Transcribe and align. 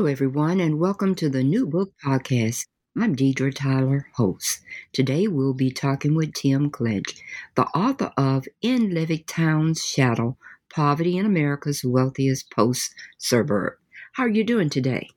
Hello, 0.00 0.10
everyone, 0.10 0.60
and 0.60 0.78
welcome 0.78 1.14
to 1.16 1.28
the 1.28 1.42
New 1.42 1.66
Book 1.66 1.92
Podcast. 2.02 2.64
I'm 2.98 3.14
Deidre 3.14 3.54
Tyler, 3.54 4.06
host. 4.14 4.62
Today 4.94 5.28
we'll 5.28 5.52
be 5.52 5.70
talking 5.70 6.14
with 6.14 6.32
Tim 6.32 6.70
Keogh, 6.70 7.02
the 7.54 7.66
author 7.74 8.10
of 8.16 8.48
In 8.62 8.94
Levittown's 8.94 9.84
Shadow 9.84 10.38
Poverty 10.72 11.18
in 11.18 11.26
America's 11.26 11.84
Wealthiest 11.84 12.50
Post 12.50 12.94
Suburb. 13.18 13.74
How 14.14 14.22
are 14.22 14.30
you 14.30 14.42
doing 14.42 14.70
today? 14.70 15.10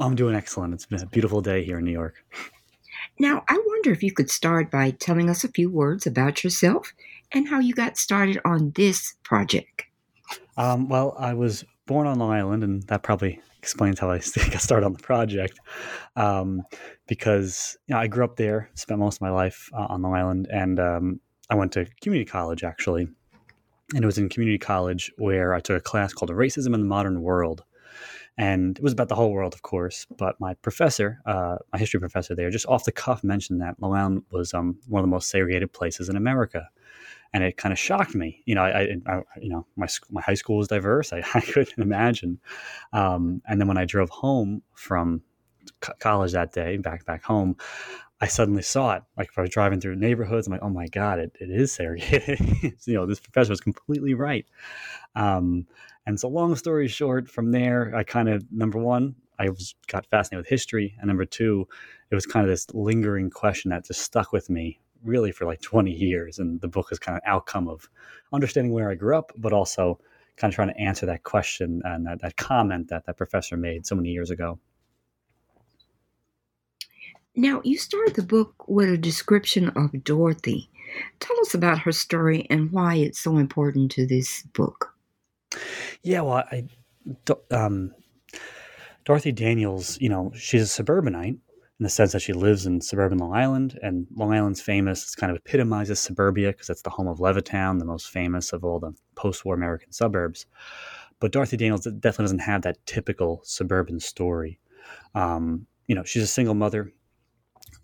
I'm 0.00 0.16
doing 0.16 0.34
excellent. 0.34 0.74
It's 0.74 0.86
been 0.86 1.00
a 1.00 1.06
beautiful 1.06 1.40
day 1.40 1.62
here 1.62 1.78
in 1.78 1.84
New 1.84 1.92
York. 1.92 2.16
Now, 3.20 3.44
I 3.48 3.62
wonder 3.64 3.92
if 3.92 4.02
you 4.02 4.10
could 4.10 4.32
start 4.32 4.68
by 4.68 4.90
telling 4.90 5.30
us 5.30 5.44
a 5.44 5.48
few 5.48 5.70
words 5.70 6.08
about 6.08 6.42
yourself 6.42 6.92
and 7.30 7.46
how 7.46 7.60
you 7.60 7.72
got 7.72 7.98
started 7.98 8.40
on 8.44 8.72
this 8.74 9.14
project. 9.22 9.84
Um, 10.56 10.88
well, 10.88 11.14
I 11.20 11.34
was 11.34 11.64
born 11.86 12.08
on 12.08 12.18
Long 12.18 12.32
Island, 12.32 12.64
and 12.64 12.82
that 12.84 13.04
probably 13.04 13.40
explains 13.64 13.98
how 13.98 14.10
I 14.10 14.18
got 14.50 14.60
started 14.60 14.84
on 14.84 14.92
the 14.92 15.02
project. 15.02 15.58
Um, 16.16 16.62
because 17.08 17.76
you 17.86 17.94
know, 17.94 18.00
I 18.00 18.06
grew 18.06 18.24
up 18.24 18.36
there, 18.36 18.70
spent 18.74 19.00
most 19.00 19.16
of 19.16 19.20
my 19.22 19.30
life 19.30 19.70
uh, 19.72 19.86
on 19.88 20.02
Long 20.02 20.14
Island, 20.14 20.48
and 20.52 20.78
um, 20.78 21.20
I 21.48 21.54
went 21.54 21.72
to 21.72 21.86
community 22.02 22.30
college 22.30 22.62
actually. 22.62 23.08
And 23.94 24.02
it 24.02 24.06
was 24.06 24.18
in 24.18 24.28
community 24.28 24.58
college 24.58 25.12
where 25.18 25.54
I 25.54 25.60
took 25.60 25.78
a 25.78 25.80
class 25.80 26.12
called 26.12 26.30
Racism 26.30 26.74
in 26.74 26.80
the 26.80 26.86
Modern 26.86 27.22
World. 27.22 27.64
And 28.36 28.76
it 28.76 28.82
was 28.82 28.92
about 28.92 29.08
the 29.08 29.14
whole 29.14 29.30
world, 29.30 29.54
of 29.54 29.62
course. 29.62 30.06
But 30.18 30.40
my 30.40 30.54
professor, 30.54 31.20
uh, 31.26 31.56
my 31.72 31.78
history 31.78 32.00
professor 32.00 32.34
there, 32.34 32.50
just 32.50 32.66
off 32.66 32.84
the 32.84 32.92
cuff 32.92 33.22
mentioned 33.22 33.60
that 33.60 33.76
Long 33.80 33.94
Island 33.94 34.22
was 34.30 34.52
um, 34.52 34.78
one 34.88 35.00
of 35.00 35.04
the 35.04 35.10
most 35.10 35.30
segregated 35.30 35.72
places 35.72 36.08
in 36.08 36.16
America 36.16 36.68
and 37.34 37.42
it 37.42 37.56
kind 37.56 37.72
of 37.72 37.78
shocked 37.78 38.14
me. 38.14 38.42
You 38.46 38.54
know, 38.54 38.62
I, 38.62 38.96
I, 39.06 39.22
you 39.42 39.50
know, 39.50 39.66
my 39.76 39.88
my 40.08 40.22
high 40.22 40.34
school 40.34 40.56
was 40.56 40.68
diverse. 40.68 41.12
I, 41.12 41.22
I 41.34 41.40
couldn't 41.40 41.78
imagine. 41.78 42.38
Um, 42.94 43.42
and 43.46 43.60
then 43.60 43.68
when 43.68 43.76
I 43.76 43.84
drove 43.84 44.08
home 44.08 44.62
from 44.72 45.20
college 45.98 46.32
that 46.32 46.52
day, 46.52 46.76
back 46.78 47.04
back 47.04 47.24
home, 47.24 47.56
I 48.20 48.28
suddenly 48.28 48.62
saw 48.62 48.94
it. 48.94 49.02
Like 49.18 49.28
if 49.30 49.36
I 49.38 49.42
was 49.42 49.50
driving 49.50 49.80
through 49.80 49.96
neighborhoods, 49.96 50.46
I'm 50.46 50.52
like, 50.52 50.62
oh 50.62 50.70
my 50.70 50.86
god, 50.86 51.18
it, 51.18 51.36
it 51.40 51.50
is 51.50 51.72
segregated. 51.72 52.38
you 52.86 52.94
know, 52.94 53.04
this 53.04 53.20
professor 53.20 53.50
was 53.50 53.60
completely 53.60 54.14
right. 54.14 54.46
Um, 55.16 55.66
and 56.06 56.18
so, 56.18 56.28
long 56.28 56.54
story 56.54 56.86
short, 56.86 57.28
from 57.28 57.50
there, 57.50 57.92
I 57.96 58.04
kind 58.04 58.28
of 58.28 58.44
number 58.52 58.78
one, 58.78 59.16
I 59.40 59.48
was 59.48 59.74
got 59.88 60.06
fascinated 60.06 60.44
with 60.44 60.48
history, 60.48 60.94
and 61.00 61.08
number 61.08 61.24
two, 61.24 61.66
it 62.12 62.14
was 62.14 62.26
kind 62.26 62.44
of 62.44 62.50
this 62.50 62.72
lingering 62.72 63.30
question 63.30 63.70
that 63.70 63.86
just 63.86 64.02
stuck 64.02 64.32
with 64.32 64.48
me 64.48 64.78
really 65.04 65.32
for 65.32 65.44
like 65.44 65.60
20 65.60 65.90
years. 65.90 66.38
And 66.38 66.60
the 66.60 66.68
book 66.68 66.88
is 66.90 66.98
kind 66.98 67.16
of 67.16 67.22
outcome 67.26 67.68
of 67.68 67.88
understanding 68.32 68.72
where 68.72 68.90
I 68.90 68.94
grew 68.94 69.16
up, 69.16 69.32
but 69.36 69.52
also 69.52 70.00
kind 70.36 70.50
of 70.50 70.54
trying 70.54 70.68
to 70.68 70.80
answer 70.80 71.06
that 71.06 71.22
question 71.22 71.82
and 71.84 72.06
that, 72.06 72.20
that 72.20 72.36
comment 72.36 72.88
that 72.88 73.06
that 73.06 73.16
professor 73.16 73.56
made 73.56 73.86
so 73.86 73.94
many 73.94 74.10
years 74.10 74.30
ago. 74.30 74.58
Now, 77.36 77.60
you 77.64 77.78
started 77.78 78.14
the 78.14 78.22
book 78.22 78.68
with 78.68 78.88
a 78.88 78.96
description 78.96 79.70
of 79.70 80.04
Dorothy. 80.04 80.70
Tell 81.18 81.38
us 81.40 81.54
about 81.54 81.80
her 81.80 81.90
story 81.90 82.46
and 82.48 82.70
why 82.70 82.94
it's 82.96 83.18
so 83.18 83.38
important 83.38 83.90
to 83.92 84.06
this 84.06 84.44
book. 84.52 84.94
Yeah, 86.02 86.20
well, 86.20 86.44
I, 86.50 86.68
um, 87.50 87.92
Dorothy 89.04 89.32
Daniels, 89.32 90.00
you 90.00 90.08
know, 90.08 90.32
she's 90.36 90.62
a 90.62 90.66
suburbanite, 90.66 91.38
in 91.80 91.84
the 91.84 91.90
sense 91.90 92.12
that 92.12 92.20
she 92.20 92.32
lives 92.32 92.66
in 92.66 92.80
suburban 92.80 93.18
Long 93.18 93.34
Island, 93.34 93.78
and 93.82 94.06
Long 94.14 94.32
Island's 94.32 94.60
famous. 94.60 95.02
It's 95.02 95.16
kind 95.16 95.30
of 95.30 95.36
epitomizes 95.36 95.98
suburbia 95.98 96.52
because 96.52 96.70
it's 96.70 96.82
the 96.82 96.90
home 96.90 97.08
of 97.08 97.18
Levittown, 97.18 97.78
the 97.78 97.84
most 97.84 98.10
famous 98.10 98.52
of 98.52 98.64
all 98.64 98.78
the 98.78 98.92
post-war 99.16 99.54
American 99.54 99.92
suburbs. 99.92 100.46
But 101.18 101.32
Dorothy 101.32 101.56
Daniels 101.56 101.84
definitely 101.84 102.24
doesn't 102.24 102.38
have 102.40 102.62
that 102.62 102.84
typical 102.86 103.40
suburban 103.44 103.98
story. 103.98 104.60
Um, 105.14 105.66
you 105.86 105.94
know, 105.94 106.04
she's 106.04 106.22
a 106.22 106.28
single 106.28 106.54
mother 106.54 106.92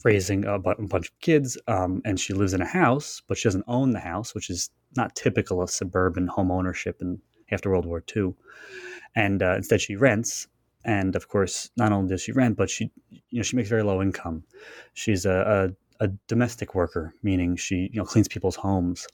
raising 0.05 0.45
a, 0.45 0.59
bunch 0.59 1.09
of 1.09 1.21
kids, 1.21 1.59
um, 1.67 2.01
and 2.05 2.19
she 2.19 2.33
lives 2.33 2.55
in 2.55 2.63
a 2.63 2.67
house, 2.67 3.23
but 3.27 3.37
she 3.37 3.49
doesn't 3.49 3.65
own 3.67 3.91
the 3.91 4.01
house, 4.01 4.35
which 4.35 4.51
is 4.51 4.71
not 4.97 5.15
typical 5.15 5.61
of 5.61 5.71
suburban 5.71 6.27
home 6.27 6.51
ownership 6.51 7.01
in 7.01 7.21
after 7.51 7.71
World 7.71 7.87
War 7.87 8.03
II. 8.17 8.35
And 9.17 9.43
uh, 9.43 9.57
instead, 9.57 9.81
she 9.81 9.97
rents 9.97 10.47
and 10.85 11.15
of 11.17 11.29
course, 11.29 11.71
not 11.77 11.93
only 11.93 12.09
does 12.09 12.23
she 12.23 12.33
rent, 12.33 12.57
but 12.57 12.71
she, 12.71 12.91
you 13.11 13.39
know, 13.39 13.43
she 13.43 13.57
makes 13.57 13.69
very 13.69 13.83
low 13.83 14.01
income. 14.01 14.45
She's 14.95 15.27
a, 15.27 15.75
a, 16.01 16.05
a 16.05 16.09
domestic 16.27 16.75
worker, 16.75 17.15
meaning 17.23 17.57
she, 17.57 17.91
you 17.93 17.99
know, 18.01 18.05
cleans 18.05 18.29
people's 18.29 18.57
homes, 18.57 19.07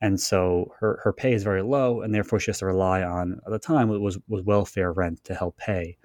and 0.00 0.20
so 0.20 0.72
her 0.80 1.00
her 1.04 1.12
pay 1.12 1.32
is 1.32 1.44
very 1.44 1.62
low, 1.62 2.00
and 2.00 2.14
therefore 2.14 2.40
she 2.40 2.50
has 2.50 2.58
to 2.58 2.66
rely 2.66 3.02
on 3.02 3.40
at 3.46 3.50
the 3.50 3.58
time 3.58 3.90
it 3.90 3.98
was 3.98 4.18
was 4.28 4.42
welfare 4.42 4.92
rent 4.92 5.22
to 5.24 5.34
help 5.34 5.56
pay, 5.56 5.96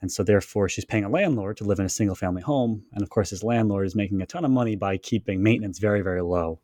and 0.00 0.10
so 0.10 0.22
therefore 0.22 0.68
she's 0.68 0.84
paying 0.84 1.04
a 1.04 1.10
landlord 1.10 1.56
to 1.56 1.64
live 1.64 1.80
in 1.80 1.86
a 1.86 1.90
single 1.90 2.16
family 2.16 2.42
home, 2.42 2.84
and 2.92 3.02
of 3.02 3.10
course 3.10 3.30
his 3.30 3.42
landlord 3.42 3.86
is 3.86 3.96
making 3.96 4.22
a 4.22 4.26
ton 4.26 4.44
of 4.44 4.50
money 4.50 4.76
by 4.76 4.96
keeping 4.96 5.42
maintenance 5.42 5.78
very 5.78 6.02
very 6.02 6.22
low. 6.22 6.60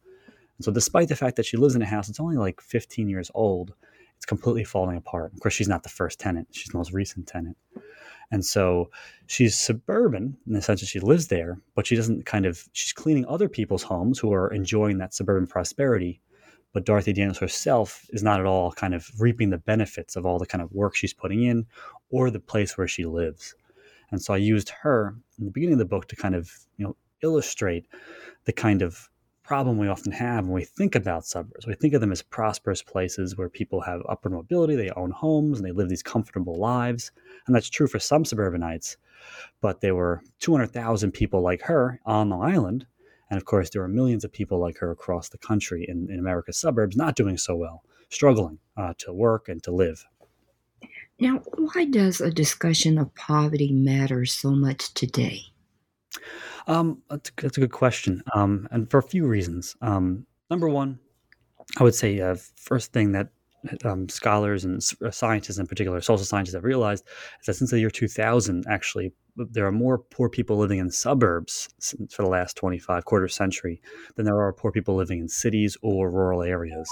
And 0.58 0.64
so 0.64 0.70
despite 0.70 1.08
the 1.08 1.16
fact 1.16 1.36
that 1.36 1.46
she 1.46 1.56
lives 1.56 1.74
in 1.74 1.82
a 1.82 1.86
house, 1.86 2.08
it's 2.08 2.20
only 2.20 2.36
like 2.36 2.60
15 2.60 3.08
years 3.08 3.30
old 3.34 3.74
it's 4.22 4.26
completely 4.28 4.62
falling 4.62 4.96
apart. 4.96 5.32
Of 5.34 5.40
course, 5.40 5.52
she's 5.52 5.66
not 5.66 5.82
the 5.82 5.88
first 5.88 6.20
tenant; 6.20 6.46
she's 6.52 6.68
the 6.68 6.78
most 6.78 6.92
recent 6.92 7.26
tenant, 7.26 7.56
and 8.30 8.44
so 8.44 8.88
she's 9.26 9.56
suburban 9.56 10.36
in 10.46 10.52
the 10.52 10.62
sense 10.62 10.78
that 10.78 10.86
she 10.86 11.00
lives 11.00 11.26
there, 11.26 11.58
but 11.74 11.88
she 11.88 11.96
doesn't 11.96 12.24
kind 12.24 12.46
of 12.46 12.68
she's 12.72 12.92
cleaning 12.92 13.26
other 13.26 13.48
people's 13.48 13.82
homes 13.82 14.20
who 14.20 14.32
are 14.32 14.54
enjoying 14.54 14.98
that 14.98 15.12
suburban 15.12 15.48
prosperity. 15.48 16.20
But 16.72 16.84
Dorothy 16.86 17.12
Daniels 17.12 17.38
herself 17.38 18.06
is 18.10 18.22
not 18.22 18.38
at 18.38 18.46
all 18.46 18.70
kind 18.70 18.94
of 18.94 19.10
reaping 19.18 19.50
the 19.50 19.58
benefits 19.58 20.14
of 20.14 20.24
all 20.24 20.38
the 20.38 20.46
kind 20.46 20.62
of 20.62 20.70
work 20.70 20.94
she's 20.94 21.12
putting 21.12 21.42
in 21.42 21.66
or 22.10 22.30
the 22.30 22.38
place 22.38 22.78
where 22.78 22.86
she 22.86 23.04
lives. 23.04 23.56
And 24.12 24.22
so 24.22 24.34
I 24.34 24.36
used 24.36 24.68
her 24.68 25.16
in 25.36 25.46
the 25.46 25.50
beginning 25.50 25.74
of 25.74 25.80
the 25.80 25.84
book 25.84 26.06
to 26.08 26.16
kind 26.16 26.36
of, 26.36 26.48
you 26.76 26.84
know, 26.84 26.96
illustrate 27.24 27.88
the 28.44 28.52
kind 28.52 28.82
of 28.82 29.10
problem 29.52 29.76
we 29.76 29.86
often 29.86 30.12
have 30.12 30.46
when 30.46 30.54
we 30.54 30.64
think 30.64 30.94
about 30.94 31.26
suburbs. 31.26 31.66
We 31.66 31.74
think 31.74 31.92
of 31.92 32.00
them 32.00 32.10
as 32.10 32.22
prosperous 32.22 32.80
places 32.80 33.36
where 33.36 33.50
people 33.50 33.82
have 33.82 34.00
upward 34.08 34.32
mobility, 34.32 34.76
they 34.76 34.88
own 34.96 35.10
homes, 35.10 35.58
and 35.58 35.66
they 35.66 35.72
live 35.72 35.90
these 35.90 36.02
comfortable 36.02 36.58
lives. 36.58 37.10
And 37.46 37.54
that's 37.54 37.68
true 37.68 37.86
for 37.86 37.98
some 37.98 38.24
suburbanites. 38.24 38.96
But 39.60 39.82
there 39.82 39.94
were 39.94 40.22
200,000 40.38 41.12
people 41.12 41.42
like 41.42 41.60
her 41.64 42.00
on 42.06 42.30
the 42.30 42.38
island. 42.38 42.86
And 43.28 43.36
of 43.36 43.44
course, 43.44 43.68
there 43.68 43.82
are 43.82 43.88
millions 43.88 44.24
of 44.24 44.32
people 44.32 44.58
like 44.58 44.78
her 44.78 44.90
across 44.90 45.28
the 45.28 45.36
country 45.36 45.84
in, 45.86 46.08
in 46.10 46.18
America's 46.18 46.56
suburbs 46.56 46.96
not 46.96 47.14
doing 47.14 47.36
so 47.36 47.54
well, 47.54 47.82
struggling 48.08 48.58
uh, 48.78 48.94
to 49.00 49.12
work 49.12 49.50
and 49.50 49.62
to 49.64 49.70
live. 49.70 50.06
Now, 51.20 51.42
why 51.58 51.84
does 51.84 52.22
a 52.22 52.30
discussion 52.30 52.96
of 52.96 53.14
poverty 53.14 53.70
matter 53.70 54.24
so 54.24 54.52
much 54.52 54.94
today? 54.94 55.52
Um, 56.66 57.02
that's, 57.10 57.30
that's 57.36 57.56
a 57.56 57.60
good 57.60 57.72
question, 57.72 58.22
um, 58.34 58.68
and 58.70 58.90
for 58.90 58.98
a 58.98 59.02
few 59.02 59.26
reasons. 59.26 59.76
Um, 59.80 60.26
number 60.50 60.68
one, 60.68 60.98
I 61.78 61.82
would 61.82 61.94
say 61.94 62.20
uh, 62.20 62.36
first 62.56 62.92
thing 62.92 63.12
that 63.12 63.28
um, 63.84 64.08
scholars 64.08 64.64
and 64.64 64.80
uh, 65.04 65.10
scientists, 65.10 65.58
in 65.58 65.66
particular, 65.66 66.00
social 66.00 66.24
scientists, 66.24 66.54
have 66.54 66.64
realized 66.64 67.04
is 67.40 67.46
that 67.46 67.54
since 67.54 67.70
the 67.70 67.80
year 67.80 67.90
2000, 67.90 68.64
actually, 68.68 69.12
there 69.36 69.66
are 69.66 69.72
more 69.72 69.98
poor 69.98 70.28
people 70.28 70.56
living 70.56 70.78
in 70.78 70.90
suburbs 70.90 71.68
for 72.10 72.22
the 72.22 72.28
last 72.28 72.56
25 72.56 73.04
quarter 73.04 73.28
century 73.28 73.80
than 74.16 74.24
there 74.24 74.40
are 74.40 74.52
poor 74.52 74.72
people 74.72 74.94
living 74.94 75.20
in 75.20 75.28
cities 75.28 75.76
or 75.82 76.10
rural 76.10 76.42
areas. 76.42 76.88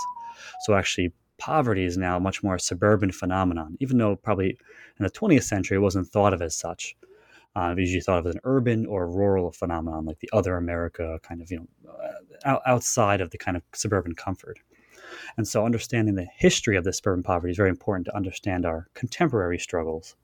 So 0.62 0.74
actually, 0.74 1.12
poverty 1.38 1.84
is 1.84 1.96
now 1.96 2.18
much 2.18 2.42
more 2.42 2.54
a 2.54 2.60
suburban 2.60 3.12
phenomenon, 3.12 3.76
even 3.80 3.98
though 3.98 4.16
probably 4.16 4.50
in 4.98 5.04
the 5.04 5.10
20th 5.10 5.44
century 5.44 5.76
it 5.76 5.80
wasn't 5.80 6.08
thought 6.08 6.34
of 6.34 6.42
as 6.42 6.56
such. 6.56 6.96
Uh, 7.56 7.74
usually 7.76 8.00
thought 8.00 8.20
of 8.20 8.26
as 8.26 8.34
an 8.34 8.40
urban 8.44 8.86
or 8.86 9.08
rural 9.08 9.50
phenomenon, 9.52 10.04
like 10.04 10.20
the 10.20 10.30
other 10.32 10.56
America, 10.56 11.18
kind 11.22 11.42
of 11.42 11.50
you 11.50 11.66
know, 11.84 11.92
uh, 12.44 12.58
outside 12.66 13.20
of 13.20 13.30
the 13.30 13.38
kind 13.38 13.56
of 13.56 13.62
suburban 13.74 14.14
comfort. 14.14 14.58
And 15.36 15.48
so, 15.48 15.64
understanding 15.64 16.14
the 16.14 16.28
history 16.36 16.76
of 16.76 16.84
the 16.84 16.92
suburban 16.92 17.24
poverty 17.24 17.50
is 17.50 17.56
very 17.56 17.70
important 17.70 18.06
to 18.06 18.16
understand 18.16 18.66
our 18.66 18.88
contemporary 18.94 19.58
struggles. 19.58 20.16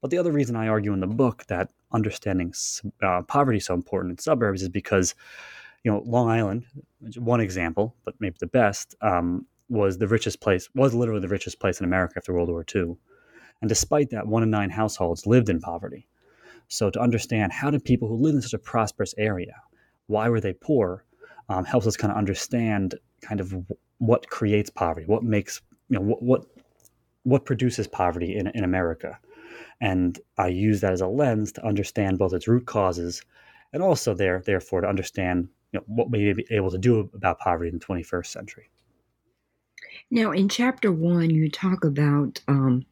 But 0.00 0.10
the 0.10 0.18
other 0.18 0.32
reason 0.32 0.56
I 0.56 0.68
argue 0.68 0.92
in 0.92 1.00
the 1.00 1.06
book 1.06 1.44
that 1.48 1.70
understanding 1.92 2.54
uh, 3.02 3.22
poverty 3.22 3.58
is 3.58 3.66
so 3.66 3.74
important 3.74 4.12
in 4.12 4.18
suburbs 4.18 4.62
is 4.62 4.68
because, 4.68 5.14
you 5.84 5.90
know, 5.92 6.02
Long 6.06 6.28
Island, 6.28 6.64
one 7.16 7.40
example, 7.40 7.96
but 8.04 8.14
maybe 8.20 8.36
the 8.40 8.46
best, 8.48 8.96
um, 9.02 9.46
was 9.68 9.98
the 9.98 10.08
richest 10.08 10.40
place, 10.40 10.68
was 10.74 10.94
literally 10.94 11.20
the 11.20 11.28
richest 11.28 11.60
place 11.60 11.80
in 11.80 11.84
America 11.86 12.14
after 12.16 12.32
World 12.34 12.50
War 12.50 12.64
II 12.74 12.96
And 13.62 13.68
despite 13.68 14.10
that, 14.10 14.26
one 14.26 14.42
in 14.42 14.50
nine 14.50 14.70
households 14.70 15.26
lived 15.26 15.48
in 15.48 15.60
poverty. 15.60 16.08
So 16.68 16.90
to 16.90 17.00
understand 17.00 17.52
how 17.52 17.70
did 17.70 17.84
people 17.84 18.08
who 18.08 18.16
live 18.16 18.34
in 18.34 18.42
such 18.42 18.54
a 18.54 18.58
prosperous 18.58 19.14
area, 19.18 19.54
why 20.06 20.28
were 20.28 20.40
they 20.40 20.52
poor, 20.52 21.04
um, 21.48 21.64
helps 21.64 21.86
us 21.86 21.96
kind 21.96 22.10
of 22.10 22.18
understand 22.18 22.94
kind 23.20 23.40
of 23.40 23.54
what 23.98 24.28
creates 24.28 24.70
poverty, 24.70 25.06
what 25.06 25.22
makes 25.22 25.60
you 25.88 25.98
know 25.98 26.04
what 26.04 26.22
what, 26.22 26.46
what 27.24 27.44
produces 27.44 27.86
poverty 27.86 28.36
in, 28.36 28.48
in 28.48 28.64
America. 28.64 29.18
And 29.80 30.18
I 30.38 30.48
use 30.48 30.80
that 30.80 30.92
as 30.92 31.00
a 31.00 31.06
lens 31.06 31.52
to 31.52 31.66
understand 31.66 32.18
both 32.18 32.32
its 32.32 32.48
root 32.48 32.66
causes 32.66 33.22
and 33.72 33.82
also 33.82 34.14
there, 34.14 34.42
therefore, 34.44 34.82
to 34.82 34.88
understand 34.88 35.48
you 35.72 35.80
know, 35.80 35.84
what 35.86 36.10
we 36.10 36.24
may 36.24 36.32
be 36.32 36.46
able 36.50 36.70
to 36.70 36.78
do 36.78 37.10
about 37.14 37.38
poverty 37.38 37.68
in 37.68 37.78
the 37.78 37.84
21st 37.84 38.26
century. 38.26 38.70
Now, 40.10 40.30
in 40.30 40.48
chapter 40.48 40.92
one, 40.92 41.30
you 41.30 41.50
talk 41.50 41.84
about 41.84 42.40
um, 42.48 42.84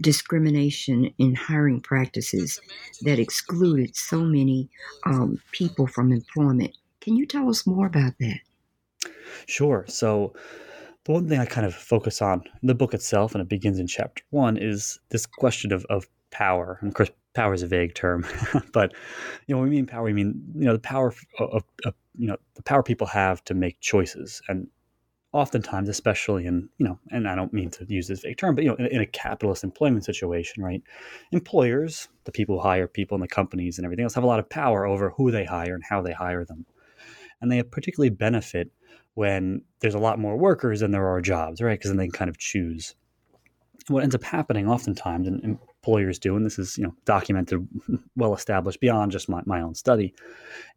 discrimination 0.00 1.12
in 1.18 1.34
hiring 1.34 1.80
practices 1.80 2.60
that 3.02 3.18
excluded 3.18 3.94
so 3.96 4.20
many 4.20 4.68
um, 5.06 5.40
people 5.52 5.86
from 5.86 6.12
employment. 6.12 6.76
Can 7.00 7.16
you 7.16 7.26
tell 7.26 7.48
us 7.48 7.66
more 7.66 7.86
about 7.86 8.14
that? 8.20 8.40
Sure. 9.46 9.84
So, 9.88 10.34
the 11.04 11.12
one 11.12 11.28
thing 11.28 11.38
I 11.38 11.44
kind 11.44 11.66
of 11.66 11.74
focus 11.74 12.22
on 12.22 12.42
in 12.62 12.66
the 12.66 12.74
book 12.74 12.94
itself, 12.94 13.34
and 13.34 13.42
it 13.42 13.48
begins 13.48 13.78
in 13.78 13.86
chapter 13.86 14.22
one, 14.30 14.56
is 14.56 14.98
this 15.10 15.26
question 15.26 15.70
of, 15.70 15.84
of 15.90 16.08
power. 16.30 16.78
And 16.80 16.88
of 16.88 16.94
course, 16.94 17.10
power 17.34 17.52
is 17.52 17.62
a 17.62 17.66
vague 17.66 17.94
term, 17.94 18.26
but 18.72 18.92
you 19.46 19.54
know, 19.54 19.60
when 19.60 19.68
we 19.68 19.76
mean 19.76 19.86
power, 19.86 20.04
we 20.04 20.14
mean 20.14 20.42
you 20.54 20.64
know 20.64 20.72
the 20.72 20.78
power 20.78 21.08
of, 21.08 21.18
of, 21.38 21.64
of, 21.84 21.94
you 22.16 22.26
know 22.26 22.36
the 22.54 22.62
power 22.62 22.82
people 22.82 23.06
have 23.06 23.44
to 23.44 23.54
make 23.54 23.80
choices, 23.80 24.40
and 24.48 24.66
oftentimes, 25.34 25.88
especially 25.88 26.46
in 26.46 26.68
you 26.78 26.86
know, 26.86 26.98
and 27.10 27.28
I 27.28 27.34
don't 27.34 27.52
mean 27.52 27.68
to 27.70 27.84
use 27.88 28.06
this 28.06 28.20
vague 28.20 28.38
term, 28.38 28.54
but 28.54 28.62
you 28.62 28.70
know, 28.70 28.76
in, 28.76 28.86
in 28.86 29.00
a 29.00 29.06
capitalist 29.06 29.64
employment 29.64 30.04
situation, 30.04 30.62
right? 30.62 30.80
Employers, 31.32 32.08
the 32.22 32.32
people 32.32 32.56
who 32.56 32.62
hire 32.62 32.86
people 32.86 33.16
in 33.16 33.20
the 33.20 33.28
companies 33.28 33.76
and 33.76 33.84
everything 33.84 34.04
else, 34.04 34.14
have 34.14 34.24
a 34.24 34.28
lot 34.28 34.38
of 34.38 34.48
power 34.48 34.86
over 34.86 35.10
who 35.10 35.32
they 35.32 35.44
hire 35.44 35.74
and 35.74 35.82
how 35.82 36.00
they 36.00 36.12
hire 36.12 36.44
them, 36.44 36.64
and 37.40 37.50
they 37.50 37.62
particularly 37.64 38.10
benefit 38.10 38.70
when 39.14 39.62
there's 39.80 39.94
a 39.94 39.98
lot 39.98 40.20
more 40.20 40.36
workers 40.36 40.80
than 40.80 40.92
there 40.92 41.08
are 41.08 41.20
jobs, 41.20 41.60
right? 41.60 41.78
Because 41.78 41.90
then 41.90 41.98
they 41.98 42.06
can 42.06 42.12
kind 42.12 42.30
of 42.30 42.38
choose. 42.38 42.94
What 43.88 44.04
ends 44.04 44.14
up 44.14 44.22
happening 44.22 44.68
oftentimes, 44.68 45.26
and 45.26 45.42
employers 45.44 46.20
do, 46.20 46.36
and 46.36 46.46
this 46.46 46.60
is 46.60 46.78
you 46.78 46.84
know 46.84 46.94
documented, 47.06 47.66
well 48.16 48.34
established 48.34 48.80
beyond 48.80 49.10
just 49.10 49.28
my, 49.28 49.42
my 49.46 49.60
own 49.60 49.74
study, 49.74 50.14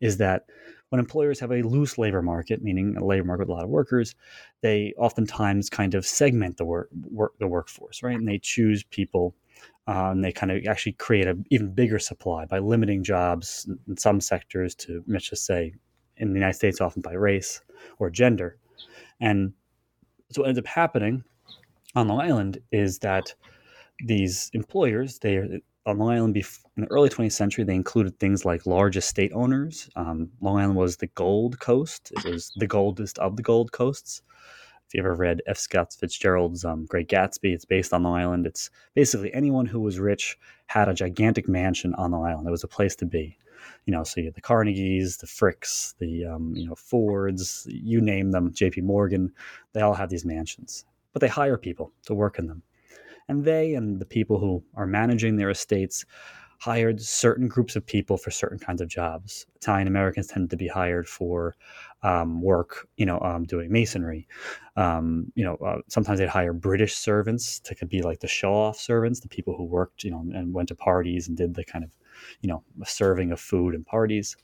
is 0.01 0.17
that 0.17 0.47
when 0.89 0.99
employers 0.99 1.39
have 1.39 1.51
a 1.51 1.61
loose 1.61 1.97
labor 1.97 2.21
market, 2.21 2.61
meaning 2.61 2.95
a 2.97 3.05
labor 3.05 3.25
market 3.25 3.47
with 3.47 3.49
a 3.49 3.53
lot 3.53 3.63
of 3.63 3.69
workers, 3.69 4.15
they 4.61 4.93
oftentimes 4.97 5.69
kind 5.69 5.95
of 5.95 6.05
segment 6.05 6.57
the 6.57 6.65
work, 6.65 6.89
work 7.11 7.33
the 7.39 7.47
workforce, 7.47 8.01
right? 8.03 8.15
And 8.15 8.27
they 8.27 8.39
choose 8.39 8.83
people 8.83 9.35
uh, 9.87 10.11
and 10.11 10.23
they 10.23 10.31
kind 10.31 10.51
of 10.51 10.65
actually 10.65 10.93
create 10.93 11.27
an 11.27 11.45
even 11.49 11.73
bigger 11.73 11.99
supply 11.99 12.45
by 12.45 12.59
limiting 12.59 13.03
jobs 13.03 13.69
in 13.87 13.97
some 13.97 14.21
sectors 14.21 14.75
to, 14.75 15.03
let's 15.07 15.29
just 15.29 15.45
say, 15.45 15.73
in 16.17 16.29
the 16.29 16.39
United 16.39 16.55
States, 16.55 16.81
often 16.81 17.01
by 17.01 17.13
race 17.13 17.61
or 17.99 18.09
gender. 18.09 18.57
And 19.19 19.53
so 20.31 20.41
what 20.41 20.47
ends 20.47 20.59
up 20.59 20.67
happening 20.67 21.23
on 21.95 22.07
Long 22.07 22.21
Island 22.21 22.59
is 22.71 22.99
that 22.99 23.33
these 23.99 24.51
employers, 24.53 25.19
they 25.19 25.37
are 25.37 25.59
on 25.87 25.97
Long 25.97 26.11
Island 26.11 26.37
in 26.37 26.83
the 26.83 26.91
early 26.91 27.09
20th 27.09 27.31
century, 27.31 27.63
they 27.63 27.73
included 27.73 28.19
things 28.19 28.45
like 28.45 28.65
large 28.65 28.97
estate 28.97 29.31
owners. 29.33 29.89
Um, 29.95 30.29
Long 30.41 30.59
Island 30.59 30.75
was 30.75 30.97
the 30.97 31.07
Gold 31.07 31.59
Coast. 31.59 32.11
It 32.11 32.29
was 32.29 32.51
the 32.57 32.67
goldest 32.67 33.17
of 33.19 33.37
the 33.37 33.43
Gold 33.43 33.71
Coasts. 33.71 34.21
If 34.85 34.93
you 34.93 34.99
ever 34.99 35.15
read 35.15 35.41
F. 35.47 35.57
Scott 35.57 35.93
Fitzgerald's 35.93 36.63
um, 36.63 36.85
Great 36.85 37.09
Gatsby, 37.09 37.53
it's 37.53 37.65
based 37.65 37.93
on 37.93 38.03
Long 38.03 38.19
Island. 38.19 38.45
It's 38.45 38.69
basically 38.93 39.33
anyone 39.33 39.65
who 39.65 39.79
was 39.79 39.99
rich 39.99 40.37
had 40.67 40.87
a 40.87 40.93
gigantic 40.93 41.47
mansion 41.47 41.93
on 41.95 42.11
Long 42.11 42.25
Island. 42.25 42.47
It 42.47 42.51
was 42.51 42.63
a 42.63 42.69
place 42.69 42.95
to 42.97 43.05
be 43.05 43.37
you 43.85 43.91
know, 43.91 44.03
so 44.03 44.19
you 44.19 44.25
had 44.27 44.35
the 44.35 44.41
Carnegies, 44.41 45.17
the 45.17 45.27
Fricks, 45.27 45.97
the 45.97 46.25
um, 46.25 46.53
you 46.55 46.67
know 46.67 46.75
Fords, 46.75 47.65
you 47.69 48.01
name 48.01 48.31
them, 48.31 48.53
J.P. 48.53 48.81
Morgan, 48.81 49.31
they 49.73 49.81
all 49.81 49.93
have 49.93 50.09
these 50.09 50.25
mansions, 50.25 50.85
but 51.13 51.21
they 51.21 51.27
hire 51.27 51.57
people 51.57 51.91
to 52.05 52.13
work 52.13 52.37
in 52.37 52.47
them, 52.47 52.61
and 53.27 53.43
they 53.43 53.73
and 53.73 53.99
the 53.99 54.05
people 54.05 54.39
who 54.39 54.63
are 54.75 54.87
managing 54.87 55.35
their 55.35 55.49
estates 55.49 56.05
hired 56.59 56.99
certain 56.99 57.47
groups 57.47 57.75
of 57.75 57.85
people 57.85 58.17
for 58.17 58.31
certain 58.31 58.57
kinds 58.57 58.81
of 58.81 58.87
jobs. 58.87 59.45
Italian 59.57 59.87
Americans 59.87 60.27
tended 60.27 60.49
to 60.49 60.57
be 60.57 60.67
hired 60.67 61.07
for 61.07 61.55
um, 62.01 62.41
work, 62.41 62.87
you 62.97 63.05
know, 63.05 63.19
um, 63.21 63.43
doing 63.43 63.71
masonry. 63.71 64.27
Um, 64.75 65.31
you 65.35 65.43
know, 65.43 65.55
uh, 65.57 65.81
sometimes 65.87 66.17
they'd 66.17 66.29
hire 66.29 66.53
British 66.53 66.95
servants 66.95 67.59
to 67.59 67.75
could 67.75 67.89
be 67.89 68.01
like 68.01 68.21
the 68.21 68.27
show-off 68.27 68.79
servants, 68.79 69.19
the 69.19 69.27
people 69.27 69.55
who 69.55 69.65
worked, 69.65 70.03
you 70.03 70.09
know, 70.09 70.25
and 70.33 70.53
went 70.53 70.69
to 70.69 70.75
parties 70.75 71.27
and 71.27 71.37
did 71.37 71.53
the 71.53 71.63
kind 71.63 71.83
of 71.83 71.91
you 72.41 72.49
know, 72.49 72.63
serving 72.85 73.31
of 73.31 73.39
food 73.39 73.75
and 73.75 73.85
parties. 73.85 74.35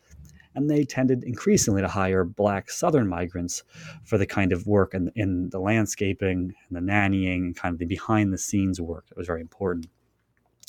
And 0.55 0.69
they 0.69 0.83
tended 0.83 1.23
increasingly 1.23 1.81
to 1.81 1.88
hire 1.88 2.23
black 2.23 2.69
Southern 2.69 3.07
migrants 3.07 3.63
for 4.03 4.17
the 4.17 4.25
kind 4.25 4.51
of 4.51 4.67
work 4.67 4.94
in, 4.94 5.11
in 5.15 5.50
the 5.50 5.59
landscaping 5.59 6.53
and 6.67 6.75
the 6.77 6.91
nannying, 6.91 7.55
kind 7.55 7.73
of 7.73 7.79
the 7.79 7.85
behind 7.85 8.31
the 8.31 8.38
scenes 8.38 8.79
work 8.79 9.07
that 9.07 9.17
was 9.17 9.27
very 9.27 9.41
important. 9.41 9.88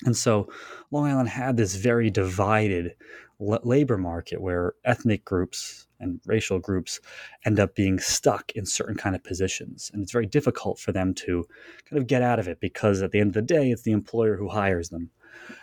And 0.04 0.16
so 0.16 0.48
Long 0.90 1.06
Island 1.06 1.28
had 1.28 1.56
this 1.56 1.76
very 1.76 2.10
divided 2.10 2.94
labor 3.38 3.98
market 3.98 4.40
where 4.40 4.74
ethnic 4.84 5.24
groups 5.24 5.86
and 6.00 6.20
racial 6.26 6.58
groups 6.58 7.00
end 7.44 7.58
up 7.58 7.74
being 7.74 7.98
stuck 7.98 8.52
in 8.52 8.66
certain 8.66 8.96
kind 8.96 9.14
of 9.14 9.24
positions. 9.24 9.90
And 9.92 10.02
it's 10.02 10.12
very 10.12 10.26
difficult 10.26 10.78
for 10.78 10.92
them 10.92 11.14
to 11.14 11.46
kind 11.88 12.00
of 12.00 12.06
get 12.06 12.22
out 12.22 12.38
of 12.38 12.48
it 12.48 12.60
because 12.60 13.02
at 13.02 13.10
the 13.10 13.20
end 13.20 13.28
of 13.28 13.34
the 13.34 13.42
day, 13.42 13.70
it's 13.70 13.82
the 13.82 13.92
employer 13.92 14.36
who 14.36 14.48
hires 14.48 14.90
them. 14.90 15.10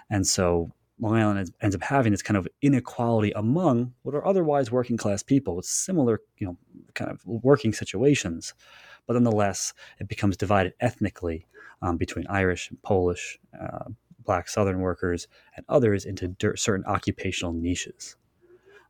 And 0.09 0.25
so 0.25 0.71
Long 1.01 1.15
Island 1.17 1.51
ends 1.61 1.75
up 1.75 1.81
having 1.81 2.11
this 2.11 2.21
kind 2.21 2.37
of 2.37 2.47
inequality 2.61 3.31
among 3.31 3.93
what 4.03 4.13
are 4.13 4.25
otherwise 4.25 4.71
working 4.71 4.97
class 4.97 5.23
people 5.23 5.55
with 5.55 5.65
similar, 5.65 6.21
you 6.37 6.45
know, 6.45 6.57
kind 6.93 7.09
of 7.09 7.25
working 7.25 7.73
situations, 7.73 8.53
but 9.07 9.13
nonetheless, 9.13 9.73
it 9.99 10.07
becomes 10.07 10.37
divided 10.37 10.73
ethnically 10.79 11.47
um, 11.81 11.97
between 11.97 12.27
Irish 12.27 12.69
and 12.69 12.79
Polish, 12.83 13.39
uh, 13.59 13.85
Black 14.23 14.47
Southern 14.47 14.79
workers, 14.79 15.27
and 15.55 15.65
others 15.67 16.05
into 16.05 16.35
certain 16.55 16.85
occupational 16.85 17.51
niches. 17.51 18.15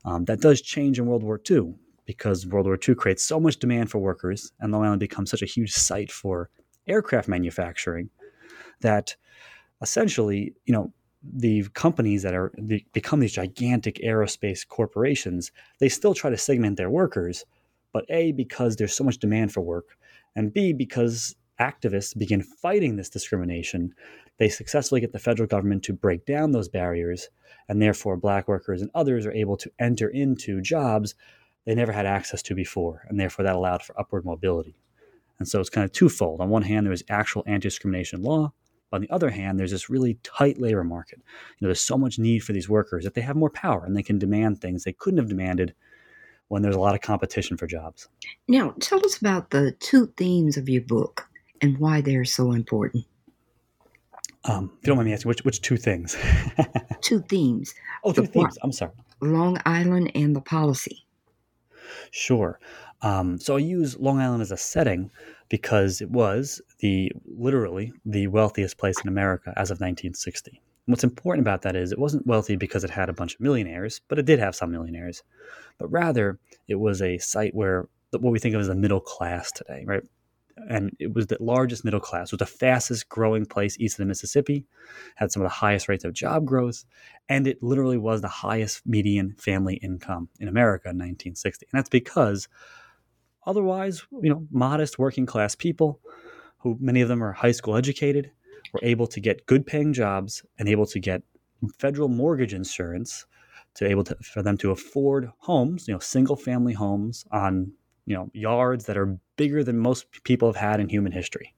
Um, 0.04 0.26
that 0.26 0.42
does 0.42 0.62
change 0.62 1.00
in 1.00 1.06
World 1.06 1.24
War 1.24 1.40
II 1.50 1.76
because 2.06 2.46
World 2.46 2.66
War 2.66 2.78
II 2.88 2.96
creates 2.96 3.24
so 3.24 3.40
much 3.40 3.58
demand 3.58 3.90
for 3.90 4.00
workers, 4.00 4.52
and 4.60 4.74
Long 4.74 4.84
Island 4.84 5.00
becomes 5.00 5.32
such 5.32 5.42
a 5.42 5.46
huge 5.46 5.72
site 5.72 6.12
for 6.12 6.50
aircraft 6.88 7.30
manufacturing 7.30 8.10
that 8.82 9.16
essentially, 9.82 10.54
you 10.66 10.74
know, 10.74 10.92
the 11.24 11.64
companies 11.74 12.24
that 12.24 12.34
are 12.34 12.52
become 12.94 13.20
these 13.20 13.34
gigantic 13.34 13.96
aerospace 14.04 14.68
corporations, 14.68 15.52
they 15.80 15.90
still 15.90 16.14
try 16.14 16.30
to 16.30 16.38
segment 16.38 16.78
their 16.78 16.90
workers, 16.90 17.46
but 17.94 18.06
A, 18.10 18.32
because 18.32 18.76
there's 18.76 18.96
so 18.96 19.04
much 19.04 19.18
demand 19.18 19.54
for 19.54 19.62
work, 19.62 19.98
and 20.36 20.54
B, 20.54 20.74
because 20.74 21.36
activists 21.60 22.18
begin 22.18 22.42
fighting 22.42 22.96
this 22.96 23.10
discrimination, 23.10 23.94
they 24.40 24.50
successfully 24.50 25.02
get 25.02 25.12
the 25.12 25.20
federal 25.20 25.48
government 25.48 25.84
to 25.84 25.94
break 25.94 26.26
down 26.26 26.52
those 26.52 26.70
barriers, 26.70 27.30
and 27.70 27.82
therefore 27.82 28.18
black 28.18 28.48
workers 28.48 28.82
and 28.82 28.90
others 28.96 29.26
are 29.26 29.34
able 29.34 29.58
to 29.58 29.72
enter 29.80 30.10
into 30.10 30.62
jobs 30.62 31.14
they 31.66 31.76
never 31.76 31.92
had 31.92 32.08
access 32.08 32.42
to 32.44 32.56
before, 32.56 33.04
and 33.08 33.20
therefore 33.20 33.44
that 33.44 33.56
allowed 33.56 33.84
for 33.84 34.00
upward 34.00 34.26
mobility. 34.26 34.76
And 35.38 35.48
so 35.48 35.60
it's 35.60 35.70
kind 35.70 35.86
of 35.86 35.92
twofold. 35.92 36.42
On 36.42 36.50
one 36.50 36.64
hand, 36.64 36.86
there 36.86 36.92
was 36.92 37.04
actual 37.10 37.44
anti 37.46 37.68
discrimination 37.68 38.22
law, 38.24 38.54
on 38.92 39.02
the 39.02 39.10
other 39.10 39.30
hand, 39.30 39.60
there's 39.60 39.72
this 39.72 39.90
really 39.90 40.18
tight 40.24 40.60
labor 40.60 40.84
market. 40.84 41.20
You 41.20 41.66
know, 41.66 41.68
there's 41.70 41.82
so 41.82 41.98
much 41.98 42.20
need 42.20 42.40
for 42.40 42.54
these 42.54 42.70
workers 42.70 43.04
that 43.04 43.14
they 43.14 43.22
have 43.22 43.36
more 43.36 43.50
power 43.50 43.86
and 43.86 43.96
they 43.96 44.04
can 44.04 44.20
demand 44.20 44.60
things 44.60 44.84
they 44.84 44.94
couldn't 44.94 45.20
have 45.20 45.30
demanded 45.30 45.74
when 46.50 46.62
there's 46.62 46.76
a 46.76 46.80
lot 46.80 46.96
of 46.96 47.02
competition 47.02 47.56
for 47.56 47.68
jobs. 47.68 48.10
Now, 48.48 48.76
tell 48.82 49.04
us 49.06 49.18
about 49.18 49.52
the 49.52 49.72
two 49.80 50.08
themes 50.18 50.58
of 50.58 50.68
your 50.68 50.82
book 50.82 51.30
and 51.62 51.78
why 51.78 52.02
they're 52.02 52.26
so 52.26 52.52
important. 52.52 53.06
Um, 54.44 54.72
if 54.80 54.88
you 54.88 54.88
don't 54.88 54.98
mind 54.98 55.08
me 55.08 55.14
asking, 55.14 55.30
which 55.30 55.46
which 55.46 55.62
two 55.62 55.78
things? 55.78 56.18
two 57.02 57.22
themes. 57.22 57.74
Oh, 58.04 58.12
two 58.12 58.24
the 58.24 58.28
themes. 58.28 58.58
I'm 58.64 58.72
sorry. 58.72 58.92
Long 59.22 59.60
Island 59.66 60.12
and 60.16 60.36
the 60.36 60.42
policy. 60.42 61.06
Sure. 62.10 62.60
Um, 63.02 63.40
so 63.40 63.56
I 63.56 63.60
use 63.60 63.98
Long 63.98 64.20
Island 64.20 64.42
as 64.42 64.52
a 64.52 64.58
setting 64.58 65.12
because 65.50 66.02
it 66.02 66.12
was 66.12 66.62
the 66.80 67.12
literally 67.26 67.92
the 68.06 68.28
wealthiest 68.28 68.78
place 68.78 68.96
in 69.02 69.08
America 69.08 69.54
as 69.58 69.72
of 69.72 69.78
1960. 69.78 70.52
And 70.52 70.94
what's 70.94 71.04
important 71.04 71.44
about 71.44 71.64
that 71.64 71.76
is 71.76 71.92
it 71.92 72.00
wasn't 72.00 72.28
wealthy 72.28 72.56
because 72.56 72.84
it 72.84 72.90
had 72.90 73.10
a 73.10 73.14
bunch 73.14 73.36
of 73.36 73.42
millionaires, 73.42 74.02
but 74.08 74.20
it 74.20 74.26
did 74.26 74.40
have 74.40 74.56
some 74.56 74.72
millionaires. 74.72 75.24
But 75.78 75.92
rather, 75.92 76.40
it 76.68 76.76
was 76.76 77.02
a 77.02 77.18
site 77.18 77.56
where 77.56 77.88
what 78.12 78.32
we 78.32 78.40
think 78.40 78.56
of 78.56 78.62
as 78.62 78.68
the 78.68 78.76
middle 78.76 79.00
class 79.00 79.52
today, 79.52 79.84
right? 79.86 80.04
And 80.70 80.96
it 81.00 81.14
was 81.14 81.28
the 81.28 81.38
largest 81.40 81.86
middle 81.86 82.00
class, 82.00 82.30
it 82.30 82.34
was 82.34 82.40
the 82.40 82.58
fastest 82.58 83.10
growing 83.10 83.46
place 83.46 83.78
east 83.80 83.96
of 83.96 84.00
the 84.00 84.06
Mississippi, 84.06 84.66
had 85.16 85.32
some 85.32 85.42
of 85.42 85.46
the 85.46 85.56
highest 85.56 85.88
rates 85.88 86.04
of 86.04 86.14
job 86.14 86.46
growth, 86.46 86.84
and 87.30 87.48
it 87.48 87.64
literally 87.64 87.98
was 87.98 88.22
the 88.22 88.28
highest 88.28 88.86
median 88.86 89.34
family 89.40 89.76
income 89.76 90.30
in 90.40 90.48
America 90.48 90.90
in 90.90 90.98
1960. 90.98 91.68
And 91.72 91.80
that's 91.80 91.90
because 91.90 92.48
otherwise, 93.46 94.04
you 94.22 94.30
know, 94.30 94.46
modest 94.52 95.00
working 95.00 95.26
class 95.26 95.56
people 95.56 96.00
who 96.58 96.78
many 96.80 97.02
of 97.02 97.08
them 97.08 97.24
are 97.24 97.32
high 97.32 97.52
school 97.52 97.76
educated, 97.76 98.32
were 98.74 98.80
able 98.84 99.08
to 99.08 99.20
get 99.20 99.46
good 99.46 99.66
paying 99.66 99.94
jobs 99.94 100.44
and 100.60 100.70
able 100.70 100.86
to 100.86 101.00
get 101.00 101.24
federal 101.78 102.08
mortgage 102.08 102.54
insurance 102.54 103.26
to 103.74 103.88
able 103.88 104.04
to 104.04 104.16
for 104.16 104.42
them 104.44 104.58
to 104.58 104.72
afford 104.72 105.32
homes, 105.40 105.88
you 105.88 105.94
know, 105.94 106.00
single 106.00 106.36
family 106.36 106.74
homes 106.74 107.26
on, 107.32 107.72
you 108.06 108.16
know, 108.16 108.30
yards 108.34 108.86
that 108.86 108.98
are 108.98 109.18
bigger 109.38 109.64
than 109.64 109.78
most 109.78 110.06
people 110.24 110.48
have 110.48 110.56
had 110.56 110.80
in 110.80 110.90
human 110.90 111.12
history. 111.12 111.54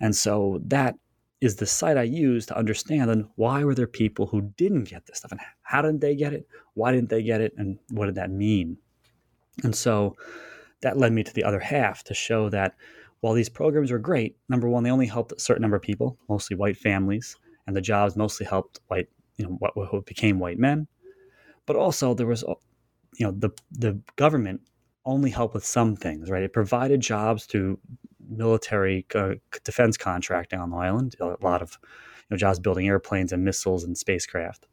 And 0.00 0.14
so 0.14 0.60
that 0.66 0.94
is 1.40 1.56
the 1.56 1.66
site 1.66 1.98
I 1.98 2.02
use 2.02 2.46
to 2.46 2.56
understand 2.56 3.10
and 3.10 3.26
why 3.34 3.64
were 3.64 3.74
there 3.74 3.86
people 3.86 4.26
who 4.26 4.52
didn't 4.56 4.84
get 4.84 5.06
this 5.06 5.18
stuff 5.18 5.32
and 5.32 5.40
how 5.62 5.82
didn't 5.82 6.00
they 6.00 6.14
get 6.14 6.32
it? 6.32 6.46
Why 6.74 6.92
didn't 6.92 7.10
they 7.10 7.22
get 7.22 7.40
it? 7.40 7.52
And 7.56 7.78
what 7.90 8.06
did 8.06 8.14
that 8.14 8.30
mean? 8.30 8.78
And 9.62 9.74
so 9.74 10.16
that 10.86 10.96
led 10.96 11.12
me 11.12 11.24
to 11.24 11.34
the 11.34 11.42
other 11.42 11.58
half 11.58 12.04
to 12.04 12.14
show 12.14 12.48
that 12.48 12.76
while 13.20 13.34
these 13.34 13.48
programs 13.48 13.90
were 13.90 13.98
great, 13.98 14.36
number 14.48 14.68
one, 14.68 14.84
they 14.84 14.90
only 14.92 15.06
helped 15.06 15.32
a 15.32 15.40
certain 15.40 15.62
number 15.62 15.76
of 15.76 15.82
people, 15.82 16.16
mostly 16.28 16.56
white 16.56 16.76
families, 16.76 17.36
and 17.66 17.74
the 17.74 17.80
jobs 17.80 18.14
mostly 18.14 18.46
helped 18.46 18.78
white, 18.86 19.08
you 19.36 19.44
know, 19.44 19.56
what, 19.58 19.76
what 19.76 20.06
became 20.06 20.38
white 20.38 20.60
men. 20.60 20.86
But 21.66 21.74
also 21.74 22.14
there 22.14 22.28
was, 22.28 22.44
you 23.18 23.26
know, 23.26 23.32
the 23.32 23.50
the 23.72 24.00
government 24.14 24.60
only 25.04 25.30
helped 25.30 25.54
with 25.54 25.64
some 25.64 25.96
things, 25.96 26.30
right? 26.30 26.44
It 26.44 26.52
provided 26.52 27.00
jobs 27.00 27.48
to 27.48 27.80
military 28.28 29.06
uh, 29.12 29.34
defense 29.64 29.96
contracting 29.96 30.60
on 30.60 30.70
the 30.70 30.76
island, 30.76 31.16
a 31.20 31.34
lot 31.40 31.62
of 31.62 31.78
you 31.82 32.26
know, 32.30 32.36
jobs 32.36 32.60
building 32.60 32.86
airplanes 32.86 33.32
and 33.32 33.44
missiles 33.44 33.82
and 33.82 33.98
spacecraft. 33.98 34.68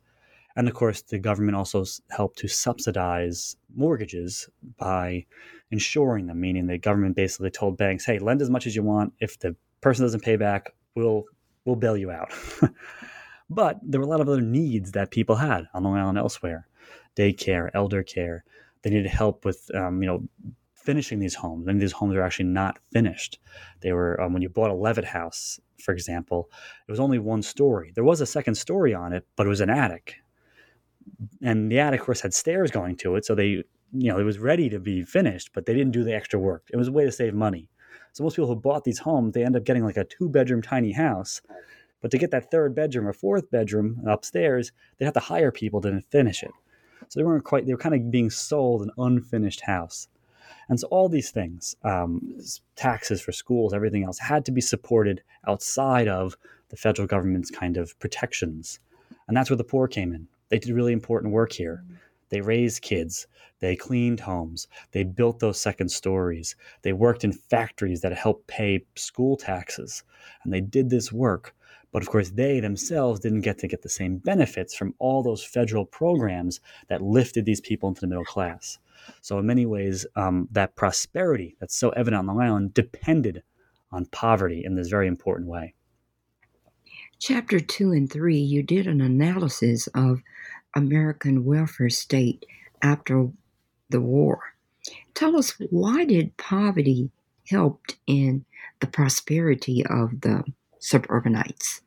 And 0.55 0.67
of 0.67 0.73
course, 0.73 1.01
the 1.01 1.17
government 1.17 1.55
also 1.55 1.83
helped 2.11 2.37
to 2.39 2.47
subsidize 2.47 3.55
mortgages 3.75 4.49
by 4.77 5.25
insuring 5.71 6.27
them, 6.27 6.39
meaning 6.39 6.67
the 6.67 6.77
government 6.77 7.15
basically 7.15 7.49
told 7.49 7.77
banks, 7.77 8.05
"Hey, 8.05 8.19
lend 8.19 8.41
as 8.41 8.49
much 8.49 8.67
as 8.67 8.75
you 8.75 8.83
want. 8.83 9.13
If 9.19 9.39
the 9.39 9.55
person 9.81 10.05
doesn't 10.05 10.23
pay 10.23 10.35
back, 10.35 10.73
we'll 10.95 11.23
we'll 11.65 11.75
bail 11.75 11.97
you 11.97 12.11
out." 12.11 12.31
but 13.49 13.79
there 13.81 13.99
were 13.99 14.05
a 14.05 14.09
lot 14.09 14.21
of 14.21 14.29
other 14.29 14.41
needs 14.41 14.91
that 14.91 15.11
people 15.11 15.35
had 15.35 15.67
on 15.73 15.83
Long 15.83 15.97
Island 15.97 16.17
elsewhere: 16.19 16.67
daycare, 17.15 17.69
elder 17.73 18.03
care. 18.03 18.43
They 18.83 18.89
needed 18.89 19.07
help 19.07 19.45
with, 19.45 19.73
um, 19.73 20.01
you 20.03 20.07
know, 20.07 20.27
finishing 20.75 21.19
these 21.19 21.35
homes. 21.35 21.65
Many 21.65 21.77
of 21.77 21.81
these 21.81 21.93
homes 21.93 22.15
are 22.15 22.21
actually 22.21 22.49
not 22.49 22.77
finished. 22.91 23.39
They 23.79 23.93
were 23.93 24.19
um, 24.21 24.33
when 24.33 24.41
you 24.41 24.49
bought 24.49 24.69
a 24.69 24.75
Levitt 24.75 25.05
house, 25.05 25.59
for 25.81 25.93
example, 25.93 26.49
it 26.87 26.91
was 26.91 26.99
only 26.99 27.19
one 27.19 27.41
story. 27.41 27.91
There 27.95 28.03
was 28.03 28.21
a 28.21 28.25
second 28.25 28.55
story 28.55 28.93
on 28.93 29.13
it, 29.13 29.25
but 29.35 29.45
it 29.45 29.49
was 29.49 29.61
an 29.61 29.69
attic, 29.69 30.22
and 31.41 31.71
the 31.71 31.79
attic, 31.79 32.01
of 32.01 32.05
course, 32.05 32.21
had 32.21 32.33
stairs 32.33 32.71
going 32.71 32.95
to 32.97 33.15
it, 33.15 33.25
so 33.25 33.35
they, 33.35 33.45
you 33.45 33.63
know, 33.93 34.19
it 34.19 34.23
was 34.23 34.39
ready 34.39 34.69
to 34.69 34.79
be 34.79 35.03
finished, 35.03 35.51
but 35.53 35.65
they 35.65 35.73
didn't 35.73 35.91
do 35.91 36.03
the 36.03 36.15
extra 36.15 36.39
work. 36.39 36.63
It 36.71 36.77
was 36.77 36.87
a 36.87 36.91
way 36.91 37.05
to 37.05 37.11
save 37.11 37.33
money. 37.33 37.69
So 38.13 38.23
most 38.23 38.35
people 38.35 38.47
who 38.47 38.55
bought 38.55 38.83
these 38.83 38.99
homes, 38.99 39.33
they 39.33 39.43
end 39.43 39.55
up 39.55 39.63
getting 39.63 39.83
like 39.83 39.97
a 39.97 40.03
two-bedroom 40.03 40.61
tiny 40.61 40.91
house. 40.91 41.41
But 42.01 42.11
to 42.11 42.17
get 42.17 42.31
that 42.31 42.51
third 42.51 42.75
bedroom 42.75 43.07
or 43.07 43.13
fourth 43.13 43.49
bedroom 43.49 44.01
upstairs, 44.05 44.71
they 44.97 45.05
have 45.05 45.13
to 45.13 45.19
hire 45.19 45.51
people 45.51 45.81
to 45.81 46.01
finish 46.11 46.43
it. 46.43 46.51
So 47.07 47.19
they 47.19 47.23
weren't 47.23 47.43
quite, 47.43 47.65
they 47.65 47.73
were 47.73 47.79
kind 47.79 47.95
of 47.95 48.11
being 48.11 48.29
sold 48.29 48.81
an 48.81 48.91
unfinished 48.97 49.61
house. 49.61 50.07
And 50.69 50.79
so 50.79 50.87
all 50.87 51.09
these 51.09 51.31
things, 51.31 51.75
um, 51.83 52.37
taxes 52.75 53.21
for 53.21 53.31
schools, 53.31 53.73
everything 53.73 54.03
else, 54.03 54.19
had 54.19 54.45
to 54.45 54.51
be 54.51 54.61
supported 54.61 55.21
outside 55.47 56.07
of 56.07 56.37
the 56.69 56.77
federal 56.77 57.07
government's 57.07 57.51
kind 57.51 57.77
of 57.77 57.97
protections. 57.99 58.79
And 59.27 59.35
that's 59.35 59.49
where 59.49 59.57
the 59.57 59.63
poor 59.63 59.87
came 59.87 60.13
in. 60.13 60.27
They 60.53 60.59
did 60.59 60.75
really 60.75 60.93
important 60.93 61.33
work 61.33 61.51
here. 61.51 61.83
They 62.29 62.39
raised 62.39 62.83
kids. 62.83 63.25
They 63.57 63.75
cleaned 63.75 64.19
homes. 64.19 64.67
They 64.91 65.03
built 65.03 65.39
those 65.39 65.59
second 65.59 65.89
stories. 65.89 66.55
They 66.83 66.93
worked 66.93 67.23
in 67.23 67.33
factories 67.33 68.01
that 68.01 68.13
helped 68.13 68.45
pay 68.45 68.85
school 68.95 69.35
taxes. 69.35 70.03
And 70.43 70.53
they 70.53 70.61
did 70.61 70.91
this 70.91 71.11
work. 71.11 71.55
But 71.91 72.03
of 72.03 72.09
course, 72.09 72.29
they 72.29 72.59
themselves 72.59 73.19
didn't 73.19 73.41
get 73.41 73.57
to 73.57 73.67
get 73.67 73.81
the 73.81 73.89
same 73.89 74.19
benefits 74.19 74.75
from 74.75 74.93
all 74.99 75.23
those 75.23 75.43
federal 75.43 75.85
programs 75.85 76.59
that 76.87 77.01
lifted 77.01 77.45
these 77.45 77.61
people 77.61 77.89
into 77.89 78.01
the 78.01 78.07
middle 78.07 78.23
class. 78.23 78.77
So, 79.21 79.39
in 79.39 79.47
many 79.47 79.65
ways, 79.65 80.05
um, 80.15 80.47
that 80.51 80.75
prosperity 80.75 81.55
that's 81.59 81.75
so 81.75 81.89
evident 81.89 82.19
on 82.19 82.27
Long 82.27 82.41
Island 82.41 82.75
depended 82.75 83.41
on 83.91 84.05
poverty 84.05 84.61
in 84.63 84.75
this 84.75 84.89
very 84.89 85.07
important 85.07 85.49
way. 85.49 85.73
Chapter 87.19 87.59
two 87.61 87.93
and 87.93 88.11
three, 88.11 88.37
you 88.37 88.61
did 88.61 88.85
an 88.85 88.99
analysis 88.99 89.87
of 89.95 90.21
American 90.75 91.45
welfare 91.45 91.89
state 91.89 92.45
after 92.81 93.29
the 93.89 94.01
war. 94.01 94.39
Tell 95.13 95.37
us 95.37 95.51
why 95.69 96.05
did 96.05 96.35
poverty 96.37 97.11
helped 97.47 97.97
in 98.07 98.45
the 98.79 98.87
prosperity 98.87 99.85
of 99.85 100.21
the 100.21 100.43
suburbanites? 100.79 101.82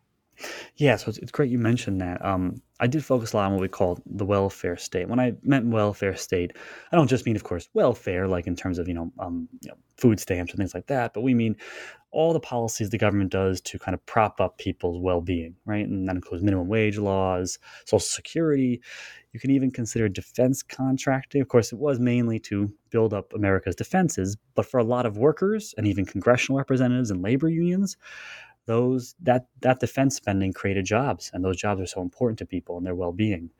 Yeah, 0.76 0.96
so 0.96 1.08
it's, 1.08 1.18
it's 1.18 1.32
great 1.32 1.50
you 1.50 1.58
mentioned 1.58 2.00
that. 2.00 2.24
Um, 2.24 2.60
I 2.78 2.86
did 2.86 3.04
focus 3.04 3.32
a 3.32 3.36
lot 3.36 3.46
on 3.46 3.52
what 3.52 3.62
we 3.62 3.68
call 3.68 3.98
the 4.06 4.24
welfare 4.24 4.76
state. 4.76 5.08
When 5.08 5.18
I 5.18 5.32
meant 5.42 5.66
welfare 5.66 6.16
state, 6.16 6.52
I 6.92 6.96
don't 6.96 7.08
just 7.08 7.24
mean, 7.24 7.36
of 7.36 7.44
course, 7.44 7.68
welfare, 7.74 8.28
like 8.28 8.46
in 8.46 8.56
terms 8.56 8.78
of 8.78 8.88
you 8.88 8.94
know, 8.94 9.10
um, 9.18 9.48
you 9.62 9.70
know, 9.70 9.76
food 9.96 10.20
stamps 10.20 10.52
and 10.52 10.58
things 10.58 10.74
like 10.74 10.86
that, 10.88 11.14
but 11.14 11.22
we 11.22 11.34
mean 11.34 11.56
all 12.12 12.32
the 12.32 12.40
policies 12.40 12.88
the 12.90 12.98
government 12.98 13.30
does 13.30 13.60
to 13.60 13.78
kind 13.78 13.94
of 13.94 14.04
prop 14.06 14.40
up 14.40 14.56
people's 14.56 14.98
well-being, 14.98 15.54
right? 15.66 15.86
And 15.86 16.08
that 16.08 16.16
includes 16.16 16.42
minimum 16.42 16.66
wage 16.66 16.96
laws, 16.96 17.58
Social 17.84 17.98
Security. 17.98 18.80
You 19.32 19.40
can 19.40 19.50
even 19.50 19.70
consider 19.70 20.08
defense 20.08 20.62
contracting. 20.62 21.42
Of 21.42 21.48
course, 21.48 21.72
it 21.72 21.78
was 21.78 21.98
mainly 22.00 22.38
to 22.40 22.72
build 22.88 23.12
up 23.12 23.34
America's 23.34 23.74
defenses, 23.74 24.36
but 24.54 24.64
for 24.64 24.78
a 24.78 24.84
lot 24.84 25.04
of 25.04 25.18
workers 25.18 25.74
and 25.76 25.86
even 25.86 26.06
congressional 26.06 26.56
representatives 26.56 27.10
and 27.10 27.20
labor 27.22 27.50
unions, 27.50 27.98
those 28.66 29.14
that 29.22 29.46
that 29.62 29.80
defense 29.80 30.16
spending 30.16 30.52
created 30.52 30.84
jobs, 30.84 31.30
and 31.32 31.44
those 31.44 31.56
jobs 31.56 31.80
are 31.80 31.86
so 31.86 32.02
important 32.02 32.38
to 32.40 32.46
people 32.46 32.76
and 32.76 32.86
their 32.86 32.94
well-being. 32.94 33.50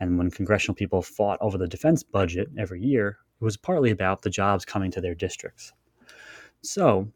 And 0.00 0.18
when 0.18 0.30
congressional 0.30 0.74
people 0.74 1.02
fought 1.02 1.38
over 1.40 1.56
the 1.58 1.68
defense 1.68 2.02
budget 2.02 2.48
every 2.58 2.82
year, 2.82 3.18
it 3.40 3.44
was 3.44 3.56
partly 3.56 3.90
about 3.90 4.22
the 4.22 4.30
jobs 4.30 4.64
coming 4.64 4.90
to 4.92 5.00
their 5.00 5.14
districts. 5.14 5.72
So, 6.62 7.08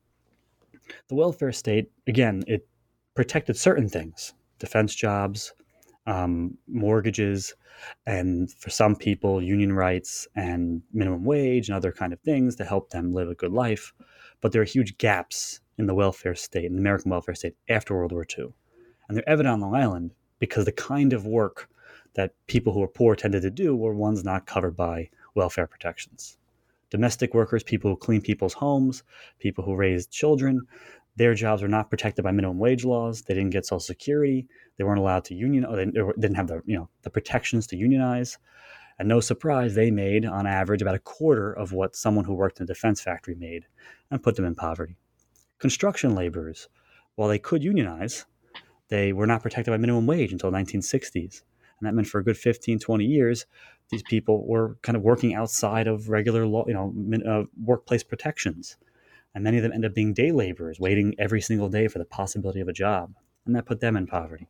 the 1.08 1.14
welfare 1.14 1.52
state 1.52 1.90
again 2.06 2.42
it 2.46 2.66
protected 3.14 3.56
certain 3.56 3.88
things: 3.88 4.34
defense 4.58 4.94
jobs, 4.94 5.52
um, 6.06 6.56
mortgages, 6.68 7.54
and 8.06 8.50
for 8.52 8.70
some 8.70 8.96
people, 8.96 9.42
union 9.42 9.72
rights 9.72 10.28
and 10.36 10.82
minimum 10.92 11.24
wage 11.24 11.68
and 11.68 11.76
other 11.76 11.92
kind 11.92 12.12
of 12.12 12.20
things 12.20 12.56
to 12.56 12.64
help 12.64 12.90
them 12.90 13.12
live 13.12 13.28
a 13.28 13.34
good 13.34 13.52
life. 13.52 13.92
But 14.40 14.52
there 14.52 14.62
are 14.62 14.66
huge 14.66 14.98
gaps 14.98 15.60
in 15.78 15.86
the 15.86 15.94
welfare 15.94 16.34
state, 16.34 16.64
in 16.64 16.74
the 16.74 16.80
American 16.80 17.10
welfare 17.10 17.34
state 17.34 17.54
after 17.68 17.94
World 17.94 18.12
War 18.12 18.26
II. 18.38 18.52
And 19.08 19.16
they're 19.16 19.28
evident 19.28 19.54
on 19.54 19.60
Long 19.60 19.74
Island 19.74 20.12
because 20.38 20.64
the 20.64 20.72
kind 20.72 21.12
of 21.12 21.26
work 21.26 21.68
that 22.14 22.34
people 22.46 22.72
who 22.72 22.80
were 22.80 22.88
poor 22.88 23.14
tended 23.14 23.42
to 23.42 23.50
do 23.50 23.76
were 23.76 23.94
ones 23.94 24.24
not 24.24 24.46
covered 24.46 24.76
by 24.76 25.08
welfare 25.34 25.66
protections. 25.66 26.36
Domestic 26.90 27.34
workers, 27.34 27.62
people 27.62 27.90
who 27.90 27.96
clean 27.96 28.20
people's 28.20 28.54
homes, 28.54 29.02
people 29.38 29.62
who 29.62 29.74
raised 29.74 30.10
children, 30.10 30.66
their 31.16 31.34
jobs 31.34 31.62
were 31.62 31.68
not 31.68 31.90
protected 31.90 32.24
by 32.24 32.30
minimum 32.30 32.58
wage 32.58 32.84
laws. 32.84 33.22
They 33.22 33.34
didn't 33.34 33.50
get 33.50 33.66
Social 33.66 33.80
Security. 33.80 34.46
They 34.76 34.84
weren't 34.84 35.00
allowed 35.00 35.24
to 35.26 35.34
union. 35.34 35.64
Or 35.64 35.76
they 35.76 35.86
didn't 35.86 36.36
have 36.36 36.46
the 36.46 36.62
you 36.64 36.76
know 36.76 36.88
the 37.02 37.10
protections 37.10 37.66
to 37.68 37.76
unionize. 37.76 38.38
And 39.00 39.08
no 39.08 39.20
surprise, 39.20 39.74
they 39.74 39.90
made 39.90 40.24
on 40.24 40.46
average 40.46 40.80
about 40.80 40.94
a 40.94 41.00
quarter 41.00 41.52
of 41.52 41.72
what 41.72 41.96
someone 41.96 42.24
who 42.24 42.34
worked 42.34 42.58
in 42.58 42.64
a 42.64 42.66
defense 42.66 43.00
factory 43.00 43.34
made, 43.34 43.66
and 44.10 44.22
put 44.22 44.36
them 44.36 44.44
in 44.44 44.54
poverty. 44.54 44.96
Construction 45.58 46.14
laborers, 46.14 46.68
while 47.16 47.28
they 47.28 47.38
could 47.38 47.64
unionize, 47.64 48.26
they 48.88 49.12
were 49.12 49.26
not 49.26 49.42
protected 49.42 49.72
by 49.72 49.76
minimum 49.76 50.06
wage 50.06 50.32
until 50.32 50.50
the 50.50 50.56
1960s. 50.58 51.42
And 51.78 51.86
that 51.86 51.94
meant 51.94 52.08
for 52.08 52.18
a 52.18 52.24
good 52.24 52.36
15, 52.36 52.78
20 52.78 53.04
years, 53.04 53.46
these 53.90 54.02
people 54.02 54.46
were 54.46 54.76
kind 54.82 54.96
of 54.96 55.02
working 55.02 55.34
outside 55.34 55.86
of 55.86 56.08
regular 56.08 56.46
law, 56.46 56.64
you 56.66 56.74
know, 56.74 56.94
uh, 57.26 57.44
workplace 57.62 58.02
protections. 58.02 58.76
And 59.34 59.44
many 59.44 59.56
of 59.56 59.62
them 59.62 59.72
end 59.72 59.84
up 59.84 59.94
being 59.94 60.12
day 60.12 60.32
laborers, 60.32 60.80
waiting 60.80 61.14
every 61.18 61.40
single 61.40 61.68
day 61.68 61.88
for 61.88 61.98
the 61.98 62.04
possibility 62.04 62.60
of 62.60 62.68
a 62.68 62.72
job. 62.72 63.14
And 63.46 63.54
that 63.54 63.66
put 63.66 63.80
them 63.80 63.96
in 63.96 64.06
poverty. 64.06 64.48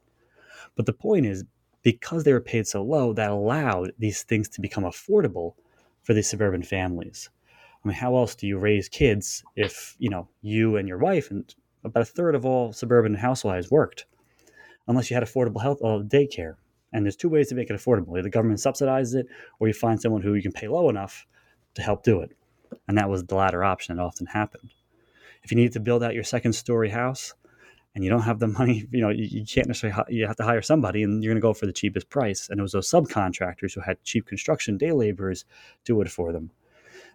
But 0.77 0.87
the 0.87 0.93
point 0.93 1.27
is, 1.27 1.45
because 1.83 2.25
they 2.25 2.33
were 2.33 2.41
paid 2.41 2.67
so 2.67 2.83
low, 2.83 3.13
that 3.13 3.31
allowed 3.31 3.93
these 3.99 4.23
things 4.23 4.49
to 4.51 4.61
become 4.61 4.85
affordable 4.85 5.55
for 6.03 6.15
these 6.15 6.29
suburban 6.29 6.63
families. 6.63 7.31
Mean, 7.89 7.97
how 7.97 8.17
else 8.17 8.35
do 8.35 8.47
you 8.47 8.59
raise 8.59 8.87
kids 8.87 9.43
if 9.57 9.97
you 9.99 10.11
know 10.11 10.29
you 10.43 10.77
and 10.77 10.87
your 10.87 10.99
wife 10.99 11.31
and 11.31 11.55
about 11.83 12.03
a 12.03 12.05
third 12.05 12.35
of 12.35 12.45
all 12.45 12.71
suburban 12.71 13.15
housewives 13.15 13.71
worked, 13.71 14.05
unless 14.87 15.11
you 15.11 15.15
had 15.15 15.25
affordable 15.25 15.63
health 15.63 15.81
uh, 15.83 16.01
daycare. 16.05 16.57
And 16.93 17.05
there's 17.05 17.17
two 17.17 17.31
ways 17.31 17.49
to 17.49 17.55
make 17.55 17.71
it 17.71 17.77
affordable: 17.77 18.13
either 18.13 18.25
the 18.25 18.31
government 18.31 18.61
subsidizes 18.61 19.15
it, 19.15 19.27
or 19.59 19.69
you 19.69 19.73
find 19.73 19.99
someone 19.99 20.21
who 20.21 20.35
you 20.35 20.43
can 20.43 20.53
pay 20.53 20.69
low 20.69 20.91
enough 20.91 21.27
to 21.77 21.83
help 21.83 22.03
do 22.03 22.21
it. 22.21 22.37
And 22.87 22.99
that 22.99 23.09
was 23.09 23.25
the 23.25 23.37
latter 23.37 23.65
option 23.65 23.97
that 23.97 24.03
often 24.03 24.27
happened. 24.27 24.75
If 25.43 25.51
you 25.51 25.57
need 25.57 25.73
to 25.73 25.81
build 25.81 26.03
out 26.03 26.13
your 26.13 26.25
second 26.25 26.53
story 26.53 26.91
house 26.91 27.33
and 27.95 28.05
you 28.05 28.11
don't 28.11 28.21
have 28.21 28.39
the 28.39 28.49
money, 28.49 28.87
you 28.91 29.01
know, 29.01 29.09
you, 29.09 29.25
you 29.25 29.47
can't 29.47 29.67
necessarily, 29.67 30.15
you 30.15 30.27
have 30.27 30.37
to 30.37 30.45
hire 30.45 30.61
somebody 30.61 31.03
and 31.03 31.25
you're 31.25 31.33
going 31.33 31.41
to 31.41 31.49
go 31.49 31.55
for 31.55 31.65
the 31.65 31.73
cheapest 31.73 32.11
price. 32.11 32.51
And 32.51 32.61
it 32.61 32.63
was 32.63 32.73
those 32.73 32.91
subcontractors 32.91 33.73
who 33.73 33.81
had 33.81 34.05
cheap 34.05 34.27
construction 34.27 34.77
day 34.77 34.93
laborers 34.93 35.47
do 35.87 35.99
it 36.03 36.11
for 36.11 36.33
them. 36.33 36.51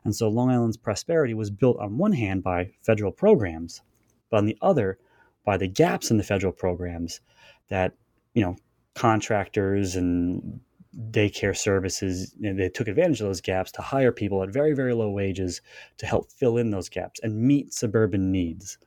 And 0.05 0.15
so 0.15 0.27
Long 0.29 0.49
Island's 0.49 0.77
prosperity 0.77 1.33
was 1.33 1.49
built 1.49 1.77
on 1.79 1.97
one 1.97 2.13
hand 2.13 2.43
by 2.43 2.71
federal 2.81 3.11
programs, 3.11 3.81
but 4.29 4.37
on 4.37 4.45
the 4.45 4.57
other 4.61 4.97
by 5.45 5.57
the 5.57 5.67
gaps 5.67 6.09
in 6.09 6.17
the 6.17 6.23
federal 6.23 6.53
programs 6.53 7.19
that 7.69 7.93
you 8.33 8.41
know 8.41 8.55
contractors 8.95 9.95
and 9.95 10.59
daycare 11.09 11.57
services 11.57 12.35
you 12.39 12.53
know, 12.53 12.57
they 12.57 12.69
took 12.69 12.87
advantage 12.87 13.19
of 13.19 13.27
those 13.27 13.41
gaps 13.41 13.71
to 13.71 13.81
hire 13.81 14.11
people 14.11 14.43
at 14.43 14.49
very 14.49 14.73
very 14.73 14.93
low 14.93 15.09
wages 15.09 15.61
to 15.97 16.05
help 16.05 16.31
fill 16.31 16.57
in 16.57 16.69
those 16.69 16.87
gaps 16.87 17.19
and 17.23 17.41
meet 17.41 17.73
suburban 17.73 18.31
needs. 18.31 18.77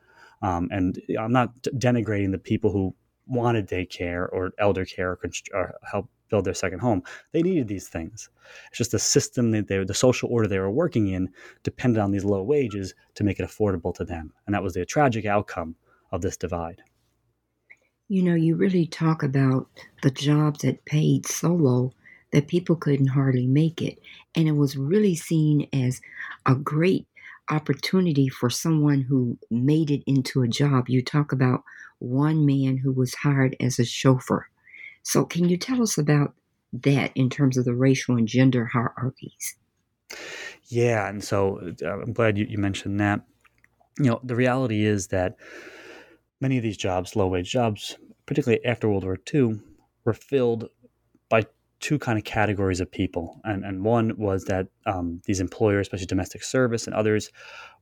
Um, 0.43 0.69
and 0.71 1.01
i'm 1.19 1.33
not 1.33 1.51
denigrating 1.63 2.31
the 2.31 2.39
people 2.39 2.71
who 2.71 2.95
wanted 3.27 3.69
daycare 3.69 4.29
or 4.33 4.53
elder 4.59 4.85
care 4.85 5.13
or, 5.13 5.21
or 5.53 5.75
help 5.91 6.09
build 6.29 6.45
their 6.45 6.55
second 6.55 6.81
home 6.81 7.03
they 7.33 7.43
needed 7.43 7.69
these 7.69 7.89
things 7.89 8.29
it's 8.69 8.79
just 8.79 8.93
the 8.93 8.99
system 8.99 9.51
that 9.51 9.69
they 9.69 9.83
the 9.85 9.95
social 9.95 10.29
order 10.31 10.49
they 10.49 10.59
were 10.59 10.71
working 10.71 11.09
in 11.09 11.29
depended 11.63 12.01
on 12.01 12.11
these 12.11 12.25
low 12.25 12.43
wages 12.43 12.95
to 13.15 13.25
make 13.25 13.39
it 13.39 13.49
affordable 13.49 13.95
to 13.95 14.05
them 14.05 14.33
and 14.47 14.55
that 14.55 14.63
was 14.63 14.75
the 14.75 14.85
tragic 14.85 15.25
outcome 15.25 15.77
of 16.13 16.23
this 16.23 16.37
divide 16.37 16.83
you 18.09 18.23
know, 18.23 18.35
you 18.35 18.55
really 18.55 18.87
talk 18.87 19.23
about 19.23 19.69
the 20.03 20.11
jobs 20.11 20.63
that 20.63 20.85
paid 20.85 21.27
so 21.27 21.49
low 21.49 21.93
that 22.33 22.47
people 22.49 22.77
couldn't 22.77 23.09
hardly 23.09 23.47
make 23.47 23.83
it. 23.83 23.99
And 24.35 24.47
it 24.47 24.53
was 24.53 24.77
really 24.77 25.17
seen 25.17 25.69
as 25.73 26.01
a 26.45 26.55
great 26.55 27.07
opportunity 27.51 28.29
for 28.29 28.51
someone 28.51 29.01
who 29.01 29.39
made 29.51 29.91
it 29.91 30.03
into 30.07 30.43
a 30.43 30.49
job. 30.49 30.89
You 30.89 31.03
talk 31.03 31.33
about 31.33 31.65
one 31.99 32.47
man 32.47 32.77
who 32.77 32.93
was 32.93 33.15
hired 33.15 33.57
as 33.59 33.79
a 33.79 33.85
chauffeur. 33.85 34.49
So, 35.07 35.25
can 35.25 35.49
you 35.49 35.57
tell 35.57 35.83
us 35.83 35.99
about 35.99 36.35
that 36.73 37.13
in 37.15 37.31
terms 37.31 37.57
of 37.57 37.65
the 37.65 37.75
racial 37.75 38.17
and 38.17 38.27
gender 38.27 38.65
hierarchies? 38.67 39.57
Yeah, 40.69 41.09
and 41.09 41.23
so 41.23 41.73
uh, 41.85 42.01
I'm 42.01 42.13
glad 42.13 42.37
you, 42.37 42.47
you 42.49 42.59
mentioned 42.59 43.01
that. 43.01 43.21
You 43.99 44.11
know, 44.11 44.21
the 44.23 44.37
reality 44.37 44.85
is 44.85 45.09
that 45.09 45.37
Many 46.41 46.59
of 46.59 46.63
these 46.63 46.77
jobs, 46.77 47.17
low 47.17 47.29
wage 47.29 47.51
jobs, 47.51 47.97
particularly 48.27 48.63
after 48.65 48.89
World 48.89 49.05
War 49.05 49.17
II, 49.33 49.59
were 50.05 50.13
filled 50.13 50.69
by 51.31 51.47
two 51.81 51.99
kind 51.99 52.19
of 52.19 52.25
categories 52.25 52.81
of 52.81 52.91
people. 52.91 53.41
And, 53.45 53.65
and 53.65 53.83
one 53.83 54.13
was 54.19 54.45
that 54.45 54.69
um, 54.85 55.23
these 55.25 55.41
employers, 55.41 55.87
especially 55.87 56.07
domestic 56.07 56.43
service 56.43 56.87
and 56.87 56.95
others, 56.95 57.31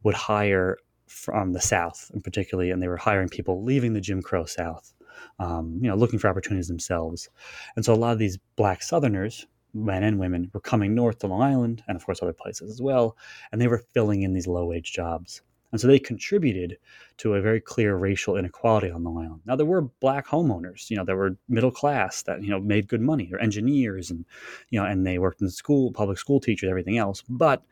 would 0.05 0.15
hire 0.15 0.79
from 1.07 1.53
the 1.53 1.61
South, 1.61 2.11
and 2.15 2.23
particularly, 2.23 2.71
and 2.71 2.81
they 2.81 2.89
were 2.89 2.97
hiring 2.97 3.29
people 3.29 3.65
leaving 3.65 3.93
the 3.93 4.01
Jim 4.01 4.23
Crow 4.23 4.45
South, 4.45 4.95
um, 5.39 5.79
you 5.81 5.89
know, 5.89 5.97
looking 5.97 6.19
for 6.19 6.29
opportunities 6.29 6.69
themselves. 6.69 7.29
And 7.77 7.85
so 7.85 7.93
a 7.93 7.97
lot 7.97 8.13
of 8.13 8.19
these 8.19 8.39
black 8.57 8.83
Southerners, 8.83 9.47
men 9.73 10.03
and 10.03 10.19
women, 10.19 10.51
were 10.53 10.61
coming 10.61 10.95
north 10.95 11.19
to 11.21 11.27
Long 11.27 11.43
Island 11.43 11.83
and, 11.89 11.97
of 11.97 12.05
course, 12.07 12.23
other 12.23 12.33
places 12.33 12.71
as 12.71 12.81
well, 12.81 13.17
and 13.51 13.61
they 13.61 13.69
were 13.69 13.83
filling 13.93 14.23
in 14.23 14.33
these 14.33 14.47
low 14.47 14.67
wage 14.67 14.93
jobs. 14.93 15.43
And 15.73 15.81
so 15.81 15.89
they 15.89 15.99
contributed 15.99 16.79
to 17.17 17.35
a 17.35 17.41
very 17.41 17.61
clear 17.61 17.97
racial 17.97 18.37
inequality 18.37 18.93
on 18.93 19.03
Long 19.03 19.19
Island. 19.19 19.41
Now 19.45 19.57
there 19.57 19.67
were 19.67 19.83
black 19.99 20.25
homeowners, 20.25 20.89
you 20.89 20.97
know, 20.97 21.05
that 21.05 21.17
were 21.17 21.37
middle 21.49 21.73
class 21.73 22.23
that, 22.23 22.45
you 22.45 22.51
know, 22.51 22.61
made 22.61 22.87
good 22.87 23.01
money. 23.01 23.27
They're 23.29 23.43
engineers 23.43 24.09
and, 24.13 24.25
you 24.71 24.79
know, 24.79 24.87
and 24.87 25.05
they 25.05 25.19
worked 25.19 25.43
in 25.43 25.51
school, 25.51 25.91
public 25.91 26.19
school 26.19 26.39
teachers, 26.39 26.71
everything 26.71 26.97
else. 26.97 27.25
But 27.29 27.65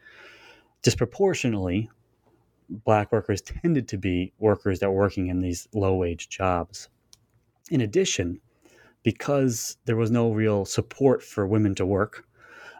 disproportionately, 0.82 1.90
black 2.68 3.12
workers 3.12 3.40
tended 3.40 3.87
to 3.87 3.99
be 3.99 4.32
workers 4.40 4.80
that 4.80 4.90
were 4.90 4.96
working 4.96 5.28
in 5.28 5.40
these 5.40 5.68
low 5.72 5.94
wage 5.94 6.28
jobs. 6.28 6.88
In 7.71 7.81
addition, 7.81 8.40
because 9.02 9.76
there 9.85 9.97
was 9.97 10.11
no 10.11 10.33
real 10.33 10.64
support 10.64 11.23
for 11.23 11.47
women 11.47 11.75
to 11.76 11.87
work, 11.87 12.26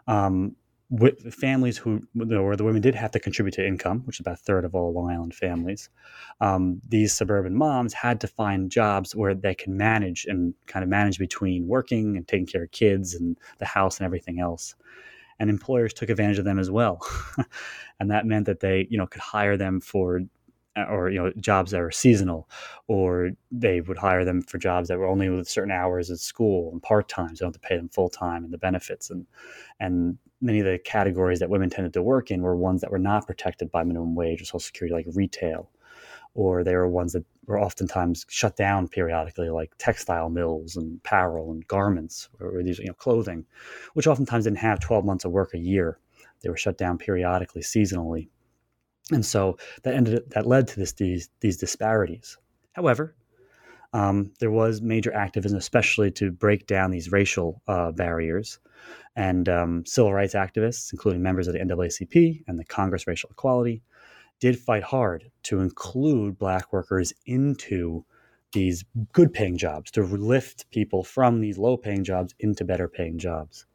um, 0.07 0.55
with 0.89 1.33
families 1.33 1.75
who 1.75 2.01
where 2.13 2.55
the 2.55 2.63
women 2.63 2.81
did 2.81 2.93
have 2.93 3.09
to 3.11 3.19
contribute 3.19 3.53
to 3.53 3.65
income, 3.65 4.01
which 4.05 4.17
is 4.17 4.19
about 4.19 4.35
a 4.35 4.43
third 4.43 4.63
of 4.63 4.75
all 4.75 4.93
Long 4.93 5.09
Island 5.09 5.33
families, 5.33 5.89
um, 6.39 6.81
these 6.87 7.13
suburban 7.13 7.55
moms 7.55 7.93
had 7.93 8.21
to 8.21 8.27
find 8.27 8.69
jobs 8.69 9.15
where 9.15 9.33
they 9.33 9.55
can 9.55 9.75
manage 9.75 10.25
and 10.25 10.53
kind 10.67 10.83
of 10.83 10.89
manage 10.89 11.17
between 11.17 11.67
working 11.67 12.15
and 12.15 12.27
taking 12.27 12.45
care 12.45 12.63
of 12.63 12.71
kids 12.71 13.15
and 13.15 13.37
the 13.57 13.65
house 13.65 13.97
and 13.97 14.05
everything 14.05 14.39
else. 14.39 14.75
And 15.39 15.49
employers 15.49 15.93
took 15.93 16.09
advantage 16.09 16.37
of 16.37 16.45
them 16.45 16.59
as 16.59 16.69
well, 16.69 16.99
and 17.99 18.11
that 18.11 18.27
meant 18.27 18.45
that 18.45 18.59
they 18.59 18.87
you 18.91 18.97
know 18.99 19.07
could 19.07 19.21
hire 19.21 19.57
them 19.57 19.81
for 19.81 20.21
Uh, 20.75 20.85
or 20.89 21.11
you 21.11 21.21
know 21.21 21.31
jobs 21.37 21.69
that 21.69 21.79
were 21.79 21.91
seasonal 21.91 22.49
or 22.87 23.29
they 23.51 23.79
would 23.81 23.97
hire 23.97 24.25
them 24.25 24.41
for 24.41 24.57
jobs 24.57 24.87
that 24.87 24.97
were 24.97 25.05
only 25.05 25.29
with 25.29 25.47
certain 25.47 25.71
hours 25.71 26.09
at 26.09 26.17
school 26.17 26.71
and 26.71 26.81
part-time 26.81 27.35
so 27.35 27.45
don't 27.45 27.53
have 27.53 27.61
to 27.61 27.67
pay 27.67 27.77
them 27.77 27.89
full-time 27.89 28.43
and 28.43 28.51
the 28.51 28.57
benefits. 28.57 29.11
And 29.11 29.27
and 29.79 30.17
many 30.41 30.59
of 30.59 30.65
the 30.65 30.79
categories 30.79 31.39
that 31.39 31.49
women 31.49 31.69
tended 31.69 31.93
to 31.93 32.01
work 32.01 32.31
in 32.31 32.41
were 32.41 32.55
ones 32.55 32.81
that 32.81 32.91
were 32.91 32.97
not 32.97 33.27
protected 33.27 33.69
by 33.69 33.83
minimum 33.83 34.15
wage 34.15 34.41
or 34.41 34.45
social 34.45 34.59
security 34.59 34.95
like 34.95 35.05
retail 35.15 35.69
or 36.33 36.63
they 36.63 36.75
were 36.75 36.87
ones 36.87 37.13
that 37.13 37.23
were 37.45 37.59
oftentimes 37.59 38.25
shut 38.27 38.55
down 38.55 38.87
periodically 38.87 39.49
like 39.49 39.71
textile 39.77 40.29
mills 40.29 40.75
and 40.75 40.97
apparel 40.97 41.51
and 41.51 41.67
garments 41.67 42.29
or 42.39 42.63
these 42.63 42.79
you 42.79 42.87
know 42.87 42.93
clothing 42.93 43.45
which 43.93 44.07
oftentimes 44.07 44.45
didn't 44.45 44.57
have 44.57 44.79
12 44.79 45.05
months 45.05 45.25
of 45.25 45.31
work 45.31 45.53
a 45.53 45.59
year. 45.59 45.99
They 46.41 46.49
were 46.49 46.57
shut 46.57 46.77
down 46.77 46.97
periodically 46.97 47.61
seasonally 47.61 48.29
and 49.11 49.25
so 49.25 49.57
that 49.83 49.95
ended 49.95 50.23
that 50.31 50.47
led 50.47 50.67
to 50.69 50.79
this 50.79 50.93
these 50.93 51.29
these 51.41 51.57
disparities. 51.57 52.37
However, 52.73 53.15
um, 53.93 54.31
there 54.39 54.51
was 54.51 54.81
major 54.81 55.13
activism, 55.13 55.57
especially 55.57 56.11
to 56.11 56.31
break 56.31 56.65
down 56.67 56.91
these 56.91 57.11
racial 57.11 57.61
uh, 57.67 57.91
barriers, 57.91 58.59
and 59.15 59.47
um, 59.49 59.85
civil 59.85 60.13
rights 60.13 60.33
activists, 60.33 60.91
including 60.91 61.21
members 61.21 61.47
of 61.47 61.53
the 61.53 61.59
NAACP 61.59 62.43
and 62.47 62.57
the 62.57 62.65
Congress 62.65 63.05
Racial 63.05 63.29
Equality, 63.29 63.83
did 64.39 64.57
fight 64.57 64.83
hard 64.83 65.31
to 65.43 65.59
include 65.59 66.37
black 66.37 66.73
workers 66.73 67.13
into 67.25 68.03
these 68.53 68.83
good 69.11 69.33
paying 69.33 69.57
jobs 69.57 69.91
to 69.91 70.03
lift 70.03 70.69
people 70.69 71.03
from 71.03 71.41
these 71.41 71.57
low 71.57 71.75
paying 71.75 72.03
jobs 72.03 72.33
into 72.39 72.63
better 72.63 72.87
paying 72.87 73.17
jobs. 73.17 73.65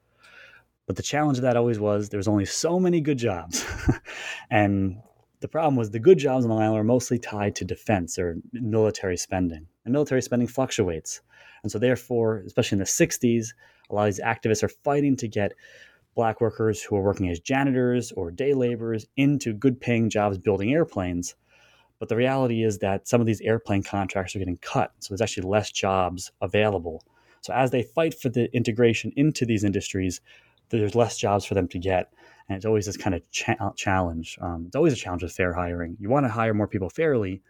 But 0.86 0.96
the 0.96 1.02
challenge 1.02 1.38
of 1.38 1.42
that 1.42 1.56
always 1.56 1.78
was 1.78 2.08
there 2.08 2.18
was 2.18 2.28
only 2.28 2.46
so 2.46 2.80
many 2.80 3.00
good 3.00 3.18
jobs. 3.18 3.64
and 4.50 5.00
the 5.40 5.48
problem 5.48 5.77
was 5.77 5.90
the 5.90 5.98
good 5.98 6.18
jobs 6.18 6.44
on 6.44 6.51
the 6.51 6.57
island 6.57 6.74
were 6.74 6.85
mostly 6.85 7.18
tied 7.18 7.55
to 7.57 7.64
defense 7.64 8.18
or 8.18 8.37
military 8.53 9.16
spending, 9.16 9.66
and 9.85 9.92
military 9.92 10.22
spending 10.22 10.48
fluctuates. 10.48 11.20
And 11.62 11.70
so, 11.70 11.79
therefore, 11.79 12.42
especially 12.46 12.77
in 12.77 12.81
the 12.81 12.85
60s, 12.85 13.48
a 13.90 13.94
lot 13.94 14.09
of 14.09 14.14
these 14.14 14.24
activists 14.24 14.62
are 14.62 14.68
fighting 14.68 15.16
to 15.16 15.29
get 15.29 15.53
black 16.14 16.40
workers 16.40 16.83
who 16.83 16.96
are 16.96 17.03
working 17.03 17.29
as 17.29 17.40
janitors 17.40 18.11
or 18.12 18.31
day 18.31 18.53
laborers 18.53 19.07
into 19.16 19.53
good 19.53 19.81
paying 19.81 20.11
jobs 20.11 20.38
building 20.38 20.72
airplanes. 20.72 21.37
But 21.98 22.09
the 22.09 22.16
reality 22.16 22.62
is 22.62 22.79
that 22.79 23.09
some 23.09 23.20
of 23.20 23.27
these 23.27 23.40
airplane 23.40 23.83
contracts 23.83 24.35
are 24.35 24.38
getting 24.38 24.59
cut. 24.59 24.92
So 25.01 25.09
there's 25.11 25.20
actually 25.20 25.48
less 25.48 25.70
jobs 25.70 26.33
available. 26.40 27.05
So 27.40 27.53
as 27.53 27.70
they 27.70 27.83
fight 27.83 28.20
for 28.20 28.29
the 28.29 28.55
integration 28.55 29.12
into 29.16 29.46
these 29.46 29.64
industries, 29.64 30.20
there's 30.70 30.94
less 30.94 31.18
jobs 31.18 31.44
for 31.44 31.54
them 31.54 31.68
to 31.68 31.78
get 31.78 32.12
and 32.48 32.57
it's 32.57 32.66
always 32.66 32.87
this 32.87 32.96
kind 32.96 33.14
of 33.14 33.31
cha- 33.31 33.72
challenge. 33.76 34.38
Um, 34.40 34.64
it's 34.66 34.76
always 34.76 34.92
a 34.92 34.96
challenge 34.96 35.22
with 35.22 35.33
fair 35.33 35.52
hiring. 35.52 35.96
You 36.00 36.09
want 36.09 36.24
to 36.24 36.31
hire 36.31 36.54
more 36.54 36.68
people 36.68 36.88
fairly, 36.88 37.42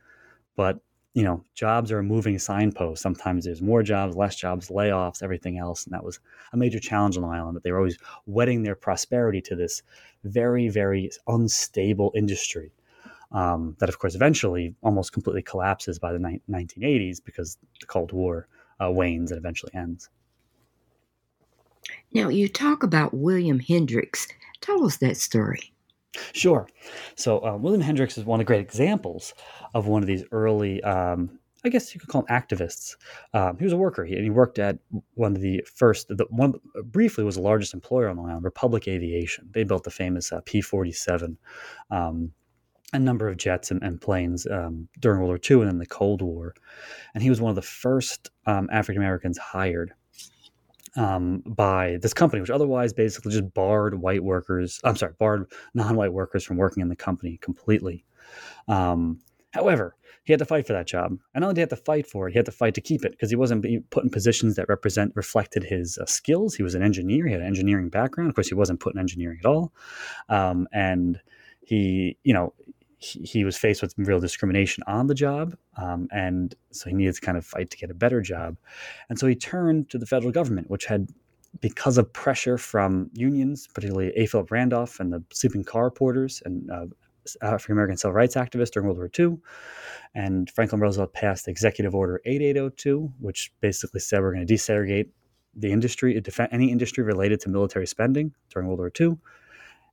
but 0.57 0.81
you 1.15 1.25
know, 1.25 1.43
jobs 1.55 1.91
are 1.91 1.99
a 1.99 2.03
moving 2.03 2.39
signpost. 2.39 3.03
Sometimes 3.03 3.45
there's 3.45 3.63
more 3.63 3.83
jobs, 3.83 4.15
less 4.15 4.37
jobs, 4.37 4.69
layoffs, 4.69 5.23
everything 5.23 5.59
else, 5.59 5.85
and 5.85 5.93
that 5.93 6.05
was 6.05 6.21
a 6.53 6.57
major 6.57 6.79
challenge 6.79 7.17
on 7.17 7.23
the 7.23 7.29
island. 7.29 7.57
That 7.57 7.65
they 7.65 7.73
were 7.73 7.79
always 7.79 7.99
wedding 8.27 8.63
their 8.63 8.75
prosperity 8.75 9.41
to 9.43 9.57
this 9.57 9.83
very, 10.25 10.69
very 10.69 11.11
unstable 11.27 12.13
industry. 12.15 12.73
Um, 13.33 13.77
that, 13.79 13.89
of 13.89 13.99
course, 13.99 14.15
eventually 14.15 14.75
almost 14.83 15.13
completely 15.13 15.43
collapses 15.43 15.99
by 15.99 16.13
the 16.13 16.19
ni- 16.19 16.41
1980s 16.49 17.23
because 17.25 17.59
the 17.81 17.87
Cold 17.87 18.13
War 18.13 18.47
uh, 18.83 18.91
wanes 18.91 19.31
and 19.31 19.39
eventually 19.39 19.75
ends. 19.75 20.09
Now, 22.13 22.29
you 22.29 22.49
talk 22.49 22.83
about 22.83 23.15
William 23.15 23.61
Hendricks 23.61 24.27
Tell 24.61 24.85
us 24.85 24.97
that 24.99 25.17
story. 25.17 25.73
Sure. 26.33 26.69
So 27.15 27.45
uh, 27.45 27.57
William 27.57 27.81
Hendricks 27.81 28.19
is 28.19 28.25
one 28.25 28.41
of 28.41 28.47
the 28.47 28.49
great 28.49 28.61
examples 28.61 29.35
of 29.75 29.87
one 29.87 30.03
of 30.03 30.07
these 30.07 30.25
early, 30.33 30.83
um, 30.83 31.39
I 31.65 31.69
guess 31.69 31.95
you 31.95 32.01
could 32.01 32.09
call 32.09 32.23
him 32.23 32.29
activists. 32.29 32.97
Um, 33.35 33.57
he 33.59 33.65
was 33.65 33.73
a 33.73 33.77
worker, 33.77 34.05
he, 34.05 34.15
and 34.15 34.25
he 34.25 34.31
worked 34.31 34.59
at 34.59 34.79
one 35.15 35.37
of 35.37 35.43
the 35.43 35.65
first, 35.73 36.09
the 36.09 36.27
one 36.31 36.55
briefly 36.85 37.25
was 37.25 37.37
the 37.37 37.43
largest 37.43 37.75
employer 37.75 38.09
on 38.09 38.17
the 38.17 38.23
island, 38.23 38.45
Republic 38.45 38.89
Aviation. 38.89 39.49
They 39.53 39.65
built 39.65 39.85
the 39.85 39.91
famous 39.91 40.33
uh, 40.33 40.41
P-47. 40.45 41.37
Um, 41.91 42.33
a 42.95 42.99
number 42.99 43.29
of 43.29 43.37
jets 43.37 43.71
and, 43.71 43.83
and 43.83 44.01
planes 44.01 44.47
um, 44.47 44.89
during 44.99 45.21
World 45.21 45.29
War 45.29 45.39
II 45.51 45.63
and 45.63 45.71
then 45.71 45.79
the 45.79 45.87
Cold 45.87 46.23
War. 46.23 46.55
And 47.13 47.23
he 47.23 47.29
was 47.29 47.39
one 47.39 47.51
of 47.51 47.57
the 47.57 47.63
first 47.63 48.31
um, 48.47 48.69
African 48.73 49.03
Americans 49.03 49.37
hired 49.37 49.93
um, 50.99 51.43
by 51.47 51.97
this 52.03 52.13
company, 52.13 52.41
which 52.41 52.51
otherwise 52.51 52.93
basically 52.93 53.31
just 53.31 53.55
barred 53.55 54.01
white 54.01 54.25
workers. 54.25 54.81
I'm 54.83 54.97
sorry, 54.97 55.15
barred 55.19 55.51
non-white 55.73 56.13
workers 56.13 56.45
from 56.45 56.57
working 56.57 56.81
in 56.81 56.89
the 56.89 56.97
company 56.97 57.39
completely. 57.41 58.05
Um, 58.67 59.21
however, 59.53 59.95
he 60.25 60.33
had 60.33 60.41
to 60.41 60.45
fight 60.45 60.67
for 60.67 60.73
that 60.73 60.89
job, 60.89 61.13
and 61.35 61.41
not 61.41 61.45
only 61.45 61.55
did 61.55 61.59
he 61.59 61.63
have 61.63 61.79
to 61.79 61.85
fight 61.85 62.07
for 62.07 62.29
it, 62.29 62.33
he 62.33 62.39
had 62.39 62.47
to 62.47 62.53
fight 62.53 62.75
to 62.75 62.81
keep 62.81 63.05
it 63.05 63.13
because 63.13 63.31
he 63.31 63.37
wasn't 63.37 63.63
being 63.63 63.85
put 63.91 64.05
in 64.05 64.11
positions 64.11 64.57
that 64.57 64.69
represent 64.69 65.13
reflected 65.15 65.63
his 65.63 65.97
uh, 65.99 66.05
skills. 66.05 66.55
He 66.55 66.65
was 66.65 66.75
an 66.75 66.83
engineer; 66.83 67.27
he 67.27 67.33
had 67.33 67.41
an 67.41 67.47
engineering 67.47 67.89
background. 67.89 68.29
Of 68.29 68.35
course, 68.35 68.49
he 68.49 68.55
wasn't 68.55 68.81
put 68.81 68.93
in 68.93 69.01
engineering 69.01 69.39
at 69.41 69.47
all, 69.47 69.73
um, 70.29 70.67
and 70.73 71.21
he, 71.63 72.19
you 72.25 72.35
know, 72.35 72.53
he, 72.99 73.45
was 73.45 73.57
faced 73.57 73.81
with 73.81 73.95
real 73.97 74.21
discrimination 74.21 74.83
on 74.87 75.07
the 75.07 75.15
job, 75.15 75.57
um, 75.77 76.09
and 76.11 76.55
so 76.73 76.91
he 76.91 76.97
needed 76.97 77.15
to 77.15 77.21
kind 77.21 77.39
of 77.39 77.47
fight 77.47 77.71
to 77.71 77.77
get 77.77 77.91
a 77.91 77.95
better 77.95 78.21
job, 78.21 78.57
and 79.09 79.19
so 79.19 79.27
he 79.27 79.35
turned 79.35 79.89
to 79.91 79.99
the 79.99 80.07
federal 80.07 80.33
government, 80.33 80.69
which 80.69 80.85
had 80.87 81.09
because 81.61 81.99
of 81.99 82.13
pressure 82.13 82.59
from 82.59 83.11
unions, 83.15 83.69
particularly 83.73 84.13
A. 84.17 84.27
Philip 84.27 84.51
Randolph 84.51 85.01
and 85.01 85.13
the 85.13 85.23
sleeping 85.33 85.65
car 85.65 85.91
porters 85.91 86.43
and 86.45 86.71
uh, 86.71 86.87
African 87.43 87.73
American 87.73 87.97
civil 87.97 88.15
rights 88.15 88.35
activists 88.35 88.71
during 88.71 88.87
World 88.87 88.99
War 88.99 89.11
II. 89.19 89.39
And 90.15 90.51
Franklin 90.51 90.81
Roosevelt 90.81 91.13
passed 91.13 91.49
Executive 91.49 91.95
Order 91.95 92.21
8802, 92.25 93.13
which 93.21 93.53
basically 93.61 94.01
said 94.01 94.21
we're 94.21 94.35
going 94.35 94.47
to 94.47 94.55
desegregate 94.55 95.09
the 95.55 95.71
industry, 95.73 96.21
any 96.51 96.71
industry 96.71 97.05
related 97.05 97.41
to 97.41 97.49
military 97.49 97.87
spending 97.87 98.33
during 98.51 98.69
World 98.69 98.79
War 98.79 98.93
II. 98.99 99.19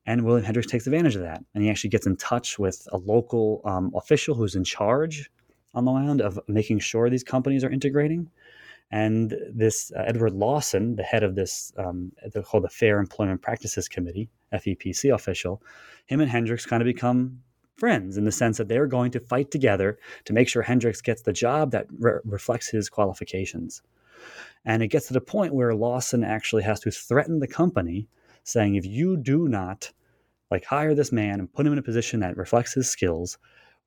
And 0.05 0.23
William 0.23 0.45
Hendricks 0.45 0.71
takes 0.71 0.85
advantage 0.85 1.15
of 1.15 1.21
that. 1.21 1.43
And 1.53 1.63
he 1.63 1.69
actually 1.69 1.89
gets 1.89 2.05
in 2.05 2.15
touch 2.17 2.59
with 2.59 2.87
a 2.91 2.97
local 2.97 3.61
um, 3.65 3.91
official 3.95 4.35
who's 4.35 4.55
in 4.55 4.63
charge 4.63 5.29
on 5.73 5.85
the 5.85 5.91
land 5.91 6.21
of 6.21 6.39
making 6.47 6.79
sure 6.79 7.09
these 7.09 7.23
companies 7.23 7.63
are 7.63 7.69
integrating. 7.69 8.29
And 8.91 9.35
this 9.51 9.91
uh, 9.95 10.03
Edward 10.05 10.33
Lawson, 10.33 10.95
the 10.95 11.03
head 11.03 11.23
of 11.23 11.35
this, 11.35 11.73
um, 11.77 12.11
called 12.43 12.63
the 12.63 12.69
Fair 12.69 12.99
Employment 12.99 13.41
Practices 13.41 13.87
Committee, 13.87 14.29
FEPC 14.53 15.13
official, 15.13 15.61
him 16.05 16.21
and 16.21 16.29
Hendricks 16.29 16.65
kind 16.65 16.81
of 16.81 16.85
become 16.85 17.39
friends 17.75 18.15
in 18.15 18.23
the 18.23 18.31
sense 18.31 18.57
that 18.57 18.67
they're 18.67 18.87
going 18.87 19.11
to 19.11 19.19
fight 19.19 19.51
together 19.51 19.97
to 20.23 20.33
make 20.33 20.47
sure 20.47 20.61
Hendricks 20.61 21.01
gets 21.01 21.23
the 21.23 21.33
job 21.33 21.71
that 21.71 21.87
re- 21.99 22.19
reflects 22.23 22.69
his 22.69 22.89
qualifications. 22.89 23.81
And 24.63 24.81
it 24.81 24.87
gets 24.87 25.07
to 25.07 25.13
the 25.13 25.21
point 25.21 25.53
where 25.53 25.75
Lawson 25.75 26.23
actually 26.23 26.63
has 26.63 26.79
to 26.81 26.91
threaten 26.91 27.39
the 27.39 27.47
company, 27.47 28.07
saying, 28.45 28.75
if 28.75 28.85
you 28.85 29.17
do 29.17 29.49
not 29.49 29.91
like 30.49 30.63
hire 30.63 30.95
this 30.95 31.11
man 31.11 31.39
and 31.39 31.51
put 31.51 31.65
him 31.65 31.73
in 31.73 31.79
a 31.79 31.83
position 31.83 32.21
that 32.21 32.37
reflects 32.37 32.73
his 32.73 32.89
skills, 32.89 33.37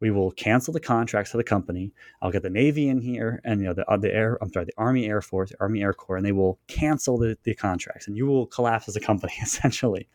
we 0.00 0.10
will 0.10 0.30
cancel 0.32 0.72
the 0.72 0.80
contracts 0.80 1.30
to 1.30 1.36
the 1.36 1.44
company. 1.44 1.92
I'll 2.20 2.30
get 2.30 2.42
the 2.42 2.50
Navy 2.50 2.88
in 2.88 3.00
here 3.00 3.40
and 3.44 3.60
you 3.60 3.66
know 3.66 3.74
the, 3.74 3.88
uh, 3.90 3.96
the 3.96 4.14
air 4.14 4.38
I'm 4.40 4.52
sorry 4.52 4.66
the 4.66 4.72
Army 4.76 5.06
Air 5.06 5.22
Force, 5.22 5.52
Army 5.60 5.82
Air 5.82 5.92
Corps, 5.92 6.16
and 6.16 6.26
they 6.26 6.32
will 6.32 6.58
cancel 6.68 7.18
the, 7.18 7.36
the 7.44 7.54
contracts, 7.54 8.06
and 8.06 8.16
you 8.16 8.26
will 8.26 8.46
collapse 8.46 8.88
as 8.88 8.96
a 8.96 9.00
company 9.00 9.32
essentially. 9.42 10.08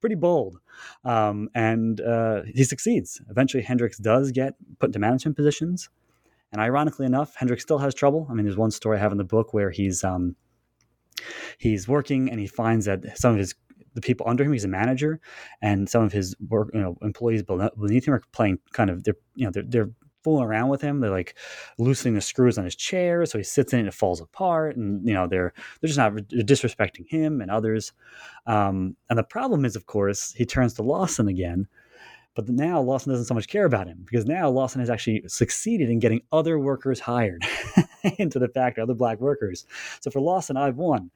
Pretty 0.00 0.14
bold, 0.14 0.58
um, 1.04 1.48
and 1.54 2.00
uh, 2.00 2.42
he 2.54 2.64
succeeds. 2.64 3.20
Eventually, 3.30 3.62
Hendricks 3.62 3.98
does 3.98 4.30
get 4.30 4.54
put 4.78 4.88
into 4.88 4.98
management 4.98 5.36
positions, 5.36 5.88
and 6.52 6.60
ironically 6.60 7.06
enough, 7.06 7.34
Hendricks 7.34 7.62
still 7.62 7.78
has 7.78 7.94
trouble. 7.94 8.26
I 8.30 8.34
mean, 8.34 8.44
there's 8.44 8.58
one 8.58 8.70
story 8.70 8.98
I 8.98 9.00
have 9.00 9.12
in 9.12 9.18
the 9.18 9.24
book 9.24 9.54
where 9.54 9.70
he's 9.70 10.04
um, 10.04 10.36
he's 11.58 11.88
working 11.88 12.30
and 12.30 12.38
he 12.38 12.46
finds 12.46 12.86
that 12.86 13.18
some 13.18 13.32
of 13.32 13.38
his 13.38 13.54
the 13.96 14.00
people 14.00 14.28
under 14.28 14.44
him. 14.44 14.52
He's 14.52 14.64
a 14.64 14.68
manager, 14.68 15.18
and 15.60 15.88
some 15.88 16.04
of 16.04 16.12
his 16.12 16.36
work, 16.48 16.70
you 16.72 16.80
know, 16.80 16.96
employees 17.02 17.42
beneath 17.42 18.06
him 18.06 18.14
are 18.14 18.22
playing 18.30 18.58
kind 18.72 18.90
of 18.90 19.02
they're 19.02 19.16
you 19.34 19.44
know 19.44 19.50
they're 19.50 19.64
they're 19.66 19.90
fooling 20.22 20.44
around 20.44 20.68
with 20.68 20.80
him. 20.80 21.00
They're 21.00 21.10
like 21.10 21.36
loosening 21.78 22.14
the 22.14 22.20
screws 22.20 22.58
on 22.58 22.64
his 22.64 22.76
chair, 22.76 23.24
so 23.26 23.38
he 23.38 23.44
sits 23.44 23.72
in 23.72 23.78
it 23.78 23.82
and 23.82 23.88
it 23.88 23.94
falls 23.94 24.20
apart. 24.20 24.76
And 24.76 25.06
you 25.06 25.14
know 25.14 25.26
they're 25.26 25.52
they're 25.80 25.88
just 25.88 25.98
not 25.98 26.14
they're 26.14 26.42
disrespecting 26.42 27.08
him 27.08 27.40
and 27.40 27.50
others. 27.50 27.92
Um, 28.46 28.96
and 29.08 29.18
the 29.18 29.24
problem 29.24 29.64
is, 29.64 29.76
of 29.76 29.86
course, 29.86 30.32
he 30.32 30.44
turns 30.44 30.74
to 30.74 30.82
Lawson 30.82 31.28
again. 31.28 31.66
But 32.34 32.50
now 32.50 32.82
Lawson 32.82 33.12
doesn't 33.12 33.24
so 33.24 33.34
much 33.34 33.48
care 33.48 33.64
about 33.64 33.86
him 33.86 34.04
because 34.04 34.26
now 34.26 34.50
Lawson 34.50 34.80
has 34.80 34.90
actually 34.90 35.22
succeeded 35.26 35.88
in 35.88 36.00
getting 36.00 36.20
other 36.32 36.58
workers 36.58 37.00
hired 37.00 37.42
into 38.18 38.38
the 38.38 38.48
factory, 38.48 38.82
other 38.82 38.92
black 38.92 39.20
workers. 39.20 39.64
So 40.00 40.10
for 40.10 40.20
Lawson, 40.20 40.58
I've 40.58 40.76
won 40.76 41.10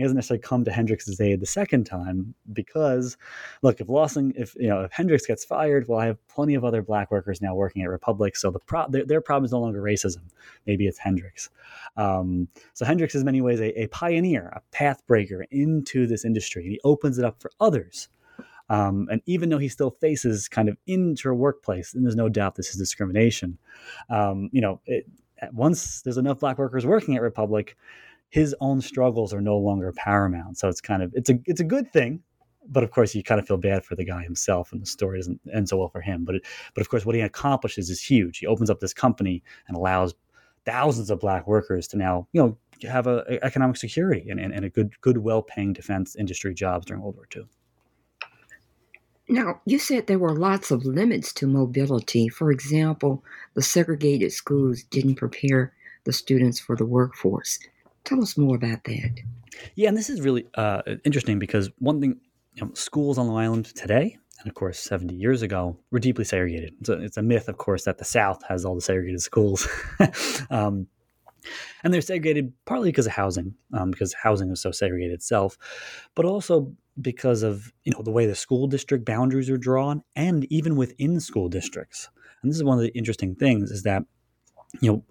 he 0.00 0.04
doesn't 0.04 0.16
necessarily 0.16 0.40
come 0.40 0.64
to 0.64 0.72
Hendricks' 0.72 1.20
aid 1.20 1.40
the 1.40 1.46
second 1.46 1.84
time 1.84 2.34
because, 2.54 3.18
look, 3.60 3.82
if 3.82 3.90
Lawson, 3.90 4.32
if 4.34 4.54
you 4.54 4.66
know, 4.66 4.80
if 4.80 4.92
Hendricks 4.92 5.26
gets 5.26 5.44
fired, 5.44 5.88
well, 5.88 5.98
I 5.98 6.06
have 6.06 6.26
plenty 6.26 6.54
of 6.54 6.64
other 6.64 6.80
black 6.80 7.10
workers 7.10 7.42
now 7.42 7.54
working 7.54 7.82
at 7.82 7.90
Republic, 7.90 8.34
so 8.34 8.50
the 8.50 8.60
pro- 8.60 8.88
their, 8.88 9.04
their 9.04 9.20
problem 9.20 9.44
is 9.44 9.52
no 9.52 9.60
longer 9.60 9.82
racism. 9.82 10.22
Maybe 10.66 10.86
it's 10.86 10.96
Hendricks. 10.96 11.50
Um, 11.98 12.48
so 12.72 12.86
Hendricks 12.86 13.14
is 13.14 13.20
in 13.20 13.26
many 13.26 13.42
ways 13.42 13.60
a, 13.60 13.78
a 13.78 13.88
pioneer, 13.88 14.48
a 14.56 14.62
path 14.72 15.06
breaker 15.06 15.44
into 15.50 16.06
this 16.06 16.24
industry. 16.24 16.64
He 16.64 16.80
opens 16.82 17.18
it 17.18 17.24
up 17.26 17.38
for 17.38 17.50
others. 17.60 18.08
Um, 18.70 19.06
and 19.10 19.20
even 19.26 19.50
though 19.50 19.58
he 19.58 19.68
still 19.68 19.90
faces 19.90 20.48
kind 20.48 20.70
of 20.70 20.78
inter 20.86 21.34
workplace, 21.34 21.92
and 21.92 22.06
there's 22.06 22.16
no 22.16 22.30
doubt 22.30 22.54
this 22.54 22.70
is 22.70 22.76
discrimination, 22.76 23.58
um, 24.08 24.48
you 24.50 24.62
know, 24.62 24.80
it, 24.86 25.04
once 25.52 26.00
there's 26.02 26.16
enough 26.16 26.40
black 26.40 26.56
workers 26.56 26.86
working 26.86 27.16
at 27.16 27.22
Republic, 27.22 27.76
his 28.30 28.54
own 28.60 28.80
struggles 28.80 29.34
are 29.34 29.40
no 29.40 29.58
longer 29.58 29.92
paramount. 29.92 30.58
So 30.58 30.68
it's 30.68 30.80
kind 30.80 31.02
of 31.02 31.12
it's 31.14 31.28
a 31.28 31.38
it's 31.46 31.60
a 31.60 31.64
good 31.64 31.92
thing, 31.92 32.22
but 32.68 32.82
of 32.82 32.92
course 32.92 33.14
you 33.14 33.22
kind 33.22 33.40
of 33.40 33.46
feel 33.46 33.56
bad 33.56 33.84
for 33.84 33.96
the 33.96 34.04
guy 34.04 34.22
himself, 34.22 34.72
and 34.72 34.80
the 34.80 34.86
story 34.86 35.18
doesn't 35.18 35.40
end 35.52 35.68
so 35.68 35.76
well 35.76 35.88
for 35.88 36.00
him. 36.00 36.24
But 36.24 36.36
it, 36.36 36.46
but 36.74 36.80
of 36.80 36.88
course 36.88 37.04
what 37.04 37.14
he 37.14 37.20
accomplishes 37.20 37.90
is 37.90 38.00
huge. 38.00 38.38
He 38.38 38.46
opens 38.46 38.70
up 38.70 38.80
this 38.80 38.94
company 38.94 39.42
and 39.68 39.76
allows 39.76 40.14
thousands 40.64 41.10
of 41.10 41.20
black 41.20 41.46
workers 41.46 41.88
to 41.88 41.96
now 41.96 42.28
you 42.32 42.40
know 42.40 42.56
have 42.88 43.06
a, 43.06 43.24
a 43.28 43.44
economic 43.44 43.76
security 43.76 44.30
and, 44.30 44.38
and, 44.40 44.54
and 44.54 44.64
a 44.64 44.70
good 44.70 44.92
good 45.00 45.18
well 45.18 45.42
paying 45.42 45.72
defense 45.72 46.16
industry 46.16 46.54
jobs 46.54 46.86
during 46.86 47.02
World 47.02 47.16
War 47.16 47.28
II. 47.36 47.44
Now, 49.28 49.60
you 49.64 49.78
said 49.78 50.06
there 50.06 50.18
were 50.18 50.34
lots 50.34 50.72
of 50.72 50.84
limits 50.84 51.32
to 51.34 51.46
mobility. 51.46 52.28
For 52.28 52.50
example, 52.50 53.22
the 53.54 53.62
segregated 53.62 54.32
schools 54.32 54.82
didn't 54.82 55.16
prepare 55.16 55.72
the 56.02 56.12
students 56.12 56.58
for 56.58 56.74
the 56.74 56.84
workforce. 56.84 57.60
Tell 58.04 58.22
us 58.22 58.36
more 58.36 58.56
about 58.56 58.84
that. 58.84 59.20
Yeah, 59.74 59.88
and 59.88 59.96
this 59.96 60.10
is 60.10 60.20
really 60.20 60.46
uh, 60.54 60.82
interesting 61.04 61.38
because 61.38 61.70
one 61.78 62.00
thing, 62.00 62.20
you 62.54 62.64
know, 62.64 62.72
schools 62.74 63.18
on 63.18 63.28
Long 63.28 63.38
Island 63.38 63.66
today, 63.66 64.16
and 64.40 64.48
of 64.48 64.54
course 64.54 64.78
70 64.78 65.14
years 65.14 65.42
ago, 65.42 65.76
were 65.90 65.98
deeply 65.98 66.24
segregated. 66.24 66.74
So 66.84 66.94
it's 66.94 67.16
a 67.16 67.22
myth, 67.22 67.48
of 67.48 67.58
course, 67.58 67.84
that 67.84 67.98
the 67.98 68.04
South 68.04 68.42
has 68.48 68.64
all 68.64 68.74
the 68.74 68.80
segregated 68.80 69.20
schools. 69.20 69.68
um, 70.50 70.86
and 71.82 71.92
they're 71.92 72.00
segregated 72.00 72.52
partly 72.66 72.88
because 72.90 73.06
of 73.06 73.12
housing, 73.12 73.54
um, 73.72 73.90
because 73.90 74.14
housing 74.14 74.50
is 74.50 74.60
so 74.60 74.70
segregated 74.70 75.14
itself, 75.14 75.56
but 76.14 76.24
also 76.24 76.72
because 77.00 77.42
of 77.42 77.72
you 77.84 77.92
know 77.92 78.02
the 78.02 78.10
way 78.10 78.26
the 78.26 78.34
school 78.34 78.66
district 78.66 79.04
boundaries 79.04 79.48
are 79.48 79.58
drawn, 79.58 80.02
and 80.16 80.46
even 80.52 80.76
within 80.76 81.20
school 81.20 81.48
districts. 81.48 82.08
And 82.42 82.50
this 82.50 82.56
is 82.56 82.64
one 82.64 82.78
of 82.78 82.82
the 82.82 82.96
interesting 82.96 83.34
things 83.34 83.70
is 83.70 83.82
that 83.82 84.02
you 84.80 84.92
know, 84.92 85.04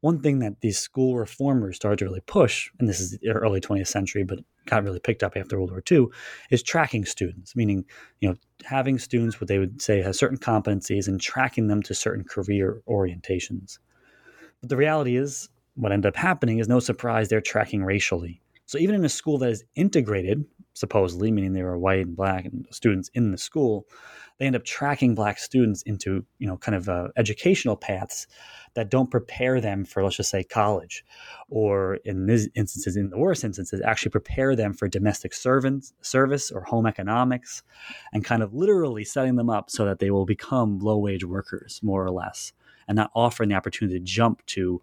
one 0.00 0.20
thing 0.20 0.40
that 0.40 0.60
these 0.60 0.78
school 0.78 1.16
reformers 1.16 1.76
started 1.76 1.98
to 1.98 2.04
really 2.06 2.22
push, 2.26 2.70
and 2.78 2.88
this 2.88 3.00
is 3.00 3.18
the 3.18 3.30
early 3.30 3.60
20th 3.60 3.86
century, 3.86 4.24
but 4.24 4.40
got 4.66 4.82
really 4.82 4.98
picked 4.98 5.22
up 5.22 5.36
after 5.36 5.56
World 5.56 5.70
War 5.70 5.82
II, 5.90 6.06
is 6.50 6.62
tracking 6.62 7.04
students, 7.04 7.54
meaning, 7.54 7.84
you 8.20 8.28
know, 8.28 8.34
having 8.64 8.98
students 8.98 9.40
what 9.40 9.48
they 9.48 9.58
would 9.58 9.80
say 9.80 10.02
has 10.02 10.18
certain 10.18 10.38
competencies 10.38 11.06
and 11.06 11.20
tracking 11.20 11.68
them 11.68 11.82
to 11.82 11.94
certain 11.94 12.24
career 12.24 12.82
orientations. 12.88 13.78
But 14.60 14.70
the 14.70 14.76
reality 14.76 15.16
is, 15.16 15.48
what 15.76 15.92
ended 15.92 16.08
up 16.08 16.16
happening 16.16 16.58
is 16.58 16.68
no 16.68 16.80
surprise 16.80 17.28
they're 17.28 17.40
tracking 17.40 17.84
racially. 17.84 18.40
So 18.66 18.78
even 18.78 18.94
in 18.94 19.04
a 19.04 19.10
school 19.10 19.38
that 19.38 19.50
is 19.50 19.64
integrated, 19.74 20.44
supposedly, 20.74 21.30
meaning 21.30 21.52
they 21.52 21.62
were 21.62 21.78
white 21.78 22.04
and 22.06 22.16
black 22.16 22.44
and 22.44 22.66
students 22.70 23.10
in 23.14 23.30
the 23.30 23.38
school, 23.38 23.86
they 24.38 24.46
end 24.46 24.56
up 24.56 24.64
tracking 24.64 25.14
black 25.14 25.38
students 25.38 25.82
into, 25.82 26.24
you 26.38 26.46
know, 26.46 26.56
kind 26.56 26.74
of 26.74 26.88
uh, 26.88 27.08
educational 27.16 27.76
paths 27.76 28.26
that 28.74 28.90
don't 28.90 29.10
prepare 29.10 29.60
them 29.60 29.84
for, 29.84 30.02
let's 30.02 30.16
just 30.16 30.30
say, 30.30 30.42
college, 30.42 31.04
or 31.48 31.94
in 32.04 32.26
these 32.26 32.48
instances, 32.56 32.96
in 32.96 33.10
the 33.10 33.18
worst 33.18 33.44
instances, 33.44 33.80
actually 33.84 34.10
prepare 34.10 34.56
them 34.56 34.74
for 34.74 34.88
domestic 34.88 35.32
servants 35.32 35.92
service 36.00 36.50
or 36.50 36.62
home 36.62 36.86
economics, 36.86 37.62
and 38.12 38.24
kind 38.24 38.42
of 38.42 38.52
literally 38.52 39.04
setting 39.04 39.36
them 39.36 39.48
up 39.48 39.70
so 39.70 39.84
that 39.84 40.00
they 40.00 40.10
will 40.10 40.26
become 40.26 40.80
low 40.80 40.98
wage 40.98 41.24
workers, 41.24 41.78
more 41.82 42.04
or 42.04 42.10
less, 42.10 42.52
and 42.88 42.96
not 42.96 43.12
offering 43.14 43.50
the 43.50 43.54
opportunity 43.54 43.98
to 43.98 44.04
jump 44.04 44.44
to 44.46 44.82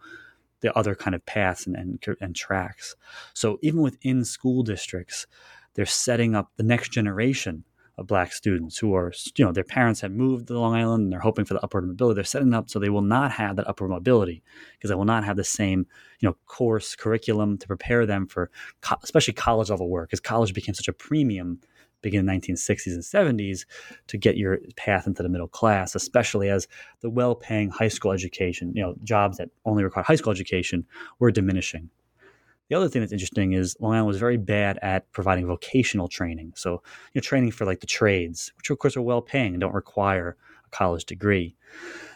the 0.62 0.74
other 0.78 0.96
kind 0.96 1.16
of 1.16 1.26
paths 1.26 1.68
and, 1.68 1.76
and, 1.76 2.06
and 2.22 2.36
tracks. 2.36 2.96
So 3.34 3.58
even 3.62 3.82
within 3.82 4.24
school 4.24 4.64
districts, 4.64 5.28
they're 5.74 5.86
setting 5.86 6.36
up 6.36 6.52
the 6.58 6.64
next 6.64 6.92
generation 6.92 7.64
of 7.98 8.08
black 8.08 8.32
students 8.34 8.78
who 8.78 8.94
are, 8.96 9.12
you 9.38 9.46
know, 9.46 9.52
their 9.52 9.64
parents 9.64 10.02
have 10.02 10.12
moved 10.12 10.48
to 10.48 10.60
Long 10.60 10.76
Island 10.76 11.04
and 11.04 11.12
they're 11.12 11.20
hoping 11.20 11.46
for 11.46 11.54
the 11.54 11.64
upward 11.64 11.88
mobility. 11.88 12.16
They're 12.16 12.24
setting 12.24 12.54
up 12.54 12.70
so 12.70 12.80
they 12.80 12.90
will 12.90 13.02
not 13.02 13.32
have 13.32 13.56
that 13.58 13.68
upward 13.68 13.90
mobility 13.90 14.42
because 14.74 14.90
they 14.90 14.96
will 14.96 15.06
not 15.06 15.24
have 15.24 15.38
the 15.38 15.44
same, 15.44 15.86
you 16.20 16.30
know, 16.30 16.36
course 16.46 16.96
curriculum 16.96 17.58
to 17.58 17.68
prepare 17.68 18.06
them 18.06 18.28
for, 18.28 18.50
co- 18.82 18.98
especially 19.04 19.34
college 19.34 19.70
level 19.70 19.90
work, 19.90 20.10
because 20.10 20.20
college 20.20 20.54
became 20.54 20.74
such 20.74 20.88
a 20.88 20.94
premium 20.94 21.60
beginning 22.02 22.28
in 22.28 22.42
the 22.42 22.54
1960s 22.54 22.94
and 22.94 23.04
70s 23.04 23.66
to 24.08 24.18
get 24.18 24.38
your 24.38 24.60
path 24.76 25.06
into 25.06 25.22
the 25.22 25.30
middle 25.30 25.48
class, 25.48 25.94
especially 25.96 26.50
as 26.50 26.68
the 27.02 27.10
well-paying 27.10 27.70
high 27.70 27.88
school 27.88 28.12
education, 28.12 28.74
you 28.76 28.82
know, 28.82 28.96
jobs 29.04 29.38
that 29.38 29.50
only 29.66 29.84
require 29.84 30.04
high 30.04 30.16
school 30.16 30.32
education 30.32 30.86
were 31.20 31.32
diminishing. 31.32 31.90
The 32.72 32.78
other 32.78 32.88
thing 32.88 33.02
that's 33.02 33.12
interesting 33.12 33.52
is 33.52 33.76
Long 33.82 33.96
Island 33.96 34.08
was 34.08 34.18
very 34.18 34.38
bad 34.38 34.80
at 34.82 35.12
providing 35.12 35.46
vocational 35.46 36.08
training. 36.08 36.54
So, 36.56 36.82
you 37.12 37.20
know, 37.20 37.22
training 37.22 37.52
for 37.52 37.66
like 37.66 37.82
the 37.82 37.86
trades, 37.86 38.54
which 38.56 38.70
of 38.70 38.80
course 38.80 38.96
are 38.96 39.02
well 39.02 39.22
paying 39.22 39.54
and 39.54 39.60
don't 39.60 39.74
require 39.74 40.38
a 40.66 40.70
college 40.70 41.04
degree. 41.04 41.58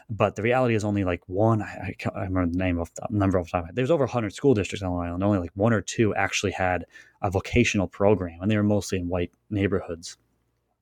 But 0.09 0.37
the 0.37 0.43
reality 0.43 0.73
is 0.73 0.85
only 0.85 1.03
like 1.03 1.27
one, 1.27 1.61
I, 1.61 1.93
I 2.15 2.23
remember 2.23 2.53
the 2.53 2.57
name 2.57 2.79
of 2.79 2.89
the 2.95 3.05
number 3.09 3.37
of 3.37 3.51
time. 3.51 3.67
There's 3.73 3.91
over 3.91 4.05
100 4.05 4.33
school 4.33 4.53
districts 4.53 4.81
on 4.81 4.93
Long 4.93 5.07
Island. 5.07 5.25
Only 5.25 5.39
like 5.39 5.51
one 5.55 5.73
or 5.73 5.81
two 5.81 6.15
actually 6.15 6.53
had 6.53 6.85
a 7.21 7.29
vocational 7.29 7.89
program, 7.89 8.39
and 8.41 8.49
they 8.49 8.55
were 8.55 8.63
mostly 8.63 8.99
in 8.99 9.09
white 9.09 9.33
neighborhoods. 9.49 10.15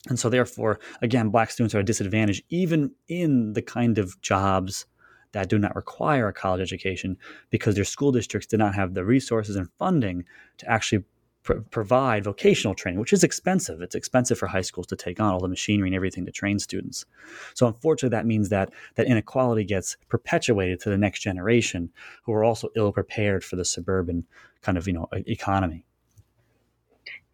And 0.08 0.20
so, 0.20 0.30
therefore, 0.30 0.82
again, 1.02 1.30
black 1.30 1.50
students 1.50 1.74
are 1.74 1.80
at 1.80 1.84
a 1.84 1.86
disadvantage 1.86 2.44
even 2.50 2.92
in 3.08 3.54
the 3.54 3.64
kind 3.64 3.98
of 3.98 4.22
jobs 4.22 4.86
that 5.34 5.50
do 5.50 5.60
not 5.60 5.76
require 5.76 6.28
a 6.28 6.34
college 6.34 6.62
education 6.62 7.18
because 7.50 7.76
their 7.76 7.84
school 7.84 8.12
districts 8.12 8.48
did 8.48 8.60
not 8.60 8.74
have 8.74 8.94
the 8.94 9.04
resources 9.06 9.56
and 9.56 9.70
funding 9.78 10.24
to 10.58 10.70
actually 10.70 11.04
pr- 11.44 11.60
provide 11.70 12.24
vocational 12.24 12.74
training, 12.74 13.00
which 13.00 13.14
is 13.14 13.24
expensive. 13.24 13.82
It's 13.82 13.96
expensive 13.96 14.40
for 14.40 14.48
high 14.48 14.62
schools 14.62 14.88
to 14.88 14.96
take 14.96 15.20
on 15.20 15.34
all 15.34 15.40
the 15.40 15.48
machinery 15.48 15.90
and 15.90 15.96
everything 15.96 16.26
to 16.26 16.32
train 16.32 16.60
students. 16.60 17.06
So 17.54 17.68
unfortunately, 17.68 18.16
that 18.16 18.26
means 18.26 18.50
that 18.50 18.72
that 18.96 19.08
inequality 19.08 19.66
gets 19.66 19.98
perpetuated 20.10 20.80
to 20.82 20.90
the 20.90 20.98
next 20.98 21.20
generation, 21.20 21.92
who 22.24 22.34
are 22.34 22.44
also 22.44 22.70
ill 22.76 22.92
prepared 22.92 23.44
for 23.44 23.56
the 23.56 23.66
suburban 23.66 24.26
kind 24.62 24.78
of 24.78 24.88
you 24.88 24.94
know 24.94 25.10
economy. 25.14 25.86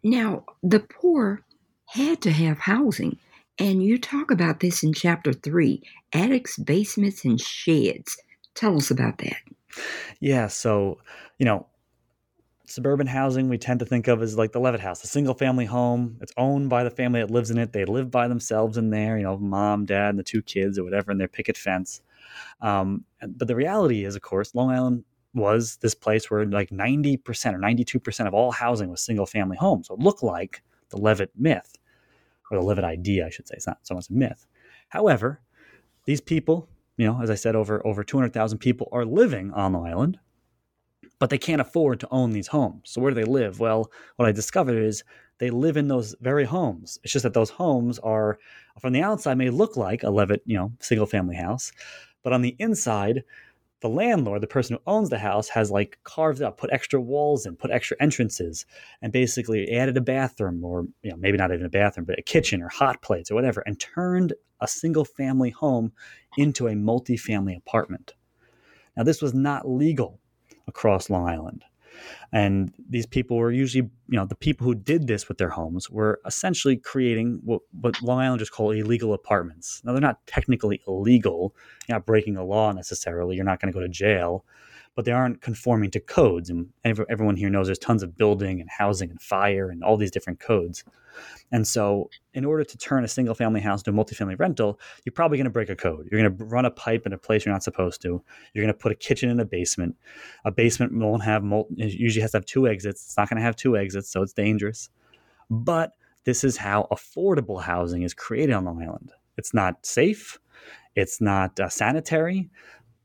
Now, 0.02 0.44
the 0.62 0.80
poor 0.80 1.42
had 1.86 2.20
to 2.22 2.30
have 2.30 2.58
housing. 2.58 3.18
And 3.60 3.82
you 3.82 3.98
talk 3.98 4.30
about 4.30 4.60
this 4.60 4.82
in 4.82 4.94
chapter 4.94 5.34
three 5.34 5.82
attics, 6.14 6.56
basements, 6.56 7.24
and 7.24 7.38
sheds. 7.38 8.16
Tell 8.54 8.76
us 8.76 8.90
about 8.90 9.18
that. 9.18 9.36
Yeah. 10.18 10.48
So, 10.48 10.98
you 11.38 11.44
know, 11.44 11.66
suburban 12.64 13.06
housing 13.06 13.48
we 13.48 13.58
tend 13.58 13.80
to 13.80 13.86
think 13.86 14.08
of 14.08 14.22
as 14.22 14.38
like 14.38 14.52
the 14.52 14.60
Levitt 14.60 14.80
house, 14.80 15.04
a 15.04 15.06
single 15.06 15.34
family 15.34 15.66
home. 15.66 16.16
It's 16.22 16.32
owned 16.36 16.70
by 16.70 16.84
the 16.84 16.90
family 16.90 17.20
that 17.20 17.30
lives 17.30 17.50
in 17.50 17.58
it. 17.58 17.72
They 17.72 17.84
live 17.84 18.10
by 18.10 18.28
themselves 18.28 18.78
in 18.78 18.90
there, 18.90 19.18
you 19.18 19.24
know, 19.24 19.36
mom, 19.36 19.84
dad, 19.84 20.10
and 20.10 20.18
the 20.18 20.24
two 20.24 20.40
kids 20.40 20.78
or 20.78 20.84
whatever 20.84 21.12
in 21.12 21.18
their 21.18 21.28
picket 21.28 21.56
fence. 21.56 22.00
Um, 22.62 23.04
but 23.20 23.46
the 23.46 23.56
reality 23.56 24.04
is, 24.04 24.16
of 24.16 24.22
course, 24.22 24.54
Long 24.54 24.70
Island 24.70 25.04
was 25.34 25.76
this 25.76 25.94
place 25.94 26.30
where 26.30 26.46
like 26.46 26.70
90% 26.70 27.18
or 27.54 27.58
92% 27.58 28.26
of 28.26 28.34
all 28.34 28.52
housing 28.52 28.90
was 28.90 29.02
single 29.02 29.26
family 29.26 29.56
homes. 29.56 29.88
So 29.88 29.94
it 29.94 30.00
looked 30.00 30.22
like 30.22 30.62
the 30.90 30.96
Levitt 30.96 31.30
myth, 31.36 31.76
or 32.50 32.58
the 32.58 32.64
Levitt 32.64 32.84
idea, 32.84 33.26
I 33.26 33.30
should 33.30 33.48
say. 33.48 33.54
It's 33.56 33.66
not 33.66 33.78
so 33.82 33.94
much 33.94 34.10
a 34.10 34.12
myth. 34.12 34.46
However, 34.88 35.40
these 36.04 36.20
people, 36.20 36.68
you 36.96 37.06
know, 37.06 37.22
as 37.22 37.30
I 37.30 37.34
said, 37.34 37.54
over 37.54 37.86
over 37.86 38.02
200,000 38.02 38.58
people 38.58 38.88
are 38.92 39.04
living 39.04 39.52
on 39.52 39.72
the 39.72 39.80
Island 39.80 40.18
but 41.20 41.30
they 41.30 41.38
can't 41.38 41.60
afford 41.60 42.00
to 42.00 42.08
own 42.10 42.32
these 42.32 42.48
homes. 42.48 42.90
So 42.90 43.00
where 43.00 43.12
do 43.12 43.14
they 43.14 43.30
live? 43.30 43.60
Well, 43.60 43.90
what 44.16 44.26
I 44.26 44.32
discovered 44.32 44.82
is 44.82 45.04
they 45.38 45.50
live 45.50 45.76
in 45.76 45.86
those 45.86 46.16
very 46.20 46.44
homes. 46.44 46.98
It's 47.04 47.12
just 47.12 47.22
that 47.22 47.34
those 47.34 47.50
homes 47.50 47.98
are 48.00 48.38
from 48.80 48.94
the 48.94 49.02
outside 49.02 49.38
may 49.38 49.50
look 49.50 49.76
like 49.76 50.02
a 50.02 50.10
Levitt, 50.10 50.42
you 50.46 50.56
know, 50.56 50.72
single 50.80 51.06
family 51.06 51.36
house, 51.36 51.70
but 52.24 52.32
on 52.32 52.42
the 52.42 52.56
inside, 52.58 53.22
the 53.80 53.88
landlord, 53.88 54.42
the 54.42 54.46
person 54.46 54.76
who 54.76 54.92
owns 54.92 55.08
the 55.08 55.18
house, 55.18 55.48
has 55.48 55.70
like 55.70 55.98
carved 56.04 56.42
up, 56.42 56.58
put 56.58 56.72
extra 56.72 57.00
walls 57.00 57.46
in, 57.46 57.56
put 57.56 57.70
extra 57.70 57.96
entrances, 58.00 58.66
and 59.02 59.12
basically 59.12 59.70
added 59.70 59.96
a 59.96 60.02
bathroom, 60.02 60.64
or 60.64 60.86
you 61.02 61.10
know, 61.10 61.16
maybe 61.16 61.38
not 61.38 61.52
even 61.52 61.66
a 61.66 61.70
bathroom, 61.70 62.04
but 62.04 62.18
a 62.18 62.22
kitchen 62.22 62.62
or 62.62 62.68
hot 62.68 63.00
plates 63.02 63.30
or 63.30 63.34
whatever, 63.34 63.62
and 63.66 63.80
turned 63.80 64.34
a 64.60 64.68
single 64.68 65.04
family 65.04 65.50
home 65.50 65.92
into 66.36 66.68
a 66.68 66.76
multi-family 66.76 67.54
apartment. 67.54 68.14
Now, 68.96 69.04
this 69.04 69.22
was 69.22 69.32
not 69.32 69.68
legal 69.68 70.20
across 70.66 71.08
Long 71.08 71.28
Island. 71.28 71.64
And 72.32 72.72
these 72.88 73.06
people 73.06 73.36
were 73.36 73.50
usually, 73.50 73.90
you 74.08 74.16
know, 74.16 74.24
the 74.24 74.34
people 74.34 74.66
who 74.66 74.74
did 74.74 75.06
this 75.06 75.28
with 75.28 75.38
their 75.38 75.48
homes 75.48 75.90
were 75.90 76.20
essentially 76.24 76.76
creating 76.76 77.40
what, 77.44 77.62
what 77.80 78.00
Long 78.02 78.20
Islanders 78.20 78.50
call 78.50 78.70
illegal 78.70 79.12
apartments. 79.12 79.82
Now, 79.84 79.92
they're 79.92 80.00
not 80.00 80.24
technically 80.26 80.80
illegal. 80.86 81.54
You're 81.88 81.96
not 81.96 82.06
breaking 82.06 82.36
a 82.36 82.44
law 82.44 82.72
necessarily. 82.72 83.36
You're 83.36 83.44
not 83.44 83.60
going 83.60 83.72
to 83.72 83.76
go 83.76 83.82
to 83.82 83.88
jail 83.88 84.44
but 84.94 85.04
they 85.04 85.12
aren't 85.12 85.40
conforming 85.40 85.90
to 85.92 86.00
codes. 86.00 86.50
And 86.50 86.68
everyone 86.84 87.36
here 87.36 87.50
knows 87.50 87.66
there's 87.66 87.78
tons 87.78 88.02
of 88.02 88.16
building 88.16 88.60
and 88.60 88.68
housing 88.68 89.10
and 89.10 89.20
fire 89.20 89.70
and 89.70 89.82
all 89.82 89.96
these 89.96 90.10
different 90.10 90.40
codes. 90.40 90.84
And 91.52 91.66
so, 91.66 92.08
in 92.34 92.44
order 92.44 92.62
to 92.64 92.78
turn 92.78 93.04
a 93.04 93.08
single 93.08 93.34
family 93.34 93.60
house 93.60 93.82
to 93.82 93.90
a 93.90 93.94
multifamily 93.94 94.38
rental, 94.38 94.78
you're 95.04 95.12
probably 95.12 95.38
going 95.38 95.46
to 95.46 95.50
break 95.50 95.68
a 95.68 95.76
code. 95.76 96.06
You're 96.10 96.20
going 96.20 96.36
to 96.36 96.44
run 96.44 96.64
a 96.64 96.70
pipe 96.70 97.06
in 97.06 97.12
a 97.12 97.18
place 97.18 97.44
you're 97.44 97.52
not 97.52 97.64
supposed 97.64 98.00
to. 98.02 98.22
You're 98.54 98.64
going 98.64 98.72
to 98.72 98.78
put 98.78 98.92
a 98.92 98.94
kitchen 98.94 99.28
in 99.28 99.40
a 99.40 99.44
basement. 99.44 99.96
A 100.44 100.52
basement 100.52 100.94
won't 100.94 101.24
have, 101.24 101.44
usually 101.74 102.22
has 102.22 102.30
to 102.32 102.38
have 102.38 102.46
two 102.46 102.68
exits. 102.68 103.04
It's 103.04 103.16
not 103.16 103.28
going 103.28 103.38
to 103.38 103.42
have 103.42 103.56
two 103.56 103.76
exits, 103.76 104.08
so 104.08 104.22
it's 104.22 104.32
dangerous. 104.32 104.90
But 105.50 105.94
this 106.24 106.44
is 106.44 106.56
how 106.56 106.86
affordable 106.92 107.60
housing 107.60 108.02
is 108.02 108.14
created 108.14 108.52
on 108.52 108.64
Long 108.64 108.82
Island. 108.82 109.12
It's 109.36 109.54
not 109.54 109.84
safe, 109.84 110.38
it's 110.94 111.20
not 111.20 111.58
uh, 111.58 111.68
sanitary, 111.68 112.50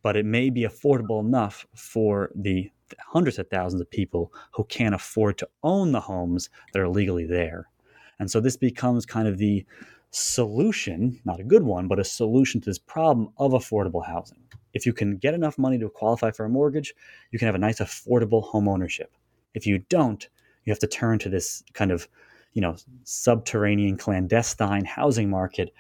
but 0.06 0.15
it 0.15 0.24
may 0.24 0.52
be 0.52 0.62
affordable 0.62 1.20
enough 1.20 1.65
for 1.74 2.30
the 2.36 2.70
hundreds 3.00 3.39
of 3.39 3.50
thousands 3.50 3.82
of 3.82 3.89
people 3.89 4.32
who 4.54 4.63
can't 4.65 4.94
afford 4.94 5.36
to 5.36 5.50
own 5.63 5.91
the 5.91 6.00
homes 6.00 6.48
that 6.72 6.80
are 6.80 6.88
legally 6.88 7.26
there. 7.26 7.68
And 8.20 8.30
so 8.30 8.39
this 8.39 8.56
becomes 8.56 9.04
kind 9.04 9.28
of 9.28 9.39
the 9.39 9.65
solution, 10.12 11.20
not 11.26 11.39
a 11.39 11.44
good 11.44 11.63
one, 11.63 11.88
but 11.88 11.98
a 11.98 12.04
solution 12.04 12.62
to 12.62 12.70
this 12.70 12.78
problem 12.78 13.30
of 13.39 13.54
affordable 13.54 14.06
housing. 14.06 14.44
If 14.76 14.86
you 14.86 14.94
can 14.94 15.18
get 15.18 15.34
enough 15.34 15.58
money 15.58 15.80
to 15.80 15.89
qualify 15.89 16.30
for 16.30 16.46
a 16.46 16.50
mortgage, 16.50 16.94
you 17.32 17.39
can 17.39 17.48
have 17.48 17.56
a 17.56 17.58
nice 17.58 17.80
affordable 17.80 18.44
home 18.44 18.68
ownership. 18.68 19.12
If 19.56 19.65
you 19.65 19.80
don't, 19.89 20.30
you 20.65 20.72
have 20.72 20.78
to 20.82 20.88
turn 20.88 21.18
to 21.18 21.30
this 21.30 21.63
kind 21.74 21.91
of, 21.91 22.08
you 22.54 22.62
know, 22.62 22.76
subterranean 23.06 23.98
clandestine 23.98 24.86
housing 24.86 25.32
market 25.32 25.74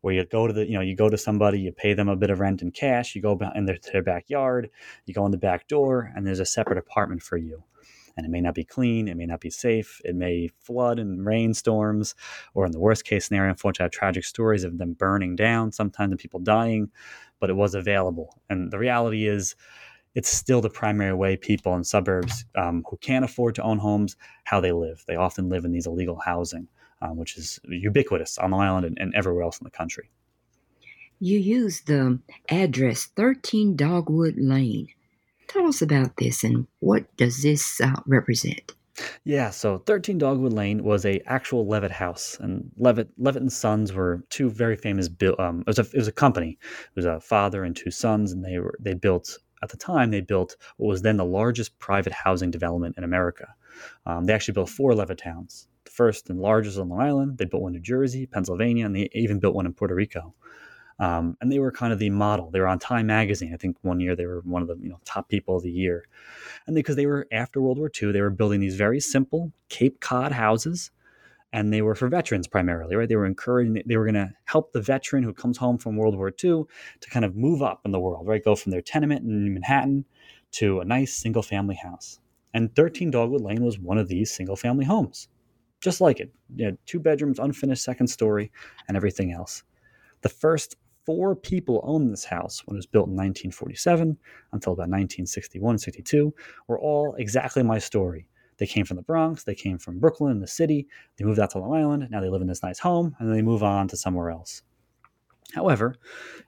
where 0.00 0.14
you 0.14 0.24
go 0.24 0.46
to 0.46 0.52
the 0.52 0.66
you 0.66 0.74
know 0.74 0.80
you 0.80 0.96
go 0.96 1.08
to 1.08 1.18
somebody 1.18 1.60
you 1.60 1.72
pay 1.72 1.94
them 1.94 2.08
a 2.08 2.16
bit 2.16 2.30
of 2.30 2.40
rent 2.40 2.62
in 2.62 2.70
cash 2.70 3.14
you 3.14 3.22
go 3.22 3.38
in 3.54 3.66
their, 3.66 3.78
their 3.92 4.02
backyard 4.02 4.70
you 5.06 5.14
go 5.14 5.24
in 5.24 5.32
the 5.32 5.38
back 5.38 5.68
door 5.68 6.12
and 6.14 6.26
there's 6.26 6.40
a 6.40 6.46
separate 6.46 6.78
apartment 6.78 7.22
for 7.22 7.36
you. 7.36 7.62
And 8.16 8.26
it 8.26 8.30
may 8.30 8.40
not 8.40 8.54
be 8.54 8.64
clean 8.64 9.08
it 9.08 9.16
may 9.16 9.26
not 9.26 9.40
be 9.40 9.50
safe 9.50 10.00
it 10.04 10.14
may 10.14 10.50
flood 10.60 10.98
in 10.98 11.24
rainstorms 11.24 12.14
or 12.54 12.66
in 12.66 12.72
the 12.72 12.80
worst 12.80 13.04
case 13.04 13.26
scenario 13.26 13.50
unfortunately 13.50 13.84
I 13.84 13.86
have 13.86 13.92
tragic 13.92 14.24
stories 14.24 14.64
of 14.64 14.76
them 14.76 14.92
burning 14.92 15.36
down 15.36 15.72
sometimes 15.72 16.10
and 16.10 16.20
people 16.20 16.40
dying 16.40 16.90
but 17.40 17.50
it 17.50 17.56
was 17.56 17.74
available. 17.74 18.38
And 18.50 18.70
the 18.70 18.78
reality 18.78 19.26
is 19.26 19.56
it's 20.14 20.28
still 20.28 20.60
the 20.60 20.70
primary 20.70 21.14
way 21.14 21.36
people 21.36 21.74
in 21.74 21.84
suburbs 21.84 22.44
um, 22.54 22.84
who 22.88 22.96
can't 22.98 23.24
afford 23.24 23.54
to 23.56 23.62
own 23.62 23.78
homes 23.78 24.16
how 24.44 24.60
they 24.60 24.72
live. 24.72 25.02
They 25.06 25.16
often 25.16 25.48
live 25.48 25.64
in 25.64 25.72
these 25.72 25.86
illegal 25.86 26.20
housing 26.24 26.68
um, 27.02 27.16
which 27.16 27.36
is 27.36 27.58
ubiquitous 27.64 28.38
on 28.38 28.50
the 28.50 28.56
island 28.56 28.86
and, 28.86 28.98
and 28.98 29.14
everywhere 29.14 29.42
else 29.42 29.58
in 29.58 29.64
the 29.64 29.70
country. 29.70 30.10
You 31.18 31.38
use 31.38 31.82
the 31.82 32.18
address 32.48 33.06
13 33.16 33.76
Dogwood 33.76 34.36
Lane. 34.38 34.88
Tell 35.48 35.66
us 35.66 35.82
about 35.82 36.16
this 36.16 36.44
and 36.44 36.66
what 36.78 37.14
does 37.16 37.42
this 37.42 37.80
uh, 37.80 37.96
represent? 38.06 38.74
Yeah, 39.24 39.50
so 39.50 39.78
13 39.78 40.18
Dogwood 40.18 40.52
Lane 40.52 40.84
was 40.84 41.04
a 41.06 41.20
actual 41.26 41.66
Levitt 41.66 41.90
house, 41.90 42.36
and 42.40 42.70
Levitt 42.76 43.08
Levitt 43.18 43.42
and 43.42 43.52
Sons 43.52 43.92
were 43.92 44.22
two 44.28 44.50
very 44.50 44.76
famous. 44.76 45.08
Um, 45.38 45.60
it 45.60 45.66
was 45.66 45.78
a 45.78 45.82
it 45.82 45.94
was 45.94 46.08
a 46.08 46.12
company. 46.12 46.58
It 46.60 46.96
was 46.96 47.06
a 47.06 47.20
father 47.20 47.64
and 47.64 47.74
two 47.74 47.90
sons, 47.90 48.32
and 48.32 48.44
they 48.44 48.58
were 48.58 48.76
they 48.78 48.94
built 48.94 49.38
at 49.62 49.70
the 49.70 49.76
time 49.76 50.10
they 50.10 50.20
built 50.20 50.56
what 50.76 50.88
was 50.88 51.02
then 51.02 51.16
the 51.16 51.24
largest 51.24 51.78
private 51.78 52.12
housing 52.12 52.50
development 52.50 52.96
in 52.98 53.04
America. 53.04 53.54
Um, 54.06 54.24
they 54.24 54.32
actually 54.32 54.54
built 54.54 54.68
four 54.68 54.94
Levittowns 54.94 55.68
the 55.90 55.96
first 55.96 56.30
and 56.30 56.40
largest 56.40 56.78
on 56.78 56.88
Long 56.88 57.00
Island. 57.00 57.38
They 57.38 57.44
built 57.44 57.62
one 57.62 57.70
in 57.70 57.80
New 57.80 57.82
Jersey, 57.82 58.26
Pennsylvania, 58.26 58.86
and 58.86 58.94
they 58.94 59.08
even 59.12 59.40
built 59.40 59.54
one 59.54 59.66
in 59.66 59.72
Puerto 59.72 59.94
Rico. 59.94 60.34
Um, 60.98 61.36
and 61.40 61.50
they 61.50 61.58
were 61.58 61.72
kind 61.72 61.92
of 61.92 61.98
the 61.98 62.10
model. 62.10 62.50
They 62.50 62.60
were 62.60 62.68
on 62.68 62.78
Time 62.78 63.06
magazine. 63.06 63.54
I 63.54 63.56
think 63.56 63.76
one 63.82 64.00
year 64.00 64.14
they 64.14 64.26
were 64.26 64.40
one 64.44 64.62
of 64.62 64.68
the 64.68 64.76
you 64.76 64.90
know 64.90 65.00
top 65.04 65.28
people 65.28 65.56
of 65.56 65.62
the 65.62 65.70
year, 65.70 66.06
and 66.66 66.74
because 66.76 66.96
they, 66.96 67.06
were 67.06 67.26
after 67.32 67.60
World 67.60 67.78
War 67.78 67.90
II, 67.90 68.12
they 68.12 68.20
were 68.20 68.30
building 68.30 68.60
these 68.60 68.76
very 68.76 69.00
simple 69.00 69.50
Cape 69.70 70.00
Cod 70.00 70.32
houses, 70.32 70.90
and 71.54 71.72
they 71.72 71.80
were 71.80 71.94
for 71.94 72.08
veterans 72.08 72.46
primarily. 72.46 72.96
Right? 72.96 73.08
They 73.08 73.16
were 73.16 73.24
encouraging. 73.24 73.82
They 73.86 73.96
were 73.96 74.04
going 74.04 74.14
to 74.14 74.30
help 74.44 74.72
the 74.72 74.82
veteran 74.82 75.22
who 75.22 75.32
comes 75.32 75.56
home 75.56 75.78
from 75.78 75.96
World 75.96 76.16
War 76.16 76.28
II 76.28 76.64
to 77.00 77.10
kind 77.10 77.24
of 77.24 77.34
move 77.34 77.62
up 77.62 77.80
in 77.86 77.92
the 77.92 78.00
world. 78.00 78.26
Right? 78.26 78.44
Go 78.44 78.54
from 78.54 78.70
their 78.70 78.82
tenement 78.82 79.24
in 79.24 79.54
Manhattan 79.54 80.04
to 80.52 80.80
a 80.80 80.84
nice 80.84 81.14
single 81.14 81.42
family 81.42 81.76
house. 81.76 82.20
And 82.52 82.74
13 82.74 83.10
Dogwood 83.10 83.40
Lane 83.40 83.64
was 83.64 83.78
one 83.78 83.96
of 83.96 84.08
these 84.08 84.30
single 84.34 84.56
family 84.56 84.84
homes 84.84 85.28
just 85.80 86.00
like 86.00 86.20
it. 86.20 86.32
You 86.54 86.70
know, 86.70 86.76
two 86.86 87.00
bedrooms, 87.00 87.38
unfinished 87.38 87.82
second 87.82 88.06
story, 88.06 88.50
and 88.88 88.96
everything 88.96 89.32
else. 89.32 89.62
The 90.22 90.28
first 90.28 90.76
four 91.06 91.34
people 91.34 91.80
owned 91.84 92.12
this 92.12 92.24
house 92.24 92.62
when 92.66 92.76
it 92.76 92.78
was 92.78 92.86
built 92.86 93.08
in 93.08 93.16
1947 93.16 94.16
until 94.52 94.72
about 94.72 94.82
1961 94.82 95.78
62 95.78 96.34
were 96.68 96.78
all 96.78 97.14
exactly 97.14 97.62
my 97.62 97.78
story. 97.78 98.26
They 98.58 98.66
came 98.66 98.84
from 98.84 98.98
the 98.98 99.02
Bronx, 99.02 99.42
they 99.42 99.54
came 99.54 99.78
from 99.78 99.98
Brooklyn, 99.98 100.38
the 100.38 100.46
city, 100.46 100.86
they 101.16 101.24
moved 101.24 101.40
out 101.40 101.50
to 101.50 101.58
Long 101.58 101.74
Island, 101.74 102.08
now 102.10 102.20
they 102.20 102.28
live 102.28 102.42
in 102.42 102.48
this 102.48 102.62
nice 102.62 102.78
home, 102.78 103.16
and 103.18 103.26
then 103.26 103.34
they 103.34 103.42
move 103.42 103.62
on 103.62 103.88
to 103.88 103.96
somewhere 103.96 104.30
else. 104.30 104.62
However, 105.54 105.96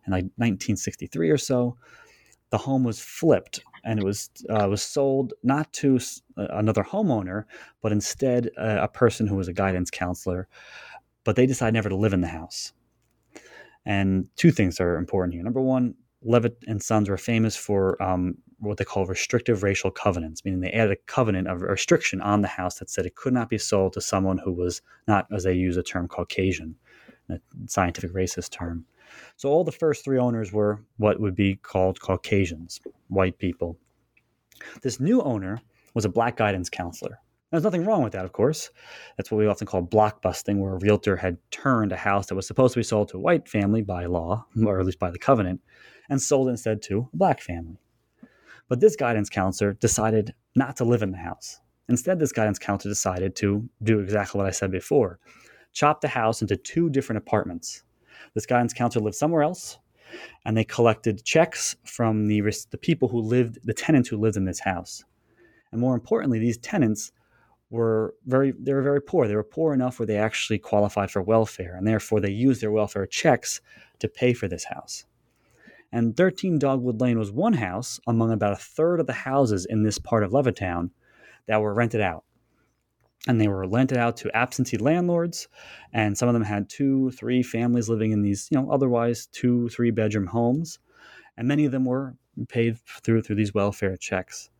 in 0.07 0.12
like 0.12 0.25
1963 0.37 1.31
or 1.31 1.38
so, 1.38 1.79
the 2.51 2.59
home 2.59 2.85
was 2.85 3.01
flipped 3.01 3.64
and 3.85 3.99
it 3.99 4.05
was 4.05 4.31
uh, 4.49 4.68
was 4.68 4.83
sold 4.83 5.35
not 5.42 5.73
to 5.75 5.99
uh, 6.37 6.47
another 6.51 6.83
homeowner, 6.83 7.45
but 7.81 7.92
instead 7.92 8.51
uh, 8.59 8.79
a 8.81 8.88
person 8.88 9.27
who 9.27 9.37
was 9.37 9.49
a 9.49 9.53
guidance 9.53 9.90
counselor. 9.90 10.49
But 11.25 11.37
they 11.37 11.47
decided 11.47 11.75
never 11.75 11.88
to 11.88 11.97
live 11.97 12.12
in 12.12 12.21
the 12.21 12.29
house. 12.29 12.73
And 13.85 14.27
two 14.37 14.51
things 14.51 14.81
are 14.81 14.97
important 14.97 15.35
here. 15.35 15.42
Number 15.42 15.61
one, 15.61 15.95
Levitt 16.23 16.59
and 16.66 16.83
Sons 16.83 17.09
were 17.09 17.16
famous 17.16 17.57
for 17.57 18.01
um, 18.03 18.37
what 18.59 18.77
they 18.77 18.85
call 18.85 19.07
restrictive 19.07 19.62
racial 19.62 19.90
covenants, 19.90 20.45
meaning 20.45 20.61
they 20.61 20.71
added 20.71 20.92
a 20.92 21.11
covenant 21.12 21.49
of 21.49 21.62
restriction 21.62 22.21
on 22.21 22.42
the 22.42 22.49
house 22.49 22.79
that 22.79 22.90
said 22.90 23.07
it 23.07 23.16
could 23.16 23.33
not 23.33 23.49
be 23.49 23.59
sold 23.59 23.92
to 23.95 24.01
someone 24.01 24.38
who 24.38 24.53
was 24.53 24.83
not, 25.09 25.27
as 25.33 25.42
they 25.42 25.53
use 25.53 25.75
the 25.75 25.83
term, 25.83 26.07
Caucasian. 26.07 26.77
a 27.29 27.40
scientific 27.66 28.12
racist 28.12 28.51
term. 28.51 28.85
So 29.37 29.48
all 29.48 29.64
the 29.64 29.72
first 29.72 30.05
three 30.05 30.18
owners 30.18 30.53
were 30.53 30.85
what 30.96 31.20
would 31.20 31.35
be 31.35 31.57
called 31.57 32.01
Caucasians, 32.01 32.81
white 33.09 33.38
people. 33.38 33.79
This 34.83 35.01
new 35.01 35.20
owner 35.22 35.61
was 35.94 36.05
a 36.05 36.11
black 36.11 36.37
guidance 36.37 36.70
counselor. 36.70 37.18
There's 37.51 37.64
nothing 37.64 37.85
wrong 37.85 38.03
with 38.03 38.14
that, 38.14 38.25
of 38.25 38.33
course. 38.33 38.70
That's 39.16 39.31
what 39.31 39.37
we 39.37 39.46
often 39.46 39.66
call 39.66 39.83
blockbusting, 39.83 40.59
where 40.59 40.75
a 40.75 40.79
realtor 40.79 41.16
had 41.16 41.37
turned 41.51 41.92
a 41.92 41.96
house 41.96 42.27
that 42.27 42.35
was 42.35 42.46
supposed 42.46 42.72
to 42.75 42.81
be 42.81 42.85
sold 42.85 43.09
to 43.09 43.18
a 43.18 43.20
white 43.20 43.46
family 43.46 43.83
by 43.83 44.07
law, 44.07 44.46
or 44.64 44.81
at 44.81 44.87
least 44.87 44.98
by 44.98 45.11
the 45.11 45.18
covenant, 45.18 45.61
and 46.09 46.20
sold 46.20 46.48
instead 46.48 46.81
to 46.83 47.11
a 47.12 47.16
black 47.16 47.42
family. 47.42 47.79
But 48.68 48.81
this 48.81 48.96
guidance 48.96 49.29
counselor 49.29 49.75
decided 49.75 50.35
not 50.55 50.77
to 50.77 50.85
live 50.85 51.03
in 51.03 51.11
the 51.11 51.18
house. 51.18 51.61
Instead, 51.90 52.18
this 52.18 52.33
guidance 52.33 52.59
counselor 52.59 52.90
decided 52.90 53.37
to 53.37 53.68
do 53.83 54.01
exactly 54.01 54.38
what 54.38 54.46
I 54.46 54.53
said 54.53 54.70
before 54.70 55.18
chop 55.75 56.01
the 56.03 56.09
house 56.09 56.42
into 56.42 56.57
two 56.57 56.90
different 56.90 57.18
apartments. 57.18 57.83
This 58.35 58.47
guidance 58.47 58.73
counselor 58.73 59.05
lived 59.05 59.17
somewhere 59.17 59.43
else, 59.43 59.79
and 60.45 60.57
they 60.57 60.65
collected 60.65 61.25
checks 61.25 61.77
from 61.85 62.27
the, 62.27 62.41
the 62.71 62.79
people 62.79 63.09
who 63.09 63.21
lived, 63.21 63.59
the 63.65 63.75
tenants 63.75 64.09
who 64.09 64.17
lived 64.17 64.37
in 64.37 64.45
this 64.45 64.61
house. 64.61 65.05
And 65.71 65.81
more 65.81 65.95
importantly, 65.95 66.39
these 66.39 66.59
tenants 66.59 67.13
were 67.71 68.15
very 68.27 68.53
they 68.53 68.75
were 68.75 68.83
very 68.83 69.01
poor. 69.01 69.27
They 69.27 69.35
were 69.35 69.43
poor 69.43 69.73
enough 69.73 69.99
where 69.99 70.07
they 70.07 70.19
actually 70.19 70.59
qualified 70.59 71.11
for 71.11 71.23
welfare, 71.23 71.75
and 71.75 71.87
therefore 71.87 72.21
they 72.21 72.31
used 72.31 72.61
their 72.61 72.71
welfare 72.71 73.07
checks 73.07 73.61
to 73.99 74.09
pay 74.09 74.35
for 74.35 74.47
this 74.47 74.65
house. 74.65 75.07
And 75.91 76.17
13 76.17 76.59
Dogwood 76.59 77.01
Lane 77.01 77.19
was 77.19 77.31
one 77.31 77.55
house 77.55 78.01
among 78.07 78.31
about 78.31 78.53
a 78.53 78.57
third 78.57 79.01
of 79.01 79.07
the 79.07 79.13
houses 79.13 79.67
in 79.67 79.83
this 79.83 79.99
part 79.99 80.23
of 80.23 80.33
Levittown 80.33 80.91
that 81.47 81.61
were 81.61 81.75
rented 81.75 82.01
out. 82.01 82.25
And 83.29 83.41
they 83.41 83.47
were 83.47 83.69
rented 83.69 83.99
out 83.99 84.17
to 84.19 84.37
absentee 84.37 84.79
landlords, 84.79 85.47
and 85.93 86.19
some 86.19 86.29
of 86.29 86.33
them 86.35 86.43
had 86.43 86.69
two, 86.69 87.13
three 87.13 87.43
families 87.43 87.89
living 87.89 88.11
in 88.11 88.23
these, 88.23 88.49
you 88.51 88.59
know, 88.59 88.69
otherwise 88.71 89.27
two, 89.27 89.69
three 89.69 89.93
bedroom 89.93 90.27
homes. 90.27 90.81
And 91.37 91.47
many 91.47 91.65
of 91.65 91.71
them 91.71 91.85
were 91.85 92.17
paid 92.49 92.79
through 93.05 93.23
through 93.23 93.37
these 93.37 93.55
welfare 93.55 93.97
checks. 93.97 94.51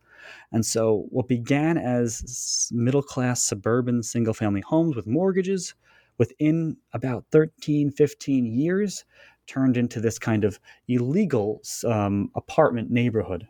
And 0.51 0.65
so, 0.65 1.07
what 1.09 1.27
began 1.27 1.77
as 1.77 2.69
middle 2.71 3.03
class 3.03 3.43
suburban 3.43 4.03
single 4.03 4.33
family 4.33 4.61
homes 4.61 4.95
with 4.95 5.07
mortgages, 5.07 5.75
within 6.17 6.77
about 6.93 7.25
13, 7.31 7.91
15 7.91 8.45
years, 8.45 9.03
turned 9.47 9.77
into 9.77 9.99
this 9.99 10.19
kind 10.19 10.43
of 10.43 10.59
illegal 10.87 11.61
um, 11.85 12.31
apartment 12.35 12.89
neighborhood. 12.91 13.47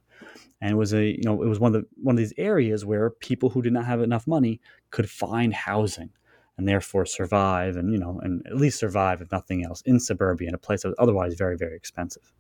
And 0.64 0.72
it 0.72 0.76
was 0.76 0.94
a, 0.94 1.06
you 1.06 1.24
know, 1.26 1.44
it 1.44 1.48
was 1.50 1.60
one 1.60 1.76
of 1.76 1.82
the, 1.82 1.88
one 2.02 2.16
of 2.16 2.18
these 2.18 2.32
areas 2.38 2.86
where 2.86 3.10
people 3.10 3.50
who 3.50 3.62
did 3.62 3.74
not 3.74 3.84
have 3.84 4.00
enough 4.00 4.26
money 4.26 4.62
could 4.92 5.10
find 5.10 5.54
housing 5.54 6.12
and 6.58 6.66
therefore 6.66 7.06
survive 7.06 7.76
and, 7.76 7.92
you 7.92 7.98
know, 8.00 8.22
and 8.24 8.48
at 8.48 8.56
least 8.56 8.80
survive 8.80 9.22
if 9.22 9.30
nothing 9.30 9.66
else 9.66 9.82
in 9.82 10.00
suburbia 10.00 10.48
in 10.48 10.56
a 10.56 10.58
place 10.58 10.84
that 10.84 10.88
was 10.88 10.96
otherwise 10.98 11.34
very, 11.34 11.58
very 11.58 11.76
expensive. 11.76 12.32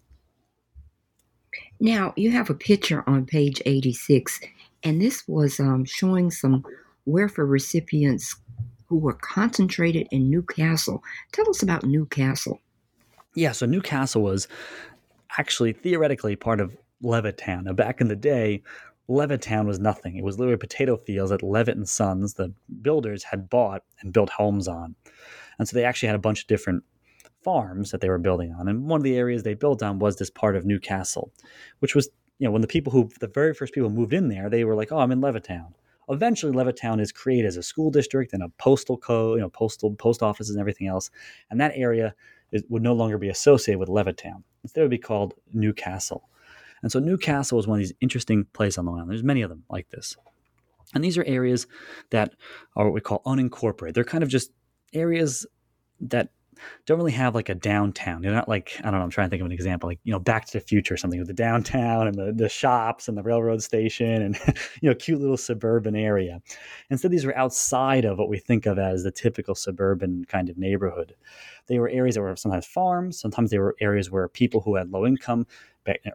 Now, 1.82 2.14
you 2.16 2.32
have 2.32 2.50
a 2.50 2.54
picture 2.54 3.04
on 3.08 3.26
page 3.26 3.62
86, 3.66 4.40
and 4.84 5.02
this 5.02 5.28
was 5.28 5.60
um, 5.60 5.84
showing 5.84 6.32
some 6.32 6.64
welfare 7.06 7.46
recipients 7.46 8.38
who 8.86 9.00
were 9.00 9.16
concentrated 9.16 10.08
in 10.12 10.30
New 10.30 10.44
Cassel 10.44 11.04
Tell 11.34 11.50
us 11.50 11.62
about 11.62 11.84
New 11.84 12.06
Cassel 12.06 12.62
Yeah, 13.36 13.52
so 13.52 13.66
New 13.66 13.82
Cassel 13.82 14.22
was 14.22 14.48
actually 15.38 15.74
theoretically 15.74 16.38
part 16.38 16.62
of 16.62 16.78
Levittown. 17.04 17.63
Now, 17.63 17.74
back 17.74 18.02
in 18.02 18.08
the 18.08 18.16
day, 18.16 18.63
Levittown 19.10 19.66
was 19.66 19.80
nothing. 19.80 20.16
It 20.16 20.24
was 20.24 20.39
literally 20.39 20.58
potato 20.58 20.96
fields 20.98 21.32
that 21.32 21.44
Levitt 21.44 21.76
and 21.76 21.88
Sons, 21.88 22.36
the 22.36 22.54
builders, 22.82 23.24
had 23.24 23.50
bought 23.50 23.84
and 24.02 24.13
built 24.13 24.30
homes 24.30 24.68
on. 24.68 24.96
And 25.60 25.68
so 25.68 25.76
they 25.76 25.84
actually 25.84 26.08
had 26.08 26.16
a 26.16 26.20
bunch 26.20 26.42
of 26.42 26.48
different 26.48 26.84
farms 27.44 27.92
that 27.92 28.02
they 28.02 28.10
were 28.10 28.18
building 28.18 28.56
on. 28.58 28.68
And 28.68 28.88
one 28.88 29.02
of 29.02 29.04
the 29.04 29.18
areas 29.18 29.44
they 29.44 29.54
built 29.54 29.84
on 29.84 30.00
was 30.00 30.16
this 30.16 30.30
part 30.30 30.56
of 30.56 30.66
New 30.66 30.80
Cassel, 30.80 31.32
which 31.80 31.96
was, 31.96 32.10
you 32.39 32.48
know, 32.48 32.52
when 32.52 32.62
the 32.62 32.68
people 32.68 32.92
who, 32.92 33.10
the 33.20 33.28
very 33.28 33.54
first 33.54 33.74
people 33.74 33.89
moved 33.89 34.13
in 34.13 34.30
there, 34.30 34.50
they 34.50 34.63
were 34.63 34.76
like, 34.76 34.92
oh, 34.92 35.00
I'm 35.00 35.12
in 35.12 35.22
Levittown. 35.22 35.74
Eventually, 36.10 36.52
Levittown 36.52 37.00
is 37.00 37.12
created 37.12 37.48
as 37.48 37.58
a 37.58 37.63
school 37.63 37.89
district 37.89 38.34
and 38.34 38.44
a 38.44 38.50
postal 38.58 38.98
code, 38.98 39.38
you 39.38 39.42
know, 39.42 39.50
postal 39.50 39.96
post 39.96 40.22
offices 40.22 40.56
and 40.56 40.60
everything 40.60 40.88
else. 40.88 41.10
And 41.50 41.60
that 41.62 41.74
area 41.76 42.13
is, 42.52 42.63
would 42.70 42.84
no 42.84 42.94
longer 42.94 43.18
be 43.18 43.30
associated 43.30 43.80
with 43.80 43.89
Levittown. 43.89 44.44
Instead, 44.63 44.82
it 44.82 44.84
would 44.84 44.92
be 44.92 44.98
called 44.98 45.34
New 45.54 45.74
Cassel. 45.74 46.28
And 46.84 46.91
so 46.91 47.00
New 47.00 47.17
Cassel 47.17 47.60
is 47.60 47.65
one 47.65 47.80
of 47.80 47.86
these 47.86 47.93
interesting 48.02 48.46
places 48.54 48.78
on 48.78 48.86
the 48.86 48.91
island. 48.91 49.10
There's 49.10 49.24
many 49.24 49.41
of 49.41 49.50
them 49.50 49.63
like 49.69 49.89
this. 49.89 50.15
And 50.93 51.04
these 51.04 51.17
are 51.17 51.24
areas 51.26 51.65
that 52.12 52.34
are 52.76 52.86
what 52.86 52.93
we 52.93 53.02
call 53.02 53.24
unincorporated. 53.26 53.96
They're 53.96 54.04
kind 54.04 54.24
of 54.24 54.30
just 54.30 54.52
areas 54.93 55.48
that 56.02 56.30
don't 56.86 56.98
really 56.98 57.12
have 57.12 57.36
like 57.36 57.50
a 57.50 57.56
downtown. 57.56 58.22
They're 58.22 58.32
not 58.32 58.48
like 58.48 58.74
I 58.80 58.84
don't 58.84 58.93
know. 58.93 59.02
I'm 59.02 59.10
trying 59.10 59.28
to 59.28 59.30
think 59.32 59.41
of 59.41 59.46
an 59.46 59.52
example, 59.52 59.89
like 59.89 60.00
you 60.04 60.12
know, 60.12 60.19
Back 60.19 60.46
to 60.46 60.54
the 60.54 60.60
Future 60.60 60.93
or 60.93 60.98
something 60.98 61.19
with 61.19 61.28
the 61.28 61.34
downtown 61.34 62.08
and 62.08 62.15
the, 62.15 62.32
the 62.32 62.50
shops 62.50 63.08
and 63.08 63.17
the 63.17 63.24
railroad 63.24 63.62
station 63.63 64.22
and 64.22 64.39
you 64.82 64.89
know, 64.89 64.96
cute 64.96 65.19
little 65.19 65.38
suburban 65.38 65.96
area. 65.96 66.41
Instead, 66.89 67.12
these 67.12 67.26
were 67.26 67.38
outside 67.38 68.06
of 68.06 68.17
what 68.17 68.30
we 68.30 68.38
think 68.38 68.65
of 68.65 68.78
as 68.78 69.04
the 69.04 69.12
typical 69.12 69.56
suburban 69.56 70.26
kind 70.26 70.50
of 70.50 70.58
neighborhood. 70.58 71.15
They 71.67 71.80
were 71.80 71.89
areas 71.89 72.15
that 72.15 72.22
were 72.22 72.36
sometimes 72.36 72.65
farms. 72.65 73.19
Sometimes 73.19 73.50
they 73.50 73.60
were 73.60 73.76
areas 73.80 74.12
where 74.12 74.28
people 74.28 74.62
who 74.62 74.76
had 74.76 74.91
low 74.91 75.06
income 75.06 75.48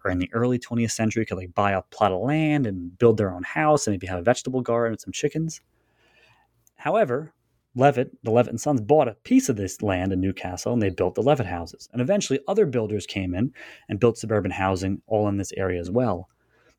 or 0.04 0.11
in 0.11 0.18
the 0.18 0.33
early 0.33 0.59
20th 0.59 0.90
century 0.90 1.24
could 1.26 1.37
like 1.37 1.54
buy 1.54 1.72
a 1.72 1.83
plot 1.83 2.12
of 2.12 2.20
land 2.20 2.66
and 2.66 2.96
build 2.98 3.16
their 3.16 3.35
own 3.35 3.42
house 3.42 3.87
and 3.87 3.92
maybe 3.92 4.07
have 4.07 4.18
a 4.18 4.22
vegetable 4.22 4.61
garden 4.61 4.92
and 4.92 5.00
some 5.00 5.12
chickens. 5.12 5.61
However, 6.76 7.33
Levitt, 7.74 8.11
the 8.24 8.31
Levitt 8.31 8.50
and 8.50 8.61
Sons, 8.61 8.81
bought 8.81 9.09
a 9.09 9.14
piece 9.24 9.48
of 9.48 9.57
this 9.57 9.83
land 9.83 10.12
in 10.12 10.20
New 10.20 10.33
Cassel 10.33 10.72
and 10.72 10.83
they 10.83 10.90
built 10.90 11.14
the 11.14 11.22
Levitt 11.22 11.46
houses. 11.46 11.88
And 11.92 12.00
eventually 12.00 12.40
other 12.48 12.66
builders 12.66 13.07
came 13.07 13.35
in 13.35 13.52
and 13.88 14.00
built 14.00 14.18
suburban 14.18 14.50
housing 14.50 15.02
all 15.07 15.28
in 15.28 15.37
this 15.37 15.52
area 15.57 15.81
as 15.81 15.90
well. 15.90 16.28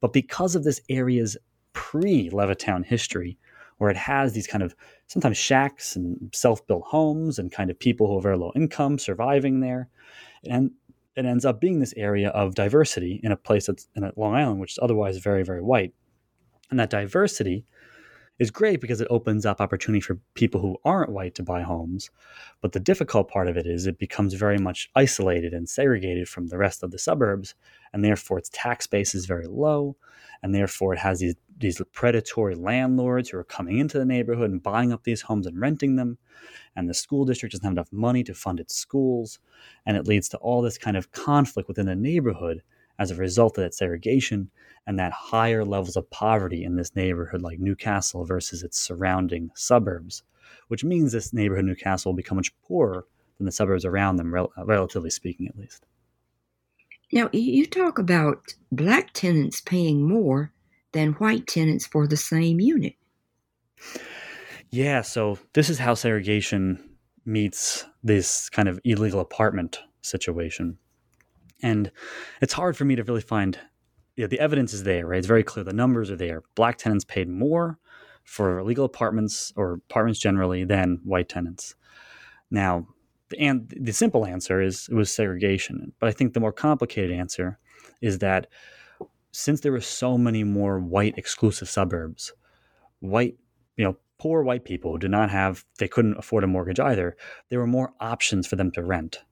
But 0.01 0.13
because 0.13 0.55
of 0.55 0.63
this 0.63 0.81
area's 0.89 1.37
pre 1.73 2.29
Levittown 2.29 2.85
history, 2.85 3.37
where 3.77 3.89
it 3.89 3.97
has 3.97 4.33
these 4.33 4.47
kind 4.47 4.63
of 4.63 4.75
sometimes 5.07 5.37
shacks 5.37 5.95
and 5.95 6.29
self 6.33 6.65
built 6.67 6.83
homes 6.85 7.39
and 7.39 7.51
kind 7.51 7.69
of 7.69 7.79
people 7.79 8.07
who 8.07 8.15
have 8.15 8.23
very 8.23 8.37
low 8.37 8.51
income 8.55 8.99
surviving 8.99 9.59
there, 9.59 9.89
and 10.45 10.71
it 11.15 11.25
ends 11.25 11.45
up 11.45 11.59
being 11.59 11.79
this 11.79 11.93
area 11.97 12.29
of 12.29 12.55
diversity 12.55 13.19
in 13.23 13.31
a 13.31 13.37
place 13.37 13.67
that's 13.67 13.87
in 13.95 14.09
Long 14.15 14.35
Island, 14.35 14.59
which 14.59 14.73
is 14.73 14.79
otherwise 14.81 15.17
very, 15.17 15.43
very 15.43 15.61
white. 15.61 15.93
And 16.69 16.79
that 16.79 16.89
diversity 16.89 17.65
is 18.39 18.51
great 18.51 18.79
because 18.79 19.01
it 19.01 19.07
opens 19.09 19.45
up 19.45 19.59
opportunity 19.59 19.99
for 19.99 20.17
people 20.33 20.61
who 20.61 20.77
aren't 20.85 21.11
white 21.11 21.35
to 21.35 21.43
buy 21.43 21.61
homes. 21.61 22.09
But 22.61 22.71
the 22.71 22.79
difficult 22.79 23.29
part 23.29 23.49
of 23.49 23.57
it 23.57 23.67
is 23.67 23.85
it 23.85 23.99
becomes 23.99 24.33
very 24.33 24.57
much 24.57 24.89
isolated 24.95 25.53
and 25.53 25.69
segregated 25.69 26.29
from 26.29 26.47
the 26.47 26.57
rest 26.57 26.81
of 26.81 26.91
the 26.91 26.97
suburbs, 26.97 27.53
and 27.93 28.03
therefore 28.03 28.37
its 28.37 28.49
tax 28.53 28.87
base 28.87 29.13
is 29.13 29.25
very 29.25 29.45
low, 29.45 29.97
and 30.41 30.55
therefore 30.55 30.93
it 30.93 30.99
has 30.99 31.19
these 31.19 31.35
these 31.57 31.81
predatory 31.91 32.55
landlords 32.55 33.27
who 33.27 33.37
are 33.37 33.43
coming 33.43 33.79
into 33.79 33.99
the 33.99 34.05
neighborhood 34.05 34.49
and 34.49 34.63
buying 34.63 34.93
up 34.93 35.03
these 35.03 35.21
homes 35.21 35.45
and 35.45 35.59
renting 35.59 35.97
them, 35.97 36.17
and 36.77 36.89
the 36.89 36.93
school 36.93 37.25
district 37.25 37.51
doesn't 37.51 37.65
have 37.65 37.73
enough 37.73 37.91
money 37.91 38.23
to 38.23 38.33
fund 38.33 38.61
its 38.61 38.73
schools, 38.75 39.39
and 39.85 39.97
it 39.97 40.07
leads 40.07 40.29
to 40.29 40.37
all 40.37 40.61
this 40.61 40.77
kind 40.77 40.95
of 40.95 41.11
conflict 41.11 41.67
within 41.67 41.85
the 41.85 41.95
neighborhood 41.95 42.63
as 42.99 43.09
a 43.09 43.15
result 43.15 43.57
of 43.57 43.63
that 43.63 43.73
segregation 43.73 44.51
and 44.85 44.99
that 44.99 45.13
higher 45.13 45.63
levels 45.63 45.95
of 45.95 46.09
poverty 46.09 46.63
in 46.63 46.75
this 46.75 46.95
neighborhood 46.95 47.41
like 47.41 47.59
New 47.59 47.75
Cassel 47.75 48.25
versus 48.25 48.61
its 48.61 48.77
surrounding 48.77 49.49
suburbs, 49.55 50.23
which 50.67 50.83
means 50.83 51.11
this 51.11 51.33
neighborhood, 51.33 51.65
New 51.65 51.75
Cassel, 51.75 52.11
will 52.11 52.17
become 52.17 52.35
much 52.35 52.53
poorer 52.61 53.05
than 53.37 53.45
the 53.45 53.51
suburbs 53.51 53.85
around 53.85 54.17
them, 54.17 54.33
rel- 54.33 54.51
relatively 54.57 55.09
speaking, 55.09 55.47
at 55.47 55.57
least. 55.57 55.85
Now, 57.11 57.29
you 57.31 57.65
talk 57.65 57.97
about 57.97 58.53
black 58.71 59.13
tenants 59.13 59.61
paying 59.61 60.07
more 60.07 60.51
than 60.91 61.13
white 61.13 61.47
tenants 61.47 61.87
for 61.87 62.07
the 62.07 62.17
same 62.17 62.59
unit. 62.59 62.93
Yeah, 64.69 65.01
so 65.01 65.39
this 65.53 65.69
is 65.69 65.79
how 65.79 65.95
segregation 65.95 66.97
meets 67.25 67.85
this 68.03 68.49
kind 68.49 68.67
of 68.67 68.79
illegal 68.83 69.19
apartment 69.19 69.79
situation. 70.01 70.77
And 71.61 71.91
it's 72.41 72.53
hard 72.53 72.77
for 72.77 72.85
me 72.85 72.95
to 72.95 73.03
really 73.03 73.21
find 73.21 73.59
you 74.15 74.23
know, 74.23 74.27
the 74.27 74.39
evidence 74.41 74.73
is 74.73 74.83
there, 74.83 75.07
right? 75.07 75.17
It's 75.17 75.27
very 75.27 75.43
clear. 75.43 75.63
The 75.63 75.71
numbers 75.71 76.11
are 76.11 76.15
there. 76.17 76.43
Black 76.55 76.77
tenants 76.77 77.05
paid 77.05 77.29
more 77.29 77.79
for 78.25 78.61
legal 78.63 78.83
apartments 78.83 79.53
or 79.55 79.75
apartments 79.89 80.19
generally 80.19 80.65
than 80.65 80.99
white 81.05 81.29
tenants. 81.29 81.75
Now, 82.51 82.85
the, 83.29 83.39
and 83.39 83.73
the 83.79 83.93
simple 83.93 84.25
answer 84.25 84.61
is 84.61 84.89
it 84.91 84.93
was 84.93 85.09
segregation. 85.09 85.93
But 85.99 86.09
I 86.09 86.11
think 86.11 86.33
the 86.33 86.41
more 86.41 86.51
complicated 86.51 87.11
answer 87.11 87.59
is 88.01 88.19
that 88.19 88.47
since 89.31 89.61
there 89.61 89.71
were 89.71 89.79
so 89.79 90.17
many 90.17 90.43
more 90.43 90.79
white 90.79 91.17
exclusive 91.17 91.69
suburbs, 91.69 92.33
white, 92.99 93.37
you 93.77 93.85
know, 93.85 93.95
poor 94.17 94.43
white 94.43 94.65
people 94.65 94.97
did 94.97 95.11
not 95.11 95.29
have, 95.29 95.63
they 95.77 95.87
couldn't 95.87 96.17
afford 96.17 96.43
a 96.43 96.47
mortgage 96.47 96.79
either, 96.79 97.15
there 97.47 97.59
were 97.59 97.67
more 97.67 97.93
options 98.01 98.47
for 98.47 98.57
them 98.57 98.71
to 98.71 98.83
rent. 98.83 99.23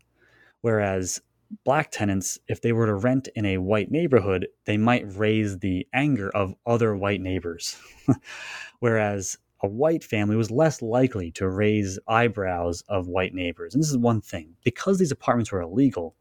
Whereas 0.61 1.21
black 1.63 1.91
tenants, 1.91 2.39
if 2.47 2.61
they 2.61 2.73
were 2.73 2.85
to 2.85 2.95
rent 2.95 3.29
in 3.35 3.45
a 3.45 3.57
white 3.57 3.91
neighborhood, 3.91 4.47
they 4.65 4.77
might 4.77 5.05
raise 5.15 5.59
the 5.59 5.87
anger 5.93 6.29
of 6.29 6.55
other 6.65 6.95
white 6.95 7.21
neighbors. 7.21 7.77
Whereas 8.79 9.37
a 9.61 9.67
white 9.67 10.03
family 10.03 10.35
was 10.35 10.51
less 10.51 10.81
likely 10.81 11.31
to 11.31 11.49
raise 11.49 11.97
eyebrows 12.07 12.83
of 12.89 13.07
white 13.07 13.33
neighbors. 13.33 13.73
And 13.73 13.81
this 13.81 13.89
is 13.89 13.97
one 13.97 14.21
thing 14.21 14.55
because 14.63 14.99
these 14.99 15.11
apartments 15.11 15.51
were 15.51 15.61
illegal, 15.61 16.15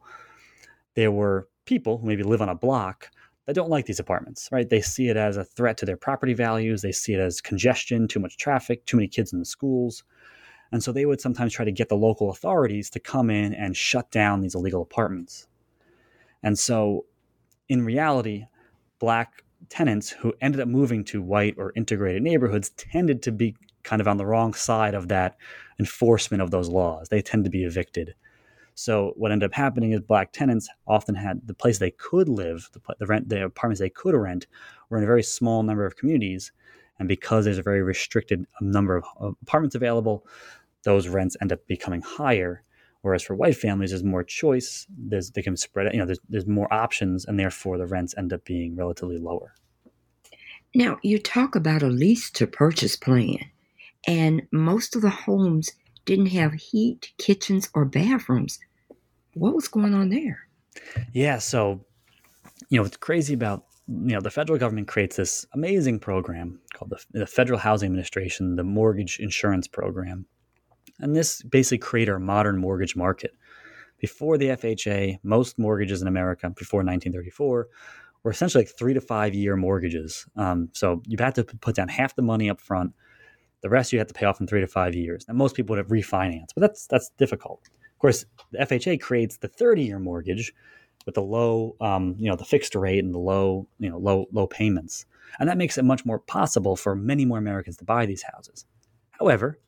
there 0.95 1.12
were 1.12 1.49
people 1.66 1.99
who 1.99 2.07
maybe 2.07 2.22
live 2.22 2.41
on 2.41 2.49
a 2.49 2.55
block 2.55 3.11
that 3.47 3.55
don't 3.55 3.70
like 3.70 3.87
these 3.87 4.01
apartments, 4.01 4.49
right? 4.51 4.68
They 4.68 4.81
see 4.81 5.09
it 5.09 5.16
as 5.16 5.37
a 5.37 5.45
threat 5.45 5.77
to 5.79 5.87
their 5.87 5.97
property 5.97 6.35
values. 6.35 6.83
They 6.83 6.93
see 6.93 7.14
it 7.14 7.20
as 7.20 7.41
congestion, 7.41 8.09
too 8.09 8.18
much 8.18 8.37
traffic, 8.39 8.85
too 8.87 8.97
many 8.97 9.09
kids 9.09 9.33
in 9.33 9.39
the 9.39 9.45
schools. 9.45 10.03
And 10.73 10.83
so 10.83 10.93
they 10.93 11.07
would 11.07 11.21
sometimes 11.21 11.53
try 11.53 11.64
to 11.64 11.73
get 11.73 11.89
the 11.89 11.97
local 11.97 12.31
authorities 12.31 12.91
to 12.91 13.01
come 13.01 13.31
in 13.31 13.55
and 13.55 13.77
shut 13.77 14.11
down 14.11 14.41
these 14.41 14.55
illegal 14.55 14.83
apartments. 14.83 15.47
And 16.43 16.59
so 16.59 17.07
in 17.69 17.85
reality, 17.85 18.47
black 18.99 19.45
tenants 19.69 20.11
who 20.11 20.35
ended 20.41 20.61
up 20.61 20.69
moving 20.69 21.05
to 21.05 21.23
white 21.23 21.55
or 21.57 21.73
integrated 21.77 22.23
neighborhoods 22.23 22.71
tended 22.71 23.23
to 23.23 23.33
be 23.33 23.57
kind 23.83 24.01
of 24.01 24.09
on 24.09 24.17
the 24.17 24.27
wrong 24.27 24.53
side 24.53 24.95
of 24.95 25.09
that 25.09 25.37
enforcement 25.79 26.43
of 26.43 26.51
those 26.51 26.69
laws. 26.69 27.09
They 27.09 27.23
tend 27.23 27.45
to 27.45 27.51
be 27.51 27.64
evicted. 27.64 28.14
So 28.75 29.14
what 29.17 29.33
ended 29.33 29.49
up 29.49 29.55
happening 29.55 29.93
is 29.93 30.01
black 30.01 30.33
tenants 30.33 30.69
often 30.87 31.14
had 31.14 31.47
the 31.47 31.55
place 31.55 31.79
they 31.79 31.93
could 31.93 32.29
live, 32.29 32.69
the, 32.73 32.81
the 32.99 33.07
rent, 33.07 33.29
the 33.29 33.45
apartments 33.45 33.81
they 33.81 33.89
could 33.89 34.14
rent, 34.14 34.47
were 34.91 34.99
in 34.99 35.05
a 35.05 35.07
very 35.07 35.23
small 35.23 35.62
number 35.62 35.87
of 35.87 35.97
communities, 35.97 36.53
and 36.99 37.09
because 37.09 37.44
there's 37.44 37.59
a 37.59 37.62
very 37.62 37.82
restricted 37.82 38.47
uh, 38.61 38.64
number 38.64 38.97
of, 38.97 39.05
of 39.18 39.34
apartments 39.42 39.74
available, 39.74 40.26
those 40.84 41.09
rents 41.09 41.36
end 41.40 41.53
up 41.53 41.66
becoming 41.66 42.01
higher. 42.01 42.62
Whereas 43.03 43.22
for 43.22 43.34
white 43.34 43.57
families, 43.57 43.90
there's 43.90 44.03
more 44.03 44.24
choice. 44.24 44.86
There's 44.97 45.30
they 45.30 45.42
can 45.42 45.57
spread. 45.57 45.92
You 45.92 46.01
know, 46.01 46.07
there's 46.07 46.20
there's 46.28 46.47
more 46.47 46.72
options, 46.72 47.24
and 47.24 47.38
therefore 47.38 47.78
the 47.78 47.86
rents 47.86 48.14
end 48.16 48.32
up 48.32 48.44
being 48.44 48.74
relatively 48.74 49.18
lower. 49.18 49.55
Now 50.74 50.99
you 51.03 51.18
talk 51.18 51.55
about 51.55 51.82
a 51.82 51.88
lease 51.88 52.30
to 52.32 52.47
purchase 52.47 52.97
plan, 52.97 53.38
and 54.07 54.42
most 54.51 54.97
of 54.97 55.03
the 55.03 55.11
homes 55.11 55.70
didn't 56.05 56.26
have 56.26 56.55
heat, 56.55 57.12
kitchens, 57.18 57.68
or 57.74 57.84
bathrooms. 57.84 58.59
What 59.34 59.55
was 59.55 59.68
going 59.68 59.94
on 59.94 60.09
there? 60.09 60.49
Yeah, 61.12 61.38
so 61.38 61.84
you 62.68 62.78
know 62.78 62.82
what's 62.82 62.97
crazy 62.97 63.34
about 63.34 63.66
you 63.89 64.14
know 64.14 64.20
the 64.20 64.30
federal 64.30 64.59
government 64.59 64.89
creates 64.89 65.16
this 65.16 65.47
amazing 65.55 66.01
program 66.01 66.61
called 66.74 66.91
the, 66.91 67.20
the 67.20 67.26
Federal 67.26 67.59
Housing 67.59 67.87
Administration, 67.87 68.57
the 68.57 68.64
Mortgage 68.64 69.18
Insurance 69.20 69.68
Program, 69.68 70.26
and 71.01 71.14
this 71.14 71.43
basically 71.43 71.78
created 71.78 72.12
our 72.12 72.18
modern 72.18 72.59
mortgage 72.59 72.97
market. 72.97 73.32
Before 73.99 74.37
the 74.37 74.49
FHA, 74.49 75.18
most 75.22 75.59
mortgages 75.59 76.03
in 76.03 76.09
America 76.09 76.51
before 76.51 76.80
1934 76.80 77.68
were 78.22 78.30
essentially 78.30 78.64
like 78.64 78.76
three 78.76 78.93
to 78.93 79.01
five 79.01 79.34
year 79.34 79.57
mortgages. 79.57 80.26
Um, 80.37 80.68
so 80.72 81.03
you 81.07 81.16
had 81.18 81.34
to 81.37 81.45
put 81.45 81.76
down 81.76 81.89
half 81.89 82.14
the 82.14 82.22
money 82.22 82.51
up 82.51 82.61
front 82.61 82.93
the 83.62 83.70
rest 83.70 83.93
you 83.93 83.99
have 83.99 84.09
to 84.09 84.14
pay 84.14 84.26
off 84.26 84.41
in 84.41 84.47
three 84.47 84.61
to 84.61 84.66
five 84.66 84.95
years. 84.95 85.24
And 85.28 85.37
most 85.37 85.57
people 85.57 85.74
would 85.74 85.78
have 85.78 85.89
refinanced, 85.89 86.51
but 86.55 86.61
that's 86.61 86.87
that's 86.87 87.11
difficult. 87.18 87.68
Of 87.95 87.99
course, 87.99 88.26
the 88.53 88.59
FHA 88.59 89.01
creates 89.01 89.39
the 89.39 89.49
30-year 89.49 89.99
mortgage 89.99 90.53
with 91.07 91.14
the 91.14 91.22
low, 91.22 91.76
um, 91.80 92.16
you 92.18 92.28
know, 92.28 92.36
the 92.36 92.44
fixed 92.44 92.74
rate 92.74 93.02
and 93.02 93.14
the 93.14 93.18
low, 93.18 93.66
you 93.78 93.88
know, 93.88 93.98
low 93.98 94.26
low 94.32 94.46
payments, 94.46 95.07
and 95.38 95.48
that 95.48 95.57
makes 95.57 95.78
it 95.78 95.84
much 95.84 96.04
more 96.04 96.18
possible 96.18 96.76
for 96.76 96.94
many 96.94 97.24
more 97.24 97.38
Americans 97.38 97.76
to 97.78 97.84
buy 97.84 98.04
these 98.04 98.22
houses. 98.22 98.66
However, 99.12 99.59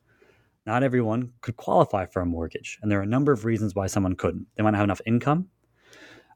not 0.65 0.83
everyone 0.83 1.31
could 1.41 1.57
qualify 1.57 2.05
for 2.05 2.21
a 2.21 2.25
mortgage, 2.25 2.77
and 2.81 2.91
there 2.91 2.99
are 2.99 3.03
a 3.03 3.07
number 3.07 3.31
of 3.31 3.45
reasons 3.45 3.73
why 3.73 3.87
someone 3.87 4.15
couldn't. 4.15 4.45
They 4.55 4.63
might 4.63 4.71
not 4.71 4.77
have 4.77 4.85
enough 4.85 5.01
income. 5.05 5.47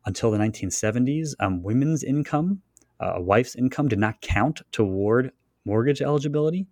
Until 0.05 0.31
the 0.31 0.37
1970s, 0.37 1.33
um, 1.39 1.63
women's 1.63 2.03
income, 2.03 2.61
uh, 2.99 3.13
a 3.15 3.21
wife's 3.21 3.55
income, 3.55 3.87
did 3.87 3.99
not 3.99 4.19
count 4.21 4.61
toward 4.71 5.31
mortgage 5.65 6.01
eligibility. 6.01 6.67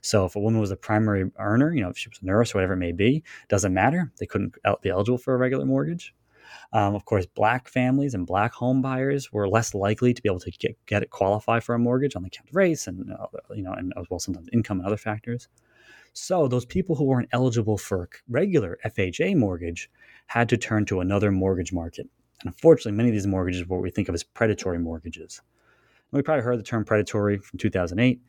So 0.00 0.24
if 0.24 0.36
a 0.36 0.40
woman 0.40 0.60
was 0.60 0.70
a 0.70 0.76
primary 0.76 1.30
earner, 1.38 1.72
you 1.72 1.80
know, 1.80 1.88
if 1.88 1.98
she 1.98 2.08
was 2.08 2.18
a 2.20 2.26
nurse 2.26 2.54
or 2.54 2.58
whatever 2.58 2.74
it 2.74 2.78
may 2.78 2.92
be, 2.92 3.24
doesn't 3.48 3.72
matter. 3.72 4.12
They 4.18 4.26
couldn't 4.26 4.56
be 4.82 4.90
eligible 4.90 5.18
for 5.18 5.34
a 5.34 5.38
regular 5.38 5.64
mortgage. 5.64 6.14
Um, 6.72 6.94
of 6.94 7.04
course, 7.04 7.26
black 7.26 7.68
families 7.68 8.14
and 8.14 8.26
black 8.26 8.52
home 8.52 8.82
buyers 8.82 9.32
were 9.32 9.48
less 9.48 9.74
likely 9.74 10.14
to 10.14 10.22
be 10.22 10.28
able 10.28 10.40
to 10.40 10.50
get, 10.50 10.76
get 10.86 11.02
it 11.02 11.10
qualify 11.10 11.60
for 11.60 11.74
a 11.74 11.78
mortgage 11.78 12.16
on 12.16 12.22
the 12.22 12.28
account 12.28 12.48
of 12.48 12.56
race 12.56 12.86
and 12.86 13.12
uh, 13.12 13.26
you 13.54 13.62
know, 13.62 13.72
and 13.72 13.92
as 13.96 14.06
well 14.10 14.18
sometimes 14.18 14.48
income 14.52 14.78
and 14.78 14.86
other 14.86 14.96
factors. 14.96 15.48
So 16.12 16.48
those 16.48 16.64
people 16.64 16.96
who 16.96 17.04
weren't 17.04 17.28
eligible 17.32 17.76
for 17.76 18.04
a 18.04 18.08
regular 18.28 18.78
FHA 18.86 19.36
mortgage 19.36 19.90
had 20.26 20.48
to 20.48 20.56
turn 20.56 20.86
to 20.86 21.00
another 21.00 21.30
mortgage 21.30 21.72
market. 21.72 22.08
And 22.40 22.48
unfortunately, 22.48 22.92
many 22.92 23.10
of 23.10 23.14
these 23.14 23.26
mortgages 23.26 23.66
were 23.66 23.76
what 23.76 23.82
we 23.82 23.90
think 23.90 24.08
of 24.08 24.14
as 24.14 24.22
predatory 24.22 24.78
mortgages. 24.78 25.40
And 26.10 26.18
we 26.18 26.22
probably 26.22 26.42
heard 26.42 26.58
the 26.58 26.62
term 26.62 26.84
predatory 26.84 27.38
from 27.38 27.58
2008. 27.58 28.20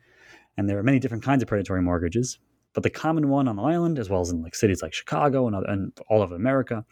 And 0.56 0.68
there 0.68 0.78
are 0.78 0.82
many 0.82 0.98
different 0.98 1.24
kinds 1.24 1.42
of 1.42 1.48
predatory 1.48 1.80
mortgages, 1.80 2.38
but 2.74 2.82
the 2.82 2.90
common 2.90 3.28
one 3.28 3.48
on 3.48 3.56
the 3.56 3.62
island, 3.62 3.98
as 3.98 4.10
well 4.10 4.20
as 4.20 4.30
in 4.30 4.42
like 4.42 4.54
cities 4.54 4.82
like 4.82 4.92
Chicago 4.92 5.46
and, 5.46 5.56
and 5.66 5.92
all 6.08 6.20
of 6.20 6.32
America, 6.32 6.84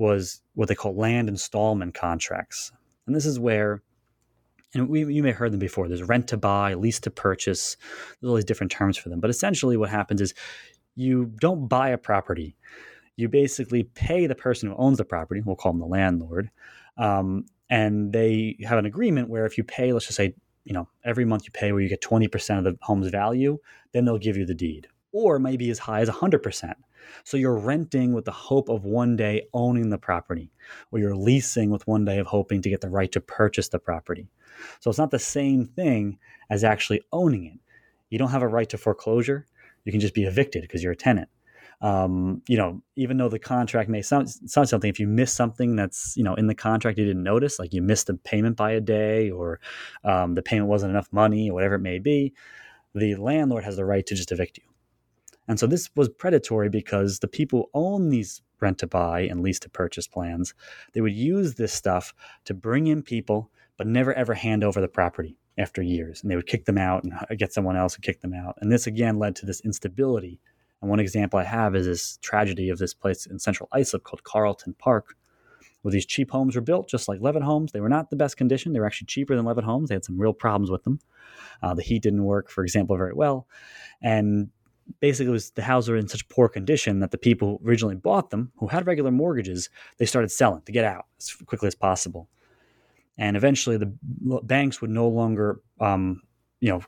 was 0.00 0.40
what 0.54 0.68
they 0.68 0.74
call 0.74 0.96
land 0.96 1.28
installment 1.28 1.94
contracts. 1.94 2.72
And 3.06 3.14
this 3.14 3.26
is 3.26 3.38
where, 3.38 3.82
and 4.74 4.88
we, 4.88 5.04
you 5.12 5.22
may 5.22 5.28
have 5.30 5.38
heard 5.38 5.52
them 5.52 5.60
before. 5.60 5.86
There's 5.88 6.02
rent 6.02 6.28
to 6.28 6.36
buy, 6.36 6.74
lease 6.74 7.00
to 7.00 7.10
purchase. 7.10 7.76
There's 8.20 8.30
all 8.30 8.36
these 8.36 8.44
different 8.44 8.72
terms 8.72 8.96
for 8.96 9.08
them. 9.08 9.20
But 9.20 9.30
essentially, 9.30 9.76
what 9.76 9.90
happens 9.90 10.20
is 10.20 10.34
you 10.96 11.26
don't 11.40 11.68
buy 11.68 11.90
a 11.90 11.98
property. 11.98 12.56
You 13.16 13.28
basically 13.28 13.84
pay 13.84 14.26
the 14.26 14.34
person 14.34 14.68
who 14.68 14.76
owns 14.76 14.98
the 14.98 15.04
property. 15.04 15.42
We'll 15.44 15.56
call 15.56 15.72
them 15.72 15.80
the 15.80 15.86
landlord. 15.86 16.50
Um, 16.96 17.46
and 17.68 18.12
they 18.12 18.56
have 18.64 18.78
an 18.78 18.86
agreement 18.86 19.28
where 19.28 19.46
if 19.46 19.56
you 19.56 19.64
pay, 19.64 19.92
let's 19.92 20.06
just 20.06 20.16
say 20.16 20.34
you 20.64 20.74
know, 20.74 20.88
every 21.04 21.24
month 21.24 21.44
you 21.44 21.50
pay 21.50 21.72
where 21.72 21.80
you 21.80 21.88
get 21.88 22.02
20% 22.02 22.58
of 22.58 22.64
the 22.64 22.78
home's 22.82 23.08
value, 23.08 23.58
then 23.92 24.04
they'll 24.04 24.18
give 24.18 24.36
you 24.36 24.46
the 24.46 24.54
deed. 24.54 24.88
Or 25.12 25.38
maybe 25.38 25.70
as 25.70 25.78
high 25.78 26.00
as 26.00 26.08
100%. 26.08 26.74
So 27.24 27.36
you're 27.36 27.58
renting 27.58 28.12
with 28.12 28.24
the 28.24 28.32
hope 28.32 28.68
of 28.68 28.84
one 28.84 29.16
day 29.16 29.46
owning 29.52 29.90
the 29.90 29.98
property, 29.98 30.52
or 30.90 30.98
you're 30.98 31.16
leasing 31.16 31.70
with 31.70 31.86
one 31.86 32.04
day 32.04 32.18
of 32.18 32.26
hoping 32.26 32.62
to 32.62 32.70
get 32.70 32.80
the 32.80 32.90
right 32.90 33.10
to 33.12 33.20
purchase 33.20 33.68
the 33.68 33.78
property. 33.78 34.28
So 34.80 34.90
it's 34.90 34.98
not 34.98 35.10
the 35.10 35.18
same 35.18 35.66
thing 35.66 36.18
as 36.50 36.64
actually 36.64 37.02
owning 37.12 37.46
it. 37.46 37.60
You 38.10 38.18
don't 38.18 38.30
have 38.30 38.42
a 38.42 38.48
right 38.48 38.68
to 38.70 38.78
foreclosure. 38.78 39.46
You 39.84 39.92
can 39.92 40.00
just 40.00 40.14
be 40.14 40.24
evicted 40.24 40.62
because 40.62 40.82
you're 40.82 40.92
a 40.92 40.96
tenant 40.96 41.28
um, 41.82 42.42
you 42.46 42.56
know, 42.58 42.82
even 42.96 43.16
though 43.16 43.28
the 43.28 43.38
contract 43.38 43.88
may 43.88 44.02
sound, 44.02 44.28
sound 44.28 44.68
something, 44.68 44.90
if 44.90 45.00
you 45.00 45.06
miss 45.06 45.32
something 45.32 45.76
that's, 45.76 46.14
you 46.16 46.22
know, 46.22 46.34
in 46.34 46.46
the 46.46 46.54
contract 46.54 46.98
you 46.98 47.06
didn't 47.06 47.22
notice, 47.22 47.58
like 47.58 47.72
you 47.72 47.80
missed 47.80 48.10
a 48.10 48.14
payment 48.14 48.56
by 48.56 48.72
a 48.72 48.80
day 48.80 49.30
or 49.30 49.60
um, 50.04 50.34
the 50.34 50.42
payment 50.42 50.68
wasn't 50.68 50.90
enough 50.90 51.08
money 51.10 51.48
or 51.50 51.54
whatever 51.54 51.76
it 51.76 51.80
may 51.80 51.98
be, 51.98 52.34
the 52.94 53.14
landlord 53.14 53.64
has 53.64 53.76
the 53.76 53.84
right 53.84 54.04
to 54.06 54.14
just 54.14 54.32
evict 54.32 54.58
you. 54.58 54.64
And 55.50 55.58
so 55.58 55.66
this 55.66 55.90
was 55.96 56.08
predatory 56.08 56.70
because 56.70 57.18
the 57.18 57.28
people 57.28 57.58
who 57.74 57.80
own 57.80 58.08
these 58.08 58.40
rent 58.60 58.78
to 58.78 58.86
buy 58.86 59.22
and 59.22 59.42
lease 59.42 59.58
to 59.60 59.68
purchase 59.68 60.06
plans, 60.06 60.54
they 60.94 61.00
would 61.00 61.12
use 61.12 61.56
this 61.56 61.72
stuff 61.72 62.14
to 62.44 62.54
bring 62.54 62.86
in 62.86 63.02
people, 63.02 63.50
but 63.76 63.86
never 63.86 64.14
ever 64.14 64.32
hand 64.32 64.64
over 64.64 64.80
the 64.80 64.88
property 64.88 65.36
after 65.58 65.82
years. 65.82 66.22
And 66.22 66.30
they 66.30 66.36
would 66.36 66.46
kick 66.46 66.64
them 66.64 66.78
out 66.78 67.04
and 67.04 67.38
get 67.38 67.52
someone 67.52 67.76
else 67.76 67.94
to 67.94 68.00
kick 68.00 68.20
them 68.22 68.32
out. 68.32 68.56
And 68.60 68.72
this 68.72 68.86
again 68.86 69.18
led 69.18 69.36
to 69.36 69.46
this 69.46 69.60
instability 69.60 70.40
and 70.80 70.90
one 70.90 71.00
example 71.00 71.38
I 71.38 71.44
have 71.44 71.74
is 71.74 71.86
this 71.86 72.18
tragedy 72.18 72.70
of 72.70 72.78
this 72.78 72.94
place 72.94 73.26
in 73.26 73.38
central 73.38 73.68
Islip 73.72 74.02
called 74.02 74.24
Carleton 74.24 74.74
Park, 74.78 75.16
where 75.82 75.92
these 75.92 76.06
cheap 76.06 76.30
homes 76.30 76.54
were 76.54 76.62
built, 76.62 76.88
just 76.88 77.08
like 77.08 77.20
Levitt 77.20 77.42
homes. 77.42 77.72
They 77.72 77.80
were 77.80 77.88
not 77.88 78.10
the 78.10 78.16
best 78.16 78.36
condition. 78.36 78.72
They 78.72 78.80
were 78.80 78.86
actually 78.86 79.06
cheaper 79.06 79.36
than 79.36 79.44
Levitt 79.44 79.64
homes. 79.64 79.88
They 79.88 79.94
had 79.94 80.04
some 80.04 80.18
real 80.18 80.32
problems 80.32 80.70
with 80.70 80.84
them. 80.84 81.00
Uh, 81.62 81.74
the 81.74 81.82
heat 81.82 82.02
didn't 82.02 82.24
work, 82.24 82.50
for 82.50 82.64
example, 82.64 82.96
very 82.96 83.12
well. 83.12 83.46
And 84.00 84.48
basically, 85.00 85.30
was 85.30 85.50
the 85.52 85.62
houses 85.62 85.90
were 85.90 85.96
in 85.96 86.08
such 86.08 86.28
poor 86.28 86.48
condition 86.48 87.00
that 87.00 87.10
the 87.10 87.18
people 87.18 87.58
who 87.62 87.68
originally 87.68 87.94
bought 87.94 88.30
them, 88.30 88.52
who 88.56 88.66
had 88.66 88.86
regular 88.86 89.10
mortgages, 89.10 89.70
they 89.98 90.06
started 90.06 90.30
selling 90.30 90.62
to 90.62 90.72
get 90.72 90.84
out 90.84 91.06
as 91.18 91.32
quickly 91.46 91.68
as 91.68 91.74
possible. 91.74 92.28
And 93.18 93.36
eventually, 93.36 93.76
the 93.76 93.92
banks 94.42 94.80
would 94.80 94.90
no 94.90 95.08
longer, 95.08 95.60
um, 95.80 96.22
you 96.60 96.70
know, 96.70 96.82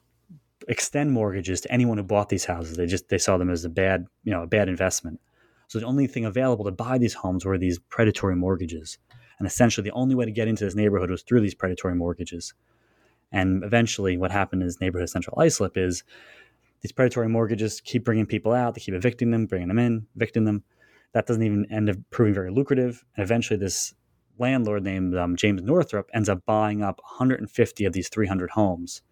extend 0.68 1.12
mortgages 1.12 1.60
to 1.60 1.72
anyone 1.72 1.98
who 1.98 2.04
bought 2.04 2.28
these 2.28 2.44
houses. 2.44 2.76
They 2.76 2.86
just 2.86 3.08
they 3.08 3.18
saw 3.18 3.36
them 3.36 3.50
as 3.50 3.64
a 3.64 3.68
bad, 3.68 4.06
you 4.24 4.32
know, 4.32 4.42
a 4.42 4.46
bad 4.46 4.68
investment. 4.68 5.20
So 5.68 5.78
the 5.78 5.86
only 5.86 6.06
thing 6.06 6.24
available 6.24 6.66
to 6.66 6.70
buy 6.70 6.98
these 6.98 7.14
homes 7.14 7.44
were 7.44 7.56
these 7.56 7.78
predatory 7.78 8.36
mortgages. 8.36 8.98
And 9.38 9.46
essentially 9.46 9.82
the 9.82 9.94
only 9.94 10.14
way 10.14 10.24
to 10.24 10.30
get 10.30 10.46
into 10.46 10.64
this 10.64 10.74
neighborhood 10.74 11.10
was 11.10 11.22
through 11.22 11.40
these 11.40 11.54
predatory 11.54 11.94
mortgages. 11.94 12.54
And 13.32 13.64
eventually 13.64 14.18
what 14.18 14.30
happened 14.30 14.62
in 14.62 14.68
this 14.68 14.80
neighborhood 14.80 15.08
Central 15.08 15.40
Islip 15.40 15.76
is 15.76 16.04
these 16.82 16.92
predatory 16.92 17.28
mortgages 17.28 17.80
keep 17.80 18.04
bringing 18.04 18.26
people 18.26 18.52
out, 18.52 18.74
they 18.74 18.80
keep 18.80 18.94
evicting 18.94 19.30
them, 19.30 19.46
bringing 19.46 19.68
them 19.68 19.78
in, 19.78 20.06
evicting 20.16 20.44
them. 20.44 20.64
That 21.14 21.26
doesn't 21.26 21.42
even 21.42 21.66
end 21.70 21.90
up 21.90 21.96
proving 22.10 22.34
very 22.34 22.50
lucrative. 22.50 23.04
And 23.16 23.22
eventually 23.24 23.58
this 23.58 23.94
landlord 24.38 24.82
named 24.82 25.16
um, 25.16 25.36
James 25.36 25.62
Northrop 25.62 26.10
ends 26.12 26.28
up 26.28 26.44
buying 26.46 26.82
up 26.82 27.00
150 27.02 27.84
of 27.84 27.92
these 27.92 28.08
300 28.08 28.50
homes 28.50 29.02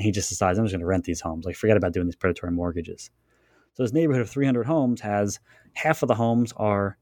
and 0.00 0.06
he 0.06 0.12
just 0.12 0.30
decides 0.30 0.58
I'm 0.58 0.64
just 0.64 0.72
going 0.72 0.80
to 0.80 0.86
rent 0.86 1.04
these 1.04 1.20
homes. 1.20 1.44
Like 1.44 1.56
forget 1.56 1.76
about 1.76 1.92
doing 1.92 2.06
these 2.06 2.16
predatory 2.16 2.52
mortgages. 2.52 3.10
So 3.74 3.82
this 3.82 3.92
neighborhood 3.92 4.22
of 4.22 4.30
300 4.30 4.64
homes 4.64 5.02
has 5.02 5.38
half 5.74 6.02
of 6.02 6.08
the 6.08 6.14
homes 6.14 6.54
are 6.56 6.96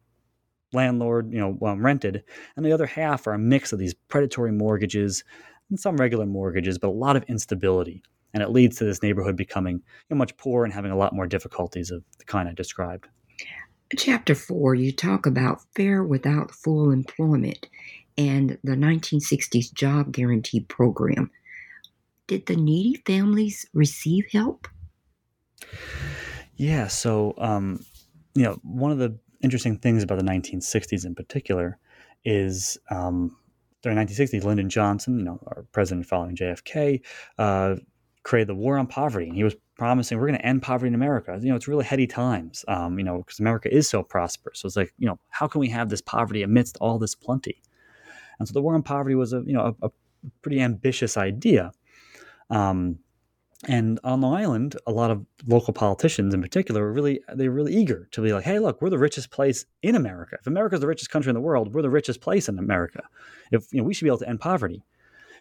landlord, 0.72 1.32
you 1.32 1.38
know, 1.38 1.56
um, 1.64 1.84
rented, 1.84 2.24
and 2.56 2.66
the 2.66 2.72
other 2.72 2.86
half 2.86 3.28
are 3.28 3.34
a 3.34 3.38
mix 3.38 3.72
of 3.72 3.78
these 3.78 3.94
predatory 3.94 4.50
mortgages 4.50 5.22
and 5.70 5.78
some 5.78 5.96
regular 5.96 6.26
mortgages, 6.26 6.76
but 6.76 6.88
a 6.88 6.90
lot 6.90 7.14
of 7.14 7.22
instability. 7.28 8.02
And 8.34 8.42
it 8.42 8.50
leads 8.50 8.76
to 8.78 8.84
this 8.84 9.02
neighborhood 9.02 9.36
becoming 9.36 9.76
you 9.76 9.82
know, 10.10 10.16
much 10.16 10.36
poorer 10.36 10.64
and 10.64 10.72
having 10.72 10.90
a 10.90 10.96
lot 10.96 11.14
more 11.14 11.26
difficulties 11.26 11.90
of 11.90 12.02
the 12.18 12.24
kind 12.24 12.48
I 12.48 12.52
described. 12.52 13.08
Chapter 13.96 14.34
4, 14.34 14.74
you 14.74 14.92
talk 14.92 15.24
about 15.24 15.60
fair 15.74 16.04
without 16.04 16.54
full 16.54 16.90
employment 16.90 17.68
and 18.18 18.58
the 18.62 18.72
1960s 18.72 19.72
job 19.72 20.12
guarantee 20.12 20.60
program. 20.60 21.30
Did 22.26 22.46
the 22.46 22.56
needy 22.56 23.02
families 23.06 23.64
receive 23.72 24.26
help? 24.32 24.68
Yeah, 26.56 26.88
so 26.88 27.34
um, 27.38 27.84
you 28.34 28.42
know, 28.42 28.58
one 28.62 28.90
of 28.90 28.98
the 28.98 29.18
interesting 29.42 29.78
things 29.78 30.02
about 30.02 30.18
the 30.18 30.24
1960s 30.24 31.06
in 31.06 31.14
particular 31.14 31.78
is 32.24 32.76
um, 32.90 33.36
during 33.82 33.96
1960s, 33.98 34.44
Lyndon 34.44 34.68
Johnson, 34.68 35.18
you 35.18 35.24
know, 35.24 35.38
our 35.46 35.64
president 35.72 36.06
following 36.06 36.36
JFK, 36.36 37.00
uh, 37.38 37.76
created 38.28 38.48
the 38.48 38.54
War 38.54 38.76
on 38.76 38.86
Poverty, 38.86 39.26
and 39.26 39.34
he 39.34 39.42
was 39.42 39.56
promising 39.78 40.18
we're 40.18 40.26
going 40.26 40.38
to 40.38 40.44
end 40.44 40.60
poverty 40.60 40.88
in 40.88 40.94
America. 40.94 41.38
You 41.40 41.48
know, 41.48 41.56
it's 41.56 41.66
really 41.66 41.86
heady 41.86 42.06
times, 42.06 42.62
um, 42.68 42.98
you 42.98 43.04
know, 43.04 43.18
because 43.18 43.40
America 43.40 43.74
is 43.74 43.88
so 43.88 44.02
prosperous. 44.02 44.60
So 44.60 44.66
it's 44.66 44.76
like, 44.76 44.92
you 44.98 45.06
know, 45.06 45.18
how 45.30 45.48
can 45.48 45.60
we 45.60 45.68
have 45.70 45.88
this 45.88 46.02
poverty 46.02 46.42
amidst 46.42 46.76
all 46.78 46.98
this 46.98 47.14
plenty? 47.14 47.62
And 48.38 48.46
so 48.46 48.52
the 48.52 48.60
War 48.60 48.74
on 48.74 48.82
Poverty 48.82 49.14
was 49.14 49.32
a, 49.32 49.42
you 49.46 49.54
know, 49.54 49.74
a, 49.80 49.86
a 49.86 49.90
pretty 50.42 50.60
ambitious 50.60 51.16
idea. 51.16 51.72
Um, 52.50 52.98
and 53.66 53.98
on 54.04 54.20
Long 54.20 54.34
Island, 54.34 54.76
a 54.86 54.92
lot 54.92 55.10
of 55.10 55.24
local 55.46 55.72
politicians 55.72 56.34
in 56.34 56.42
particular 56.42 56.82
were 56.82 56.92
really 56.92 57.20
they 57.34 57.48
were 57.48 57.54
really 57.54 57.74
eager 57.74 58.08
to 58.10 58.20
be 58.20 58.34
like, 58.34 58.44
hey, 58.44 58.58
look, 58.58 58.82
we're 58.82 58.90
the 58.90 58.98
richest 58.98 59.30
place 59.30 59.64
in 59.82 59.94
America. 59.94 60.36
If 60.38 60.46
America's 60.46 60.80
the 60.80 60.86
richest 60.86 61.10
country 61.10 61.30
in 61.30 61.34
the 61.34 61.40
world, 61.40 61.72
we're 61.72 61.82
the 61.82 61.88
richest 61.88 62.20
place 62.20 62.46
in 62.50 62.58
America. 62.58 63.04
If 63.52 63.72
you 63.72 63.80
know, 63.80 63.84
we 63.84 63.94
should 63.94 64.04
be 64.04 64.10
able 64.10 64.18
to 64.18 64.28
end 64.28 64.40
poverty. 64.40 64.84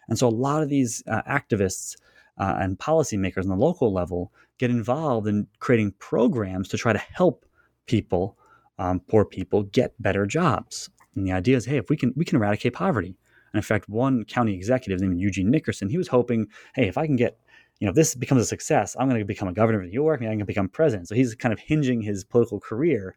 And 0.08 0.18
so 0.18 0.26
a 0.26 0.30
lot 0.30 0.62
of 0.62 0.70
these 0.70 1.02
uh, 1.06 1.20
activists 1.28 1.96
uh, 2.38 2.56
and 2.60 2.78
policymakers 2.78 3.42
on 3.42 3.48
the 3.48 3.56
local 3.56 3.92
level 3.92 4.32
get 4.58 4.70
involved 4.70 5.26
in 5.26 5.46
creating 5.58 5.92
programs 5.98 6.68
to 6.68 6.76
try 6.76 6.92
to 6.92 6.98
help 6.98 7.44
people, 7.86 8.36
um, 8.78 9.00
poor 9.00 9.24
people, 9.24 9.64
get 9.64 10.00
better 10.00 10.26
jobs. 10.26 10.90
And 11.14 11.26
the 11.26 11.32
idea 11.32 11.56
is, 11.56 11.64
hey, 11.64 11.76
if 11.76 11.90
we 11.90 11.96
can 11.96 12.12
we 12.16 12.24
can 12.24 12.36
eradicate 12.36 12.74
poverty. 12.74 13.16
And 13.52 13.58
in 13.58 13.62
fact, 13.62 13.88
one 13.88 14.24
county 14.24 14.54
executive 14.54 15.00
named 15.00 15.18
Eugene 15.18 15.50
Nickerson, 15.50 15.88
he 15.88 15.98
was 15.98 16.08
hoping, 16.08 16.48
hey, 16.74 16.86
if 16.86 16.98
I 16.98 17.06
can 17.06 17.16
get 17.16 17.38
you 17.80 17.86
know, 17.86 17.90
if 17.90 17.94
this 17.94 18.14
becomes 18.14 18.42
a 18.42 18.46
success, 18.46 18.96
I'm 18.98 19.08
going 19.08 19.20
to 19.20 19.24
become 19.24 19.48
a 19.48 19.52
governor 19.52 19.80
of 19.80 19.86
New 19.86 19.92
York, 19.92 20.20
maybe 20.20 20.28
I'm 20.28 20.38
going 20.38 20.40
to 20.40 20.44
become 20.46 20.68
president. 20.68 21.08
So 21.08 21.14
he's 21.14 21.34
kind 21.34 21.52
of 21.52 21.60
hinging 21.60 22.02
his 22.02 22.24
political 22.24 22.58
career 22.58 23.16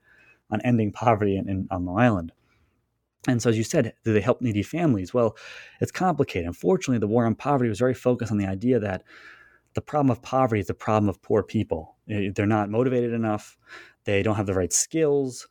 on 0.51 0.61
ending 0.61 0.91
poverty 0.91 1.35
in, 1.37 1.49
in, 1.49 1.67
on 1.71 1.85
Long 1.85 1.99
Island. 1.99 2.31
And 3.27 3.41
so, 3.41 3.49
as 3.49 3.57
you 3.57 3.63
said, 3.63 3.93
do 4.03 4.13
they 4.13 4.21
help 4.21 4.41
needy 4.41 4.63
families? 4.63 5.13
Well, 5.13 5.37
it's 5.79 5.91
complicated. 5.91 6.47
Unfortunately, 6.47 6.97
the 6.97 7.07
war 7.07 7.25
on 7.25 7.35
poverty 7.35 7.69
was 7.69 7.79
very 7.79 7.93
focused 7.93 8.31
on 8.31 8.37
the 8.37 8.47
idea 8.47 8.79
that 8.79 9.03
the 9.73 9.81
problem 9.81 10.09
of 10.09 10.21
poverty 10.21 10.59
is 10.59 10.67
the 10.67 10.73
problem 10.73 11.07
of 11.07 11.21
poor 11.21 11.43
people. 11.43 11.95
Eh, 12.09 12.31
they're 12.33 12.45
not 12.45 12.69
motivated 12.69 13.13
enough. 13.13 13.57
They 14.05 14.23
don't 14.23 14.35
have 14.35 14.47
the 14.47 14.53
right 14.53 14.73
skills. 14.73 15.47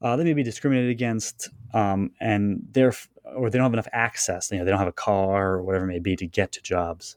Uh, 0.00 0.16
they 0.16 0.22
may 0.22 0.32
be 0.32 0.44
discriminated 0.44 0.90
against, 0.90 1.48
um, 1.74 2.12
and 2.20 2.60
they're 2.70 2.94
or 3.36 3.50
they 3.50 3.58
don't 3.58 3.64
have 3.64 3.72
enough 3.74 3.88
access. 3.92 4.50
You 4.50 4.58
know, 4.58 4.64
they 4.64 4.70
don't 4.70 4.78
have 4.78 4.88
a 4.88 4.92
car 4.92 5.54
or 5.54 5.62
whatever 5.62 5.84
it 5.84 5.88
may 5.88 5.98
be 5.98 6.16
to 6.16 6.26
get 6.26 6.52
to 6.52 6.62
jobs. 6.62 7.16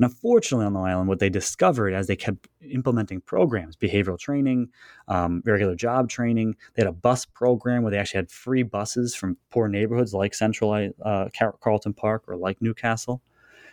And 0.00 0.06
unfortunately, 0.06 0.64
on 0.64 0.72
the 0.72 0.80
island, 0.80 1.10
what 1.10 1.18
they 1.18 1.28
discovered 1.28 1.92
as 1.92 2.06
they 2.06 2.16
kept 2.16 2.48
implementing 2.62 3.20
programs, 3.20 3.76
behavioral 3.76 4.18
training, 4.18 4.70
um, 5.08 5.42
regular 5.44 5.74
job 5.74 6.08
training, 6.08 6.56
they 6.72 6.80
had 6.80 6.88
a 6.88 6.92
bus 6.92 7.26
program 7.26 7.82
where 7.82 7.90
they 7.90 7.98
actually 7.98 8.20
had 8.20 8.30
free 8.30 8.62
buses 8.62 9.14
from 9.14 9.36
poor 9.50 9.68
neighborhoods 9.68 10.14
like 10.14 10.32
Central 10.32 10.90
uh, 11.04 11.28
Carleton 11.60 11.92
Park 11.92 12.24
or 12.28 12.36
like 12.36 12.62
New 12.62 12.72
Cassel. 12.72 13.20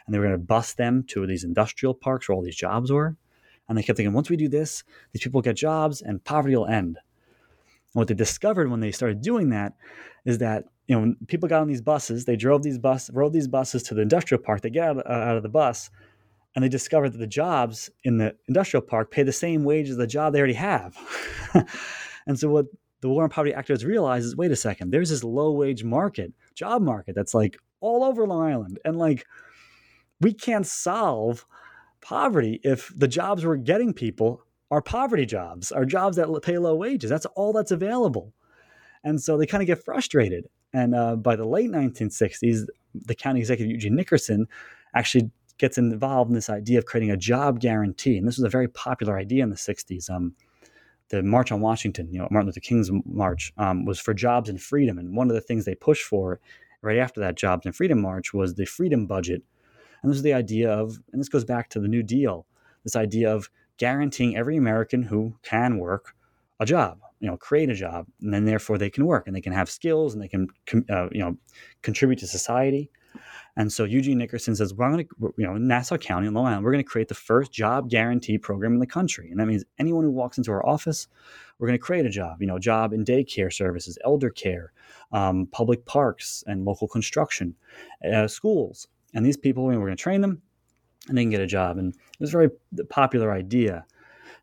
And 0.05 0.13
they 0.13 0.19
were 0.19 0.25
going 0.25 0.37
to 0.37 0.45
bus 0.45 0.73
them 0.73 1.05
to 1.11 1.25
these 1.25 1.45
industrial 1.45 1.93
parks 1.93 2.27
where 2.27 2.35
all 2.35 2.43
these 2.43 2.57
jobs 2.57 2.91
were. 2.91 3.15
And 3.69 3.77
they 3.77 3.81
kept 3.83 3.95
thinking, 3.95 4.11
once 4.11 4.29
we 4.29 4.35
do 4.35 4.49
this, 4.49 4.83
these 5.13 5.23
people 5.23 5.41
get 5.41 5.55
jobs 5.55 6.01
and 6.01 6.21
poverty 6.25 6.57
will 6.57 6.67
end. 6.67 6.97
And 6.97 7.93
what 7.93 8.09
they 8.09 8.13
discovered 8.13 8.69
when 8.69 8.81
they 8.81 8.91
started 8.91 9.21
doing 9.21 9.51
that 9.51 9.75
is 10.25 10.39
that 10.39 10.65
you 10.87 10.99
know 10.99 11.15
people 11.27 11.47
got 11.47 11.61
on 11.61 11.69
these 11.69 11.81
buses, 11.81 12.25
they 12.25 12.35
drove 12.35 12.63
these 12.63 12.77
bus 12.77 13.09
rode 13.13 13.31
these 13.31 13.47
buses 13.47 13.81
to 13.83 13.93
the 13.93 14.01
industrial 14.01 14.43
park. 14.43 14.59
They 14.59 14.69
get 14.69 14.89
out, 14.89 14.97
uh, 14.97 15.09
out 15.09 15.37
of 15.37 15.43
the 15.43 15.49
bus, 15.49 15.89
and 16.57 16.63
they 16.63 16.69
discovered 16.69 17.13
that 17.13 17.19
the 17.19 17.27
jobs 17.27 17.87
in 18.03 18.17
the 18.17 18.35
industrial 18.47 18.81
park 18.81 19.11
pay 19.11 19.21
the 19.21 19.31
same 19.31 19.63
wage 19.63 19.91
as 19.91 19.97
the 19.97 20.07
job 20.07 20.33
they 20.33 20.39
already 20.39 20.55
have. 20.55 20.97
and 22.25 22.39
so 22.39 22.49
what 22.49 22.65
the 23.01 23.09
war 23.09 23.23
on 23.23 23.29
poverty 23.29 23.53
activists 23.53 23.85
realize 23.85 24.25
is 24.25 24.35
wait 24.35 24.49
a 24.49 24.55
second, 24.55 24.89
there's 24.89 25.11
this 25.11 25.23
low 25.23 25.51
wage 25.51 25.83
market, 25.83 26.33
job 26.55 26.81
market 26.81 27.13
that's 27.13 27.35
like 27.35 27.57
all 27.79 28.03
over 28.03 28.25
Long 28.25 28.51
Island. 28.51 28.79
And 28.83 28.97
like 28.97 29.27
we 30.19 30.33
can't 30.33 30.65
solve 30.65 31.45
poverty 32.01 32.59
if 32.63 32.91
the 32.97 33.07
jobs 33.07 33.45
we're 33.45 33.57
getting 33.57 33.93
people 33.93 34.41
are 34.71 34.81
poverty 34.81 35.27
jobs, 35.27 35.71
are 35.71 35.85
jobs 35.85 36.17
that 36.17 36.41
pay 36.41 36.57
low 36.57 36.73
wages. 36.73 37.07
That's 37.07 37.27
all 37.35 37.53
that's 37.53 37.69
available. 37.69 38.33
And 39.03 39.21
so 39.21 39.37
they 39.37 39.45
kind 39.45 39.61
of 39.61 39.67
get 39.67 39.85
frustrated. 39.85 40.47
And 40.73 40.95
uh, 40.95 41.17
by 41.17 41.35
the 41.35 41.45
late 41.45 41.69
1960s, 41.69 42.65
the 42.95 43.13
county 43.13 43.41
executive 43.41 43.69
Eugene 43.69 43.95
Nickerson 43.95 44.47
actually 44.95 45.29
gets 45.57 45.77
involved 45.77 46.29
in 46.29 46.35
this 46.35 46.49
idea 46.49 46.77
of 46.77 46.85
creating 46.85 47.11
a 47.11 47.17
job 47.17 47.59
guarantee. 47.59 48.17
And 48.17 48.27
this 48.27 48.37
was 48.37 48.45
a 48.45 48.49
very 48.49 48.67
popular 48.67 49.17
idea 49.17 49.43
in 49.43 49.49
the 49.49 49.55
60s. 49.55 50.09
Um, 50.09 50.33
the 51.09 51.23
March 51.23 51.51
on 51.51 51.61
Washington, 51.61 52.11
you 52.11 52.19
know, 52.19 52.27
Martin 52.29 52.47
Luther 52.47 52.59
King's 52.59 52.91
march, 53.05 53.53
um, 53.57 53.85
was 53.85 53.99
for 53.99 54.13
jobs 54.13 54.49
and 54.49 54.61
freedom. 54.61 54.97
And 54.97 55.15
one 55.15 55.29
of 55.29 55.35
the 55.35 55.41
things 55.41 55.65
they 55.65 55.75
pushed 55.75 56.03
for 56.03 56.39
right 56.81 56.97
after 56.97 57.19
that 57.21 57.35
Jobs 57.35 57.65
and 57.65 57.75
Freedom 57.75 58.01
March 58.01 58.33
was 58.33 58.55
the 58.55 58.65
freedom 58.65 59.07
budget. 59.07 59.41
And 60.01 60.11
this 60.11 60.17
is 60.17 60.23
the 60.23 60.33
idea 60.33 60.71
of, 60.71 60.99
and 61.11 61.19
this 61.19 61.29
goes 61.29 61.45
back 61.45 61.69
to 61.69 61.79
the 61.79 61.87
New 61.87 62.03
Deal, 62.03 62.45
this 62.83 62.95
idea 62.95 63.33
of 63.33 63.49
guaranteeing 63.77 64.35
every 64.35 64.57
American 64.57 65.03
who 65.03 65.35
can 65.43 65.79
work 65.79 66.13
a 66.59 66.65
job, 66.65 66.99
you 67.19 67.27
know, 67.27 67.37
create 67.37 67.69
a 67.69 67.75
job, 67.75 68.07
and 68.21 68.33
then 68.33 68.45
therefore 68.45 68.77
they 68.77 68.89
can 68.89 69.05
work 69.05 69.27
and 69.27 69.35
they 69.35 69.41
can 69.41 69.53
have 69.53 69.69
skills 69.69 70.13
and 70.13 70.21
they 70.21 70.27
can, 70.27 70.47
uh, 70.89 71.07
you 71.11 71.19
know, 71.19 71.37
contribute 71.81 72.19
to 72.19 72.27
society. 72.27 72.89
And 73.55 73.71
so 73.71 73.83
Eugene 73.83 74.17
Nickerson 74.17 74.55
says, 74.55 74.73
we're 74.73 74.89
going 74.89 75.05
to, 75.05 75.33
you 75.37 75.45
know, 75.45 75.57
Nassau 75.57 75.97
County 75.97 76.27
in 76.27 76.33
Long 76.33 76.45
Island, 76.45 76.63
we're 76.63 76.71
going 76.71 76.83
to 76.83 76.89
create 76.89 77.07
the 77.07 77.15
first 77.15 77.51
job 77.51 77.89
guarantee 77.89 78.37
program 78.37 78.73
in 78.73 78.79
the 78.79 78.87
country. 78.87 79.29
And 79.31 79.39
that 79.39 79.47
means 79.47 79.63
anyone 79.79 80.03
who 80.03 80.11
walks 80.11 80.37
into 80.37 80.51
our 80.51 80.65
office, 80.65 81.07
we're 81.57 81.67
going 81.67 81.79
to 81.79 81.83
create 81.83 82.05
a 82.05 82.09
job, 82.09 82.41
you 82.41 82.47
know, 82.47 82.59
job 82.59 82.93
in 82.93 83.03
daycare 83.03 83.51
services, 83.51 83.97
elder 84.03 84.29
care, 84.29 84.73
um, 85.11 85.47
public 85.51 85.85
parks 85.85 86.43
and 86.47 86.65
local 86.65 86.87
construction, 86.87 87.55
uh, 88.11 88.27
schools. 88.27 88.87
And 89.13 89.25
these 89.25 89.37
people, 89.37 89.65
we're 89.65 89.75
going 89.75 89.89
to 89.89 89.95
train 89.95 90.21
them 90.21 90.41
and 91.07 91.17
they 91.17 91.23
can 91.23 91.31
get 91.31 91.41
a 91.41 91.47
job. 91.47 91.77
And 91.77 91.93
it 91.93 92.19
was 92.19 92.29
a 92.29 92.37
very 92.37 92.49
popular 92.89 93.31
idea. 93.31 93.85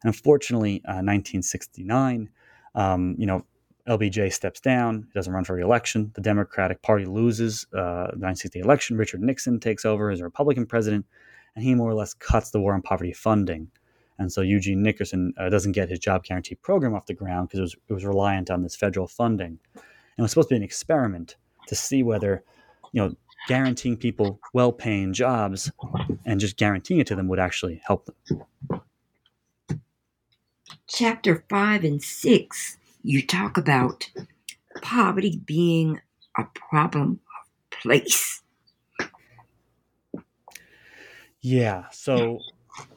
And 0.02 0.14
unfortunately, 0.14 0.82
uh, 0.86 1.00
1969, 1.02 2.30
um, 2.74 3.14
you 3.18 3.26
know, 3.26 3.44
LBJ 3.88 4.32
steps 4.32 4.60
down, 4.60 5.06
doesn't 5.14 5.32
run 5.32 5.44
for 5.44 5.54
re-election. 5.54 6.10
The 6.14 6.22
Democratic 6.22 6.80
Party 6.82 7.04
loses 7.04 7.66
uh, 7.74 8.08
the 8.12 8.20
1960 8.20 8.60
election. 8.60 8.96
Richard 8.96 9.20
Nixon 9.20 9.60
takes 9.60 9.84
over 9.84 10.10
as 10.10 10.20
a 10.20 10.24
Republican 10.24 10.66
president, 10.66 11.04
and 11.54 11.64
he 11.64 11.74
more 11.74 11.90
or 11.90 11.94
less 11.94 12.14
cuts 12.14 12.50
the 12.50 12.60
war 12.60 12.72
on 12.72 12.82
poverty 12.82 13.12
funding. 13.12 13.70
And 14.18 14.32
so 14.32 14.40
Eugene 14.40 14.82
Nickerson 14.82 15.34
uh, 15.38 15.50
doesn't 15.50 15.72
get 15.72 15.90
his 15.90 15.98
job 15.98 16.24
guarantee 16.24 16.54
program 16.54 16.94
off 16.94 17.06
the 17.06 17.14
ground 17.14 17.48
because 17.48 17.58
it 17.58 17.62
was, 17.62 17.76
it 17.88 17.92
was 17.92 18.04
reliant 18.04 18.50
on 18.50 18.62
this 18.62 18.76
federal 18.76 19.06
funding. 19.06 19.58
And 19.74 19.82
it 20.18 20.22
was 20.22 20.30
supposed 20.30 20.48
to 20.48 20.54
be 20.54 20.58
an 20.58 20.62
experiment 20.62 21.36
to 21.66 21.74
see 21.74 22.02
whether, 22.02 22.42
you 22.92 23.02
know, 23.02 23.14
guaranteeing 23.48 23.96
people 23.96 24.40
well-paying 24.54 25.12
jobs 25.12 25.70
and 26.24 26.40
just 26.40 26.56
guaranteeing 26.56 27.00
it 27.00 27.06
to 27.08 27.16
them 27.16 27.28
would 27.28 27.38
actually 27.38 27.82
help 27.84 28.06
them. 28.06 28.80
Chapter 30.86 31.44
five 31.48 31.84
and 31.84 32.02
six 32.02 32.78
you 33.04 33.24
talk 33.24 33.58
about 33.58 34.10
poverty 34.82 35.40
being 35.44 36.00
a 36.36 36.44
problem 36.54 37.20
of 37.20 37.80
place. 37.80 38.42
Yeah. 41.40 41.84
So 41.92 42.40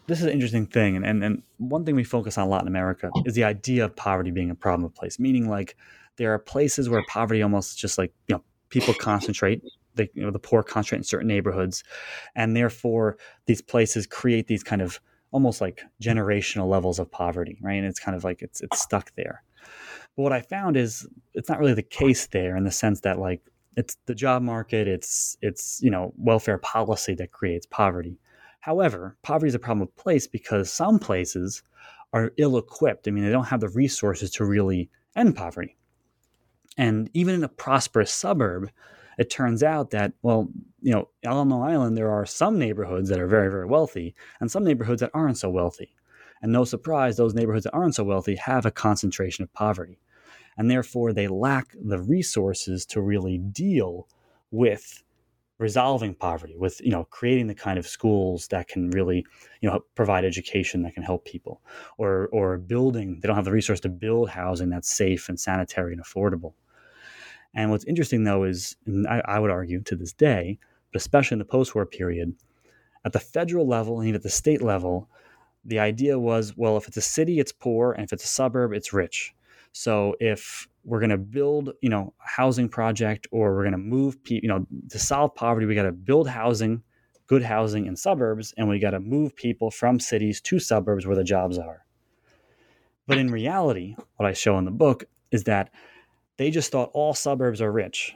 this 0.08 0.20
is 0.20 0.26
an 0.26 0.32
interesting 0.32 0.66
thing. 0.66 0.96
And, 0.96 1.06
and, 1.06 1.24
and 1.24 1.44
one 1.58 1.84
thing 1.84 1.96
we 1.96 2.06
focus 2.06 2.38
on 2.38 2.48
a 2.48 2.50
lot 2.50 2.62
in 2.62 2.68
America 2.70 3.12
is 3.26 3.36
the 3.36 3.44
idea 3.44 3.84
of 3.84 3.96
poverty 3.98 4.32
being 4.32 4.50
a 4.50 4.56
problem 4.56 4.86
of 4.86 4.96
place, 4.96 5.20
meaning 5.20 5.50
like 5.50 5.76
there 6.16 6.34
are 6.34 6.40
places 6.40 6.90
where 6.90 7.04
poverty 7.10 7.44
almost 7.44 7.78
just 7.78 7.98
like, 7.98 8.14
you 8.28 8.36
know, 8.36 8.44
people 8.70 8.94
concentrate. 8.94 9.62
They, 9.96 10.10
you 10.14 10.24
know, 10.24 10.32
the 10.32 10.40
poor 10.40 10.64
concentrate 10.64 11.00
in 11.00 11.04
certain 11.04 11.28
neighborhoods. 11.28 11.84
And 12.34 12.56
therefore, 12.56 13.18
these 13.46 13.62
places 13.62 14.08
create 14.08 14.48
these 14.48 14.64
kind 14.64 14.82
of 14.82 15.02
almost 15.32 15.60
like 15.60 15.84
generational 16.02 16.70
levels 16.70 17.00
of 17.00 17.12
poverty, 17.12 17.58
right? 17.62 17.74
And 17.74 17.86
it's 17.86 18.00
kind 18.00 18.16
of 18.16 18.24
like 18.24 18.42
it's 18.42 18.62
it's 18.62 18.82
stuck 18.82 19.14
there. 19.16 19.44
But 20.18 20.24
what 20.24 20.34
I 20.34 20.42
found 20.42 20.76
is 20.76 21.08
it's 21.36 21.48
not 21.48 21.60
really 21.60 21.76
the 21.76 21.84
case 21.84 22.28
there 22.28 22.58
in 22.58 22.64
the 22.64 22.72
sense 22.72 23.02
that 23.02 23.20
like 23.20 23.42
it's 23.78 23.96
the 24.08 24.16
job 24.16 24.42
market, 24.42 24.88
it's 24.88 25.38
it's 25.42 25.80
you 25.82 25.92
know 25.92 26.14
welfare 26.18 26.58
policy 26.58 27.14
that 27.16 27.32
creates 27.32 27.68
poverty. 27.68 28.20
However, 28.60 29.16
poverty 29.22 29.50
is 29.50 29.56
a 29.56 29.60
problem 29.60 29.84
of 29.84 29.96
place 29.96 30.28
because 30.28 30.74
some 30.74 31.00
places 31.00 31.62
are 32.12 32.34
ill-equipped. 32.38 33.08
I 33.08 33.12
mean, 33.12 33.24
they 33.24 33.32
don't 33.32 33.46
have 33.46 33.60
the 33.60 33.70
resources 33.70 34.32
to 34.32 34.46
really 34.46 34.90
end 35.16 35.36
poverty. 35.36 35.78
And 36.78 37.10
even 37.14 37.36
in 37.36 37.44
a 37.44 37.50
prosperous 37.50 38.12
suburb, 38.12 38.70
it 39.18 39.30
turns 39.30 39.64
out 39.64 39.92
that, 39.92 40.14
well, 40.22 40.50
you 40.82 40.92
know, 40.92 41.10
Long 41.24 41.52
Island, 41.64 41.98
there 41.98 42.12
are 42.12 42.26
some 42.26 42.58
neighborhoods 42.58 43.10
that 43.10 43.20
are 43.20 43.28
very, 43.28 43.50
very 43.50 43.66
wealthy 43.66 44.16
and 44.40 44.52
some 44.52 44.64
neighborhoods 44.64 45.02
that 45.02 45.12
aren't 45.14 45.38
so 45.38 45.50
wealthy. 45.50 45.96
And 46.42 46.52
no 46.52 46.66
surprise, 46.66 47.18
those 47.18 47.34
neighborhoods 47.34 47.64
that 47.64 47.74
aren't 47.74 47.96
so 47.96 48.04
wealthy 48.04 48.36
have 48.36 48.66
a 48.66 48.72
concentration 48.72 49.44
of 49.44 49.54
poverty. 49.54 50.00
And 50.58 50.72
therefore, 50.72 51.14
they 51.14 51.28
lack 51.28 51.76
the 51.80 52.02
resources 52.02 52.86
to 52.88 53.02
really 53.02 53.38
deal 53.38 54.08
with 54.52 55.04
resolving 55.60 56.14
poverty 56.14 56.56
with 56.56 56.80
you 56.82 56.92
know 56.92 57.06
creating 57.06 57.48
the 57.48 57.56
kind 57.56 57.80
of 57.80 57.88
schools 57.88 58.48
that 58.50 58.68
can 58.68 58.92
really 58.92 59.26
you 59.62 59.70
know 59.70 59.80
provide 59.96 60.24
education 60.24 60.84
that 60.84 60.94
can 60.94 61.04
help 61.04 61.26
people 61.26 61.62
or 61.98 62.28
or 62.32 62.58
building 62.58 63.20
they 63.20 63.28
don't 63.28 63.36
have 63.36 63.46
the 63.46 63.52
resource 63.52 63.80
to 63.80 63.90
build 63.90 64.30
housing 64.30 64.70
that's 64.70 64.92
safe 64.92 65.30
and 65.30 65.40
sanitary 65.40 65.94
and 65.94 66.04
affordable. 66.04 66.54
And 67.56 67.72
what's 67.72 67.86
interesting 67.86 68.24
though 68.24 68.44
is 68.44 68.76
I, 69.10 69.22
I 69.26 69.40
would 69.40 69.50
argue 69.50 69.82
to 69.82 69.96
this 69.96 70.14
day 70.14 70.60
but 70.92 71.02
especially 71.02 71.36
in 71.36 71.40
the 71.40 71.46
post-war 71.46 71.86
period 71.86 72.36
at 73.04 73.14
the 73.14 73.20
federal 73.20 73.68
level 73.68 74.00
and 74.00 74.08
even 74.08 74.18
at 74.18 74.24
the 74.24 74.30
state 74.30 74.62
level 74.62 75.10
the 75.66 75.80
idea 75.80 76.20
was 76.20 76.56
well 76.56 76.78
if 76.78 76.88
it's 76.88 76.98
a 76.98 77.02
city 77.02 77.40
it's 77.40 77.52
poor 77.52 77.94
and 77.94 78.04
if 78.04 78.14
it's 78.14 78.26
a 78.26 78.28
suburb 78.28 78.74
it's 78.74 78.94
rich 78.94 79.34
so 79.78 80.16
if 80.20 80.68
we're 80.84 81.00
going 81.00 81.12
to 81.12 81.20
build, 81.20 81.72
you 81.82 81.90
know, 81.90 82.12
a 82.26 82.28
housing 82.28 82.68
project 82.68 83.28
or 83.32 83.56
we're 83.56 83.62
going 83.62 83.74
to 83.74 83.78
move 83.78 84.24
people, 84.24 84.44
you 84.44 84.50
know, 84.50 84.66
to 84.90 84.98
solve 84.98 85.36
poverty, 85.36 85.68
we 85.68 85.76
got 85.76 85.84
to 85.84 85.92
build 85.92 86.28
housing, 86.28 86.82
good 87.28 87.44
housing 87.44 87.86
in 87.86 87.96
suburbs, 87.96 88.56
and 88.58 88.68
we 88.68 88.80
got 88.80 88.92
to 88.92 89.00
move 89.00 89.36
people 89.36 89.70
from 89.70 90.00
cities 90.00 90.42
to 90.42 90.58
suburbs 90.58 91.06
where 91.06 91.16
the 91.16 91.24
jobs 91.24 91.60
are. 91.60 91.86
But 93.06 93.20
in 93.20 93.30
reality, 93.30 93.96
what 94.16 94.26
I 94.26 94.34
show 94.34 94.58
in 94.58 94.66
the 94.66 94.72
book 94.72 95.04
is 95.32 95.44
that 95.44 95.70
they 96.38 96.50
just 96.50 96.72
thought 96.72 96.90
all 96.94 97.14
suburbs 97.14 97.62
are 97.62 97.72
rich. 97.72 98.16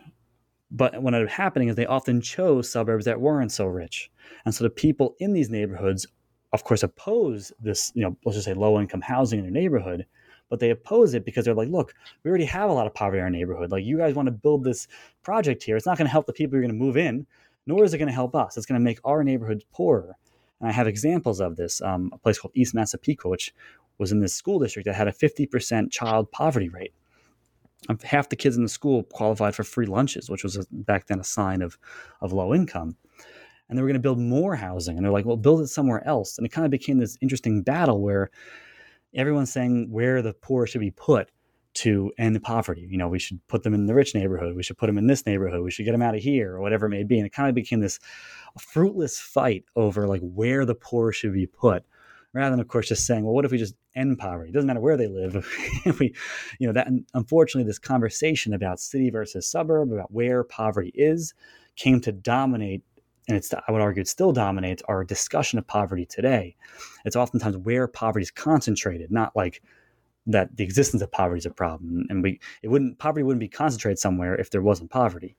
But 0.71 0.99
what 0.99 1.13
ended 1.13 1.29
up 1.29 1.33
happening 1.33 1.67
is 1.67 1.75
they 1.75 1.85
often 1.85 2.21
chose 2.21 2.71
suburbs 2.71 3.05
that 3.05 3.21
weren't 3.21 3.51
so 3.51 3.67
rich. 3.67 4.09
And 4.45 4.55
so 4.55 4.63
the 4.63 4.71
people 4.71 5.15
in 5.19 5.33
these 5.33 5.51
neighborhoods, 5.51 6.07
of 6.53 6.63
course, 6.63 6.81
oppose 6.81 7.51
this, 7.59 7.91
you 7.93 8.01
know, 8.01 8.17
let's 8.25 8.37
just 8.37 8.45
say 8.45 8.55
low 8.55 8.79
income 8.79 9.01
housing 9.01 9.37
in 9.37 9.45
their 9.45 9.51
neighborhood 9.51 10.07
but 10.51 10.59
they 10.59 10.69
oppose 10.69 11.13
it 11.13 11.23
because 11.23 11.45
they're 11.45 11.55
like, 11.55 11.69
look, 11.69 11.95
we 12.23 12.29
already 12.29 12.45
have 12.45 12.69
a 12.69 12.73
lot 12.73 12.85
of 12.85 12.93
poverty 12.93 13.19
in 13.19 13.23
our 13.23 13.29
neighborhood. 13.29 13.71
Like, 13.71 13.85
you 13.85 13.97
guys 13.97 14.13
want 14.13 14.27
to 14.27 14.31
build 14.31 14.65
this 14.65 14.85
project 15.23 15.63
here. 15.63 15.77
It's 15.77 15.85
not 15.85 15.97
going 15.97 16.05
to 16.07 16.11
help 16.11 16.27
the 16.27 16.33
people 16.33 16.51
who 16.51 16.57
are 16.57 16.67
going 16.67 16.77
to 16.77 16.85
move 16.85 16.97
in, 16.97 17.25
nor 17.65 17.85
is 17.85 17.93
it 17.93 17.99
going 17.99 18.09
to 18.09 18.13
help 18.13 18.35
us. 18.35 18.57
It's 18.57 18.65
going 18.65 18.79
to 18.79 18.83
make 18.83 18.99
our 19.05 19.23
neighborhoods 19.23 19.63
poorer. 19.71 20.17
And 20.59 20.67
I 20.69 20.73
have 20.73 20.87
examples 20.87 21.39
of 21.39 21.55
this. 21.55 21.81
Um, 21.81 22.11
a 22.13 22.17
place 22.17 22.37
called 22.37 22.51
East 22.53 22.75
Massapequa, 22.75 23.31
which 23.31 23.53
was 23.97 24.11
in 24.11 24.19
this 24.19 24.33
school 24.33 24.59
district 24.59 24.87
that 24.87 24.95
had 24.95 25.07
a 25.07 25.13
50% 25.13 25.89
child 25.89 26.29
poverty 26.33 26.67
rate. 26.67 26.93
Um, 27.87 27.97
half 28.03 28.27
the 28.27 28.35
kids 28.35 28.57
in 28.57 28.63
the 28.63 28.69
school 28.69 29.03
qualified 29.03 29.55
for 29.55 29.63
free 29.63 29.85
lunches, 29.85 30.29
which 30.29 30.43
was 30.43 30.67
back 30.69 31.07
then 31.07 31.21
a 31.21 31.23
sign 31.23 31.61
of, 31.61 31.77
of 32.19 32.33
low 32.33 32.53
income. 32.53 32.97
And 33.69 33.77
they 33.77 33.81
were 33.81 33.87
going 33.87 33.93
to 33.93 34.01
build 34.01 34.19
more 34.19 34.57
housing. 34.57 34.97
And 34.97 35.05
they're 35.05 35.13
like, 35.13 35.25
well, 35.25 35.37
build 35.37 35.61
it 35.61 35.67
somewhere 35.67 36.05
else. 36.05 36.37
And 36.37 36.45
it 36.45 36.51
kind 36.51 36.65
of 36.65 36.71
became 36.71 36.97
this 36.97 37.17
interesting 37.21 37.61
battle 37.61 38.01
where 38.01 38.31
everyone's 39.13 39.51
saying 39.51 39.89
where 39.91 40.21
the 40.21 40.33
poor 40.33 40.65
should 40.65 40.81
be 40.81 40.91
put 40.91 41.31
to 41.73 42.11
end 42.17 42.41
poverty. 42.43 42.85
You 42.89 42.97
know, 42.97 43.07
we 43.07 43.19
should 43.19 43.45
put 43.47 43.63
them 43.63 43.73
in 43.73 43.85
the 43.85 43.95
rich 43.95 44.13
neighborhood. 44.13 44.55
We 44.55 44.63
should 44.63 44.77
put 44.77 44.87
them 44.87 44.97
in 44.97 45.07
this 45.07 45.25
neighborhood. 45.25 45.63
We 45.63 45.71
should 45.71 45.85
get 45.85 45.93
them 45.93 46.01
out 46.01 46.15
of 46.15 46.21
here 46.21 46.55
or 46.55 46.59
whatever 46.59 46.85
it 46.85 46.89
may 46.89 47.03
be. 47.03 47.17
And 47.17 47.25
it 47.25 47.33
kind 47.33 47.47
of 47.47 47.55
became 47.55 47.79
this 47.79 47.99
fruitless 48.59 49.19
fight 49.19 49.63
over 49.75 50.07
like 50.07 50.21
where 50.21 50.65
the 50.65 50.75
poor 50.75 51.11
should 51.11 51.33
be 51.33 51.47
put 51.47 51.85
rather 52.33 52.51
than 52.51 52.59
of 52.59 52.67
course 52.67 52.87
just 52.87 53.05
saying 53.05 53.23
well 53.23 53.33
what 53.33 53.45
if 53.45 53.51
we 53.51 53.57
just 53.57 53.75
end 53.95 54.17
poverty 54.17 54.49
it 54.49 54.53
doesn't 54.53 54.67
matter 54.67 54.79
where 54.79 54.97
they 54.97 55.07
live 55.07 55.47
we 55.99 56.13
you 56.59 56.67
know 56.67 56.73
that 56.73 56.87
unfortunately 57.13 57.67
this 57.67 57.79
conversation 57.79 58.53
about 58.53 58.79
city 58.79 59.09
versus 59.09 59.49
suburb 59.49 59.91
about 59.91 60.11
where 60.11 60.43
poverty 60.43 60.91
is 60.93 61.33
came 61.75 61.99
to 62.01 62.11
dominate 62.11 62.83
and 63.31 63.37
it's 63.37 63.53
I 63.53 63.71
would 63.71 63.81
argue 63.81 64.01
it 64.01 64.09
still 64.09 64.33
dominates 64.33 64.83
our 64.89 65.05
discussion 65.05 65.57
of 65.57 65.65
poverty 65.65 66.05
today. 66.05 66.57
It's 67.05 67.15
oftentimes 67.15 67.55
where 67.55 67.87
poverty 67.87 68.23
is 68.23 68.31
concentrated, 68.31 69.09
not 69.09 69.33
like 69.37 69.61
that 70.27 70.57
the 70.57 70.65
existence 70.65 71.01
of 71.01 71.11
poverty 71.11 71.39
is 71.39 71.45
a 71.45 71.51
problem. 71.51 72.05
And 72.09 72.21
we 72.21 72.41
it 72.61 72.67
wouldn't 72.67 72.99
poverty 72.99 73.23
wouldn't 73.23 73.39
be 73.39 73.47
concentrated 73.47 73.99
somewhere 73.99 74.35
if 74.35 74.49
there 74.49 74.61
wasn't 74.61 74.91
poverty. 74.91 75.37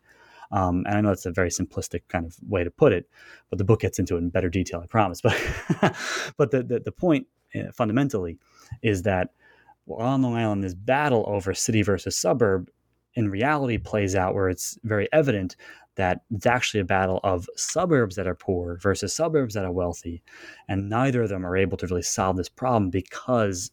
Um, 0.53 0.84
and 0.86 0.97
I 0.97 1.01
know 1.03 1.09
that's 1.09 1.26
a 1.26 1.32
very 1.32 1.51
simplistic 1.51 2.01
kind 2.09 2.24
of 2.24 2.36
way 2.49 2.64
to 2.64 2.70
put 2.70 2.93
it, 2.93 3.11
but 3.51 3.59
the 3.59 3.64
book 3.64 3.80
gets 3.80 3.99
into 3.99 4.16
it 4.16 4.20
in 4.20 4.30
better 4.30 4.49
detail, 4.49 4.80
I 4.82 4.86
promise. 4.86 5.20
But 5.80 5.95
but 6.38 6.51
the, 6.51 6.62
the, 6.62 6.80
the 6.80 6.93
point 6.93 7.26
uh, 7.55 7.72
fundamentally 7.72 8.38
is 8.82 9.03
that 9.03 9.30
well, 9.84 10.01
on 10.01 10.22
Long 10.22 10.36
Island, 10.36 10.64
this 10.64 10.74
battle 10.74 11.24
over 11.26 11.53
city 11.53 11.82
versus 11.82 12.16
suburb 12.16 12.70
in 13.15 13.31
reality 13.31 13.79
plays 13.79 14.15
out 14.15 14.35
where 14.35 14.49
it's 14.49 14.79
very 14.85 15.09
evident 15.13 15.57
that 15.97 16.23
it's 16.31 16.47
actually 16.47 16.81
a 16.81 16.85
battle 16.85 17.21
of 17.23 17.49
suburbs 17.57 18.17
that 18.17 18.27
are 18.27 18.35
poor 18.35 18.79
versus 18.79 19.15
suburbs 19.15 19.55
that 19.55 19.65
are 19.65 19.73
wealthy. 19.73 20.23
And 20.69 20.89
neither 20.89 21.23
of 21.23 21.29
them 21.29 21.45
are 21.45 21.57
able 21.57 21.77
to 21.79 21.87
really 21.87 22.03
solve 22.03 22.37
this 22.37 22.49
problem 22.49 22.91
because 22.91 23.71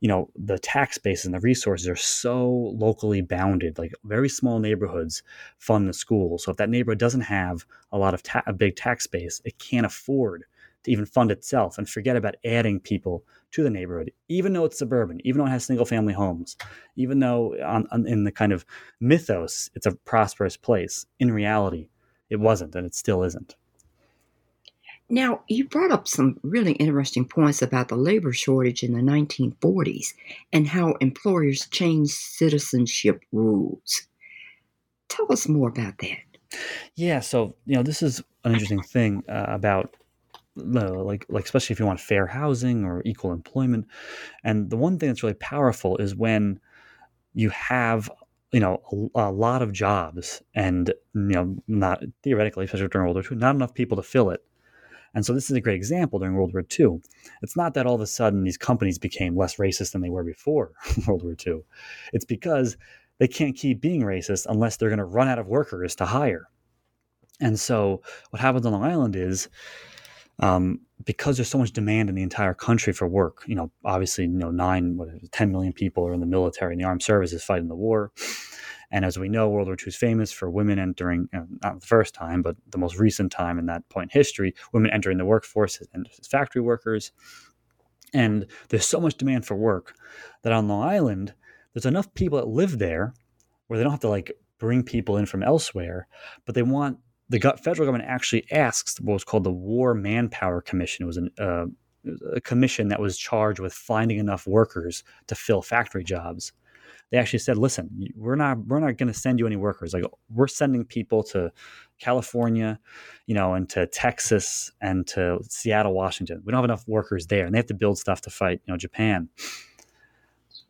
you 0.00 0.08
know 0.08 0.28
the 0.36 0.58
tax 0.58 0.98
base 0.98 1.24
and 1.24 1.34
the 1.34 1.40
resources 1.40 1.88
are 1.88 1.96
so 1.96 2.48
locally 2.76 3.22
bounded 3.22 3.78
like 3.78 3.94
very 4.04 4.28
small 4.28 4.58
neighborhoods 4.58 5.22
fund 5.58 5.88
the 5.88 5.92
school 5.94 6.36
so 6.38 6.50
if 6.50 6.58
that 6.58 6.68
neighborhood 6.68 6.98
doesn't 6.98 7.22
have 7.22 7.64
a 7.92 7.98
lot 7.98 8.12
of 8.12 8.22
ta- 8.22 8.42
a 8.46 8.52
big 8.52 8.76
tax 8.76 9.06
base 9.06 9.40
it 9.46 9.58
can't 9.58 9.86
afford 9.86 10.44
to 10.86 10.92
even 10.92 11.04
fund 11.04 11.32
itself 11.32 11.78
and 11.78 11.88
forget 11.88 12.16
about 12.16 12.36
adding 12.44 12.78
people 12.78 13.24
to 13.50 13.64
the 13.64 13.70
neighborhood, 13.70 14.12
even 14.28 14.52
though 14.52 14.64
it's 14.64 14.78
suburban, 14.78 15.20
even 15.24 15.40
though 15.40 15.46
it 15.46 15.50
has 15.50 15.64
single 15.64 15.84
family 15.84 16.14
homes, 16.14 16.56
even 16.94 17.18
though 17.18 17.56
on, 17.64 17.86
on, 17.90 18.06
in 18.06 18.22
the 18.22 18.30
kind 18.30 18.52
of 18.52 18.64
mythos 19.00 19.68
it's 19.74 19.86
a 19.86 19.92
prosperous 19.92 20.56
place. 20.56 21.04
In 21.18 21.32
reality, 21.32 21.88
it 22.30 22.36
wasn't, 22.36 22.74
and 22.76 22.86
it 22.86 22.94
still 22.94 23.24
isn't. 23.24 23.56
Now, 25.08 25.42
you 25.48 25.68
brought 25.68 25.92
up 25.92 26.06
some 26.08 26.38
really 26.42 26.72
interesting 26.72 27.24
points 27.24 27.62
about 27.62 27.88
the 27.88 27.96
labor 27.96 28.32
shortage 28.32 28.82
in 28.82 28.92
the 28.92 29.00
1940s 29.00 30.14
and 30.52 30.68
how 30.68 30.92
employers 31.00 31.68
changed 31.68 32.12
citizenship 32.12 33.22
rules. 33.32 34.06
Tell 35.08 35.32
us 35.32 35.48
more 35.48 35.68
about 35.68 35.98
that. 35.98 36.18
Yeah, 36.94 37.20
so 37.20 37.56
you 37.66 37.74
know 37.74 37.82
this 37.82 38.02
is 38.02 38.22
an 38.44 38.52
interesting 38.52 38.82
thing 38.82 39.24
uh, 39.28 39.46
about 39.48 39.96
like 40.56 41.26
like 41.28 41.44
especially 41.44 41.74
if 41.74 41.80
you 41.80 41.86
want 41.86 42.00
fair 42.00 42.26
housing 42.26 42.84
or 42.84 43.02
equal 43.04 43.32
employment. 43.32 43.86
And 44.44 44.70
the 44.70 44.76
one 44.76 44.98
thing 44.98 45.08
that's 45.08 45.22
really 45.22 45.34
powerful 45.34 45.96
is 45.98 46.14
when 46.14 46.60
you 47.34 47.50
have 47.50 48.10
you 48.52 48.60
know 48.60 49.10
a, 49.14 49.28
a, 49.28 49.32
lot 49.32 49.62
of 49.62 49.72
jobs 49.72 50.42
and 50.54 50.88
you 51.14 51.20
know 51.20 51.56
not 51.68 52.02
theoretically 52.22 52.64
especially 52.64 52.88
during 52.88 53.06
world 53.06 53.16
war 53.16 53.24
ii 53.30 53.38
not 53.38 53.54
enough 53.54 53.74
people 53.74 53.96
to 53.96 54.02
fill 54.02 54.30
it. 54.30 54.42
And 55.14 55.24
so 55.24 55.32
this 55.32 55.48
is 55.48 55.56
a 55.56 55.62
great 55.62 55.76
example 55.76 56.18
during 56.18 56.34
world 56.34 56.52
war 56.52 56.64
ii 56.78 57.00
it's 57.42 57.56
not 57.56 57.74
that 57.74 57.86
all 57.86 57.94
of 57.94 58.00
a 58.00 58.06
sudden 58.06 58.44
these 58.44 58.58
companies 58.58 58.98
became 58.98 59.36
less 59.36 59.56
racist 59.56 59.92
than 59.92 60.02
they 60.02 60.10
were 60.10 60.24
before 60.24 60.72
world 61.06 61.22
war 61.22 61.36
ii 61.46 61.60
it's 62.12 62.24
because 62.24 62.76
they 63.18 63.28
can't 63.28 63.56
keep 63.56 63.80
being 63.80 64.02
racist 64.02 64.46
unless 64.48 64.76
they're 64.76 64.88
going 64.88 64.98
to 64.98 65.04
run 65.04 65.28
out 65.28 65.38
of 65.38 65.46
workers 65.46 65.94
to 65.96 66.06
hire. 66.06 66.48
And 67.40 67.58
so 67.58 68.02
what 68.30 68.40
happens 68.40 68.66
on 68.66 68.72
long 68.72 68.84
island 68.84 69.16
is 69.16 69.48
um, 70.40 70.80
because 71.04 71.36
there's 71.36 71.48
so 71.48 71.58
much 71.58 71.72
demand 71.72 72.08
in 72.08 72.14
the 72.14 72.22
entire 72.22 72.54
country 72.54 72.92
for 72.92 73.06
work. 73.06 73.42
You 73.46 73.54
know, 73.54 73.70
obviously, 73.84 74.24
you 74.24 74.30
know, 74.30 74.50
nine, 74.50 74.96
what, 74.96 75.08
10 75.30 75.52
million 75.52 75.72
people 75.72 76.06
are 76.06 76.12
in 76.12 76.20
the 76.20 76.26
military 76.26 76.72
and 76.72 76.80
the 76.80 76.86
armed 76.86 77.02
services 77.02 77.44
fighting 77.44 77.68
the 77.68 77.74
war. 77.74 78.12
And 78.90 79.04
as 79.04 79.18
we 79.18 79.28
know, 79.28 79.48
World 79.48 79.66
War 79.66 79.76
II 79.78 79.88
is 79.88 79.96
famous 79.96 80.30
for 80.30 80.48
women 80.48 80.78
entering, 80.78 81.28
you 81.32 81.40
know, 81.40 81.46
not 81.62 81.80
the 81.80 81.86
first 81.86 82.14
time, 82.14 82.42
but 82.42 82.56
the 82.70 82.78
most 82.78 82.98
recent 82.98 83.32
time 83.32 83.58
in 83.58 83.66
that 83.66 83.88
point 83.88 84.10
in 84.12 84.18
history, 84.18 84.54
women 84.72 84.90
entering 84.90 85.18
the 85.18 85.24
workforce 85.24 85.82
and 85.92 86.08
factory 86.28 86.62
workers. 86.62 87.12
And 88.14 88.46
there's 88.68 88.86
so 88.86 89.00
much 89.00 89.16
demand 89.16 89.44
for 89.44 89.56
work 89.56 89.94
that 90.42 90.52
on 90.52 90.68
Long 90.68 90.82
Island, 90.82 91.34
there's 91.74 91.86
enough 91.86 92.12
people 92.14 92.38
that 92.38 92.48
live 92.48 92.78
there 92.78 93.12
where 93.66 93.76
they 93.76 93.82
don't 93.82 93.92
have 93.92 94.00
to 94.00 94.08
like 94.08 94.32
bring 94.58 94.82
people 94.82 95.16
in 95.16 95.26
from 95.26 95.42
elsewhere, 95.42 96.06
but 96.44 96.54
they 96.54 96.62
want 96.62 96.98
the 97.28 97.40
federal 97.40 97.86
government 97.86 98.08
actually 98.08 98.50
asks 98.52 99.00
what 99.00 99.14
was 99.14 99.24
called 99.24 99.44
the 99.44 99.52
War 99.52 99.94
Manpower 99.94 100.60
Commission. 100.60 101.04
It 101.04 101.06
was, 101.06 101.16
an, 101.16 101.30
uh, 101.38 101.66
a 102.32 102.40
commission 102.40 102.88
that 102.88 103.00
was 103.00 103.18
charged 103.18 103.58
with 103.58 103.72
finding 103.72 104.18
enough 104.18 104.46
workers 104.46 105.02
to 105.26 105.34
fill 105.34 105.62
factory 105.62 106.04
jobs. 106.04 106.52
They 107.10 107.18
actually 107.18 107.38
said, 107.38 107.56
"Listen, 107.56 107.88
we're 108.16 108.34
not 108.34 108.66
we're 108.66 108.80
not 108.80 108.96
going 108.96 109.12
to 109.12 109.18
send 109.18 109.38
you 109.38 109.46
any 109.46 109.54
workers. 109.54 109.94
Like 109.94 110.02
we're 110.28 110.48
sending 110.48 110.84
people 110.84 111.22
to 111.24 111.52
California, 112.00 112.80
you 113.26 113.34
know, 113.34 113.54
and 113.54 113.68
to 113.70 113.86
Texas 113.86 114.72
and 114.80 115.06
to 115.08 115.38
Seattle, 115.48 115.94
Washington. 115.94 116.42
We 116.44 116.50
don't 116.50 116.58
have 116.58 116.64
enough 116.64 116.86
workers 116.88 117.28
there, 117.28 117.46
and 117.46 117.54
they 117.54 117.58
have 117.58 117.66
to 117.66 117.74
build 117.74 117.98
stuff 117.98 118.22
to 118.22 118.30
fight, 118.30 118.60
you 118.66 118.72
know, 118.72 118.76
Japan. 118.76 119.28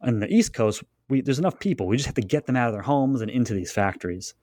On 0.03 0.21
the 0.21 0.29
East 0.29 0.53
Coast, 0.53 0.85
we, 1.09 1.23
there's 1.23 1.39
enough 1.39 1.59
people. 1.59 1.87
We 1.87 1.97
just 1.97 2.07
have 2.07 2.17
to 2.17 2.21
get 2.21 2.45
them 2.45 2.57
out 2.57 2.69
of 2.69 2.75
their 2.75 2.83
homes 2.83 3.23
and 3.23 3.31
into 3.31 3.55
these 3.55 3.73
factories." 3.73 4.35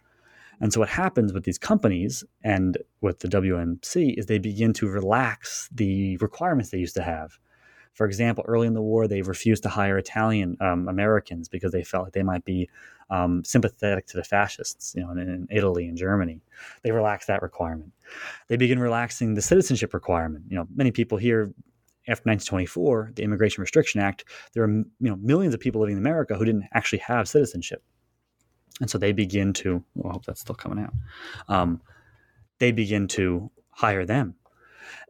And 0.60 0.72
so 0.72 0.80
what 0.80 0.90
happens 0.90 1.34
with 1.34 1.44
these 1.44 1.58
companies 1.58 2.24
and 2.44 2.78
with 3.02 3.20
the 3.20 3.28
WMC 3.28 4.18
is 4.18 4.26
they 4.26 4.40
begin 4.40 4.74
to 4.74 4.88
relax 4.88 5.70
the 5.74 6.18
requirements 6.18 6.70
they 6.70 6.78
used 6.78 6.96
to 6.96 7.04
have. 7.04 7.38
For 7.94 8.08
example, 8.08 8.44
early 8.48 8.66
in 8.66 8.74
the 8.74 8.82
war, 8.82 9.08
they 9.08 9.22
refused 9.22 9.64
to 9.64 9.70
hire 9.70 9.98
Italian 9.98 10.58
um, 10.60 10.88
Americans 10.88 11.48
because 11.48 11.72
they 11.72 11.84
felt 11.84 12.06
like 12.06 12.14
they 12.14 12.24
might 12.24 12.44
be 12.44 12.70
um, 13.12 13.44
sympathetic 13.44 14.08
to 14.08 14.18
the 14.18 14.24
fascists, 14.24 14.96
you 14.96 15.04
know, 15.04 15.12
in, 15.12 15.20
in, 15.20 15.48
Italy 15.52 15.88
and 15.88 15.98
Germany. 15.98 16.42
They 16.82 16.92
relaxed 16.92 17.28
that 17.28 17.44
requirement. 17.44 17.92
They 18.48 18.58
begin 18.58 18.80
relaxing 18.80 19.36
the 19.36 19.42
citizenship 19.42 19.94
requirement. 19.94 20.46
You 20.50 20.58
know, 20.58 20.68
many 20.74 20.92
people 20.92 21.20
here 21.20 21.54
after 22.08 22.30
1924, 22.30 23.12
the 23.16 23.24
Immigration 23.24 23.62
Restriction 23.62 24.02
Act, 24.02 24.26
there 24.54 24.64
are 24.64 24.70
you 24.70 24.86
know 25.00 25.16
millions 25.18 25.54
of 25.54 25.60
people 25.60 25.82
living 25.82 25.96
in 25.96 26.02
America 26.02 26.36
who 26.36 26.46
didn't 26.46 26.66
actually 26.74 27.00
have 27.00 27.30
citizenship, 27.30 27.84
and 28.84 28.90
so 28.90 28.98
they 28.98 29.14
begin 29.14 29.54
to. 29.54 29.84
Well, 29.96 30.12
I 30.12 30.14
hope 30.14 30.26
that's 30.26 30.42
still 30.42 30.56
coming 30.56 30.84
out. 30.84 30.94
Um, 31.48 31.82
they 32.60 32.72
begin 32.72 33.08
to 33.10 33.50
hire 33.72 34.06
them 34.06 34.36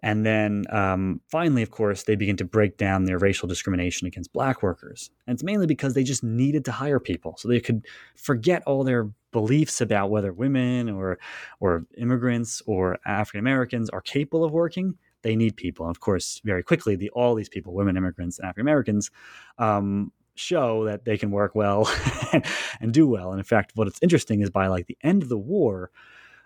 and 0.03 0.25
then 0.25 0.65
um, 0.69 1.21
finally, 1.29 1.61
of 1.61 1.71
course, 1.71 2.03
they 2.03 2.15
begin 2.15 2.35
to 2.37 2.45
break 2.45 2.77
down 2.77 3.05
their 3.05 3.17
racial 3.17 3.47
discrimination 3.47 4.05
against 4.05 4.33
black 4.33 4.61
workers. 4.61 5.09
And 5.25 5.35
it's 5.35 5.43
mainly 5.43 5.65
because 5.65 5.93
they 5.93 6.03
just 6.03 6.23
needed 6.23 6.65
to 6.65 6.73
hire 6.73 6.99
people 6.99 7.35
so 7.37 7.47
they 7.47 7.61
could 7.61 7.85
forget 8.15 8.63
all 8.65 8.83
their 8.83 9.09
beliefs 9.31 9.79
about 9.79 10.09
whether 10.09 10.33
women 10.33 10.89
or, 10.89 11.19
or 11.61 11.85
immigrants 11.97 12.61
or 12.65 12.99
African 13.05 13.39
Americans 13.39 13.89
are 13.89 14.01
capable 14.01 14.43
of 14.43 14.51
working. 14.51 14.95
They 15.21 15.37
need 15.37 15.55
people. 15.55 15.85
And 15.85 15.95
of 15.95 16.01
course, 16.01 16.41
very 16.43 16.63
quickly, 16.63 16.97
the, 16.97 17.09
all 17.11 17.33
these 17.33 17.49
people, 17.49 17.73
women, 17.73 17.95
immigrants, 17.95 18.39
and 18.39 18.45
African 18.45 18.61
Americans, 18.67 19.09
um, 19.57 20.11
show 20.35 20.85
that 20.85 21.05
they 21.05 21.17
can 21.17 21.31
work 21.31 21.55
well 21.55 21.89
and 22.81 22.93
do 22.93 23.07
well. 23.07 23.31
And 23.31 23.39
in 23.39 23.43
fact, 23.43 23.71
what's 23.75 23.99
interesting 24.01 24.41
is 24.41 24.49
by 24.49 24.67
like 24.67 24.87
the 24.87 24.97
end 25.03 25.23
of 25.23 25.29
the 25.29 25.37
war, 25.37 25.91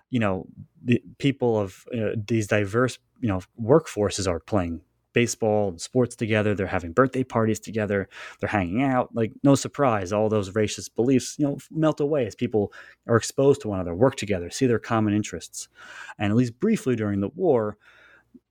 you 0.09 0.19
know, 0.19 0.47
the 0.83 1.01
people 1.17 1.59
of 1.59 1.85
uh, 1.93 2.11
these 2.15 2.47
diverse, 2.47 2.99
you 3.19 3.27
know, 3.27 3.41
workforces 3.61 4.27
are 4.27 4.39
playing 4.39 4.81
baseball 5.13 5.69
and 5.69 5.81
sports 5.81 6.15
together. 6.15 6.53
They're 6.53 6.67
having 6.67 6.91
birthday 6.91 7.23
parties 7.23 7.59
together. 7.59 8.07
They're 8.39 8.49
hanging 8.49 8.83
out. 8.83 9.15
Like 9.15 9.33
no 9.43 9.55
surprise, 9.55 10.13
all 10.13 10.29
those 10.29 10.51
racist 10.51 10.95
beliefs, 10.95 11.35
you 11.39 11.45
know, 11.47 11.57
melt 11.71 11.99
away 11.99 12.27
as 12.27 12.35
people 12.35 12.71
are 13.07 13.15
exposed 13.15 13.61
to 13.61 13.67
one 13.67 13.79
another, 13.79 13.95
work 13.95 14.15
together, 14.15 14.49
see 14.49 14.67
their 14.67 14.79
common 14.79 15.13
interests, 15.13 15.69
and 16.19 16.31
at 16.31 16.37
least 16.37 16.59
briefly 16.59 16.95
during 16.95 17.21
the 17.21 17.29
war, 17.29 17.77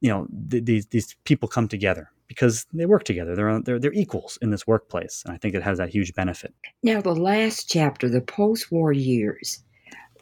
you 0.00 0.08
know, 0.08 0.26
th- 0.50 0.64
these 0.64 0.86
these 0.86 1.14
people 1.24 1.48
come 1.48 1.68
together 1.68 2.10
because 2.28 2.66
they 2.72 2.86
work 2.86 3.04
together. 3.04 3.34
They're 3.34 3.60
they're 3.60 3.78
they're 3.78 3.92
equals 3.92 4.38
in 4.42 4.50
this 4.50 4.66
workplace, 4.66 5.22
and 5.24 5.34
I 5.34 5.38
think 5.38 5.54
it 5.54 5.62
has 5.62 5.78
that 5.78 5.90
huge 5.90 6.14
benefit. 6.14 6.54
Now, 6.82 7.00
the 7.00 7.14
last 7.14 7.68
chapter, 7.68 8.08
the 8.08 8.20
post-war 8.20 8.92
years 8.92 9.62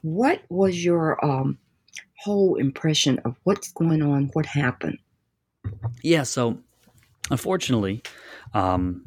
what 0.05 0.43
was 0.51 0.85
your 0.85 1.25
um, 1.25 1.57
whole 2.19 2.57
impression 2.57 3.19
of 3.25 3.37
what's 3.45 3.73
going 3.73 4.03
on? 4.03 4.29
What 4.35 4.45
happened? 4.45 4.99
Yeah, 6.03 6.25
so 6.25 6.59
unfortunately, 7.31 8.03
um, 8.53 9.07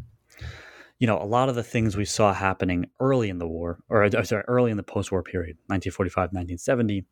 you 0.98 1.06
know, 1.06 1.22
a 1.22 1.24
lot 1.24 1.50
of 1.50 1.56
the 1.56 1.62
things 1.62 1.95
we 1.95 2.06
saw 2.06 2.34
happening 2.34 2.88
early 3.00 3.30
in 3.30 3.38
the 3.38 3.48
war, 3.48 3.78
or 3.89 4.10
sorry, 4.24 4.43
early 4.48 4.72
in 4.72 4.78
the 4.78 4.84
post-war 4.84 5.22
period, 5.22 5.58
1945, 5.68 6.34
1970, 6.34 7.06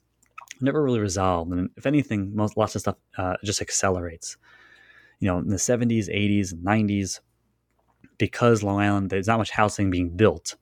never 0.61 0.81
really 0.81 0.99
resolved. 0.99 1.51
And 1.51 1.69
if 1.77 1.86
anything, 1.86 2.36
most 2.36 2.57
lots 2.57 2.73
of 2.73 2.81
stuff 2.81 2.95
uh, 3.19 3.36
just 3.43 3.61
accelerates. 3.61 4.38
You 5.20 5.28
know, 5.28 5.39
in 5.39 5.47
the 5.47 5.55
70s, 5.55 6.09
80s, 6.09 6.53
90s, 6.53 7.20
because 8.18 8.63
Long 8.63 8.80
Island, 8.80 9.09
there's 9.09 9.28
not 9.28 9.39
much 9.39 9.51
housing 9.51 9.89
being 9.89 10.16
built. 10.16 10.55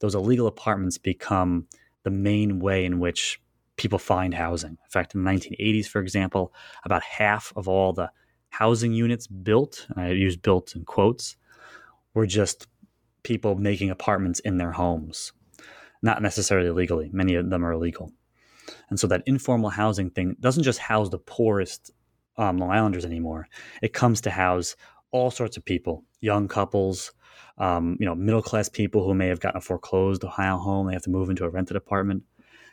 Those 0.00 0.14
illegal 0.14 0.46
apartments 0.46 0.98
become 0.98 1.66
the 2.02 2.10
main 2.10 2.58
way 2.60 2.84
in 2.84 2.98
which 2.98 3.40
people 3.76 3.98
find 3.98 4.34
housing. 4.34 4.70
In 4.70 4.90
fact, 4.90 5.14
in 5.14 5.24
the 5.24 5.30
1980s, 5.30 5.86
for 5.86 6.00
example, 6.00 6.52
about 6.84 7.02
half 7.02 7.52
of 7.56 7.68
all 7.68 7.92
the 7.92 8.10
housing 8.50 8.92
units 8.92 9.26
built, 9.26 9.86
and 9.90 10.00
I 10.00 10.10
use 10.10 10.36
built 10.36 10.74
in 10.74 10.84
quotes, 10.84 11.36
were 12.14 12.26
just 12.26 12.66
people 13.22 13.54
making 13.54 13.90
apartments 13.90 14.40
in 14.40 14.56
their 14.56 14.72
homes, 14.72 15.32
not 16.02 16.22
necessarily 16.22 16.70
legally. 16.70 17.10
Many 17.12 17.34
of 17.34 17.48
them 17.48 17.64
are 17.64 17.72
illegal. 17.72 18.12
And 18.88 18.98
so 18.98 19.06
that 19.08 19.22
informal 19.26 19.70
housing 19.70 20.10
thing 20.10 20.36
doesn't 20.40 20.62
just 20.62 20.78
house 20.78 21.08
the 21.08 21.18
poorest 21.18 21.90
um, 22.40 22.58
Long 22.58 22.70
Islanders 22.70 23.04
anymore. 23.04 23.46
It 23.82 23.92
comes 23.92 24.20
to 24.22 24.30
house 24.30 24.76
all 25.12 25.30
sorts 25.30 25.56
of 25.56 25.64
people, 25.64 26.04
young 26.20 26.48
couples, 26.48 27.12
um, 27.58 27.96
you 28.00 28.06
know, 28.06 28.14
middle 28.14 28.42
class 28.42 28.68
people 28.68 29.04
who 29.04 29.14
may 29.14 29.28
have 29.28 29.40
gotten 29.40 29.58
a 29.58 29.60
foreclosed 29.60 30.24
Ohio 30.24 30.56
home, 30.56 30.86
they 30.86 30.94
have 30.94 31.02
to 31.02 31.10
move 31.10 31.28
into 31.28 31.44
a 31.44 31.50
rented 31.50 31.76
apartment. 31.76 32.22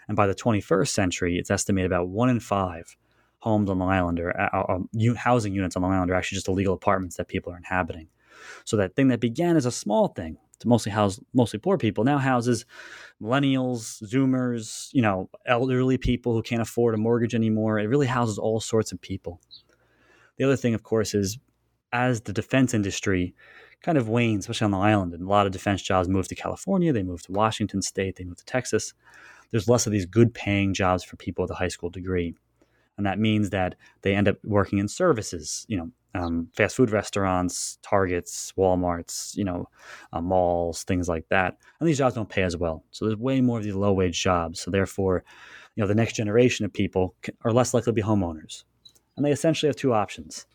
And 0.08 0.16
by 0.16 0.28
the 0.28 0.36
21st 0.36 0.88
century, 0.88 1.38
it's 1.38 1.52
estimated 1.52 1.92
about 1.92 2.08
one 2.08 2.30
in 2.30 2.40
five 2.40 2.96
homes 3.40 3.70
on 3.70 3.80
Long 3.80 3.90
Island 3.90 4.20
or 4.20 4.40
uh, 4.40 4.64
uh, 4.64 5.14
housing 5.16 5.54
units 5.54 5.76
on 5.76 5.82
Long 5.82 5.92
Island 5.92 6.12
are 6.12 6.16
actually 6.16 6.38
just 6.38 6.48
illegal 6.48 6.74
apartments 6.74 7.18
that 7.18 7.28
people 7.28 7.52
are 7.52 7.58
inhabiting. 7.58 8.08
So 8.64 8.78
that 8.78 8.96
thing 8.96 9.10
that 9.10 9.20
began 9.20 9.58
as 9.58 9.66
a 9.66 9.72
small 9.72 10.08
thing 10.08 10.38
to 10.60 10.68
mostly 10.68 10.92
house 10.92 11.20
mostly 11.34 11.60
poor 11.60 11.78
people 11.78 12.04
now 12.04 12.18
houses 12.18 12.66
millennials, 13.22 14.02
Zoomers, 14.04 14.90
you 14.94 15.02
know, 15.02 15.30
elderly 15.46 15.98
people 15.98 16.34
who 16.34 16.42
can't 16.42 16.62
afford 16.62 16.94
a 16.94 16.98
mortgage 16.98 17.36
anymore. 17.36 17.80
It 17.80 17.88
really 17.88 18.08
houses 18.08 18.38
all 18.38 18.60
sorts 18.60 18.92
of 18.92 19.02
people. 19.02 19.40
The 20.38 20.46
other 20.46 20.56
thing, 20.56 20.74
of 20.74 20.84
course, 20.84 21.14
is 21.14 21.40
as 21.92 22.22
the 22.22 22.34
defense 22.34 22.74
industry 22.74 23.34
kind 23.82 23.98
of 23.98 24.10
wanes, 24.10 24.46
especially 24.46 24.66
on 24.66 24.72
the 24.72 24.78
island. 24.78 25.14
And 25.14 25.24
a 25.24 25.30
lot 25.30 25.46
of 25.46 25.52
defense 25.52 25.82
jobs 25.82 26.08
move 26.08 26.28
to 26.28 26.36
California, 26.36 26.94
they 26.94 27.04
move 27.04 27.24
to 27.24 27.32
Washington 27.32 27.82
State, 27.82 28.18
they 28.18 28.24
move 28.24 28.38
to 28.38 28.46
Texas. 28.46 28.94
There's 29.52 29.70
less 29.70 29.86
of 29.86 29.94
these 29.94 30.06
good 30.06 30.34
paying 30.34 30.74
jobs 30.74 31.04
for 31.04 31.16
people 31.16 31.44
with 31.44 31.52
a 31.52 31.56
high 31.56 31.70
school 31.70 31.90
degree. 31.90 32.36
And 32.98 33.06
that 33.06 33.20
means 33.20 33.52
that 33.52 33.76
they 34.02 34.16
end 34.16 34.28
up 34.28 34.38
working 34.44 34.80
in 34.80 34.88
services, 34.88 35.66
you 35.70 35.78
know, 35.78 35.92
um, 36.18 36.50
fast 36.56 36.76
food 36.76 36.92
restaurants, 36.92 37.78
Targets, 37.82 38.54
Walmarts, 38.58 39.36
you 39.36 39.44
know, 39.44 39.70
uh, 40.14 40.22
malls, 40.22 40.84
things 40.84 41.08
like 41.08 41.28
that. 41.30 41.58
And 41.80 41.88
these 41.88 41.98
jobs 41.98 42.16
don't 42.16 42.30
pay 42.30 42.44
as 42.44 42.58
well. 42.58 42.84
So 42.92 43.06
there's 43.06 43.18
way 43.18 43.42
more 43.42 43.58
of 43.58 43.64
these 43.64 43.76
low 43.76 43.94
wage 43.94 44.22
jobs. 44.22 44.60
So 44.60 44.72
therefore, 44.72 45.24
you 45.76 45.84
know, 45.84 45.88
the 45.88 45.96
next 45.96 46.16
generation 46.16 46.66
of 46.66 46.74
people 46.74 47.16
are 47.44 47.52
less 47.52 47.74
likely 47.74 47.92
to 47.92 47.94
be 47.94 48.02
homeowners. 48.02 48.64
And 49.16 49.26
they 49.26 49.32
essentially 49.32 49.68
have 49.68 49.76
two 49.76 49.94
options 49.94 50.46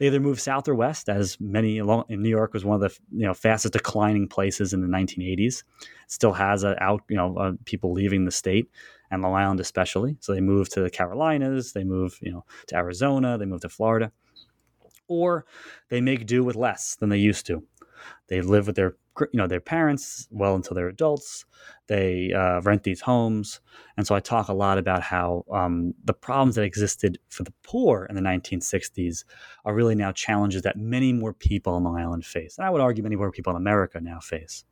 they 0.00 0.06
either 0.06 0.18
move 0.18 0.40
south 0.40 0.66
or 0.66 0.74
west, 0.74 1.10
as 1.10 1.38
many 1.40 1.76
in 1.76 2.22
New 2.22 2.28
York 2.30 2.54
was 2.54 2.64
one 2.64 2.74
of 2.74 2.80
the 2.80 2.98
you 3.12 3.26
know 3.26 3.34
fastest 3.34 3.74
declining 3.74 4.28
places 4.28 4.72
in 4.72 4.80
the 4.80 4.88
1980s. 4.88 5.58
It 5.58 5.64
still 6.08 6.32
has 6.32 6.64
a 6.64 6.82
out 6.82 7.02
you 7.08 7.16
know 7.16 7.36
uh, 7.36 7.52
people 7.66 7.92
leaving 7.92 8.24
the 8.24 8.30
state 8.30 8.70
and 9.10 9.20
Long 9.20 9.34
Island 9.34 9.60
especially. 9.60 10.16
So 10.20 10.32
they 10.32 10.40
move 10.40 10.70
to 10.70 10.80
the 10.80 10.88
Carolinas, 10.88 11.74
they 11.74 11.84
move 11.84 12.18
you 12.22 12.32
know 12.32 12.46
to 12.68 12.76
Arizona, 12.76 13.36
they 13.36 13.44
move 13.44 13.60
to 13.60 13.68
Florida, 13.68 14.10
or 15.10 15.44
they 15.90 16.00
make 16.00 16.24
do 16.24 16.42
with 16.42 16.56
less 16.56 16.96
than 16.96 17.10
they 17.10 17.18
used 17.18 17.44
to. 17.46 17.62
They 18.28 18.40
live 18.40 18.66
with 18.66 18.76
their 18.76 18.96
you 19.20 19.36
know 19.36 19.46
their 19.46 19.60
parents 19.60 20.26
well 20.30 20.54
until 20.54 20.74
they're 20.74 20.88
adults. 20.88 21.44
They 21.88 22.32
uh, 22.32 22.62
rent 22.62 22.84
these 22.84 23.02
homes, 23.02 23.60
and 23.96 24.06
so 24.06 24.14
I 24.14 24.20
talk 24.20 24.48
a 24.48 24.54
lot 24.54 24.78
about 24.78 25.02
how 25.02 25.44
um, 25.52 25.92
the 26.04 26.14
problems 26.14 26.54
that 26.54 26.62
existed 26.62 27.18
for 27.28 27.42
the 27.42 27.52
poor 27.62 28.06
in 28.08 28.14
the 28.14 28.22
1960s 28.22 29.24
are 29.64 29.74
really 29.74 29.96
now 29.96 30.12
challenges 30.12 30.62
that 30.62 30.78
many 30.78 31.12
more 31.12 31.34
people 31.34 31.74
on 31.74 31.84
Long 31.84 31.98
Island 31.98 32.24
face, 32.24 32.56
and 32.56 32.66
I 32.66 32.70
would 32.70 32.80
argue 32.80 33.02
many 33.02 33.16
more 33.16 33.32
people 33.32 33.50
in 33.50 33.56
America 33.56 34.00
now 34.00 34.20
face. 34.20 34.64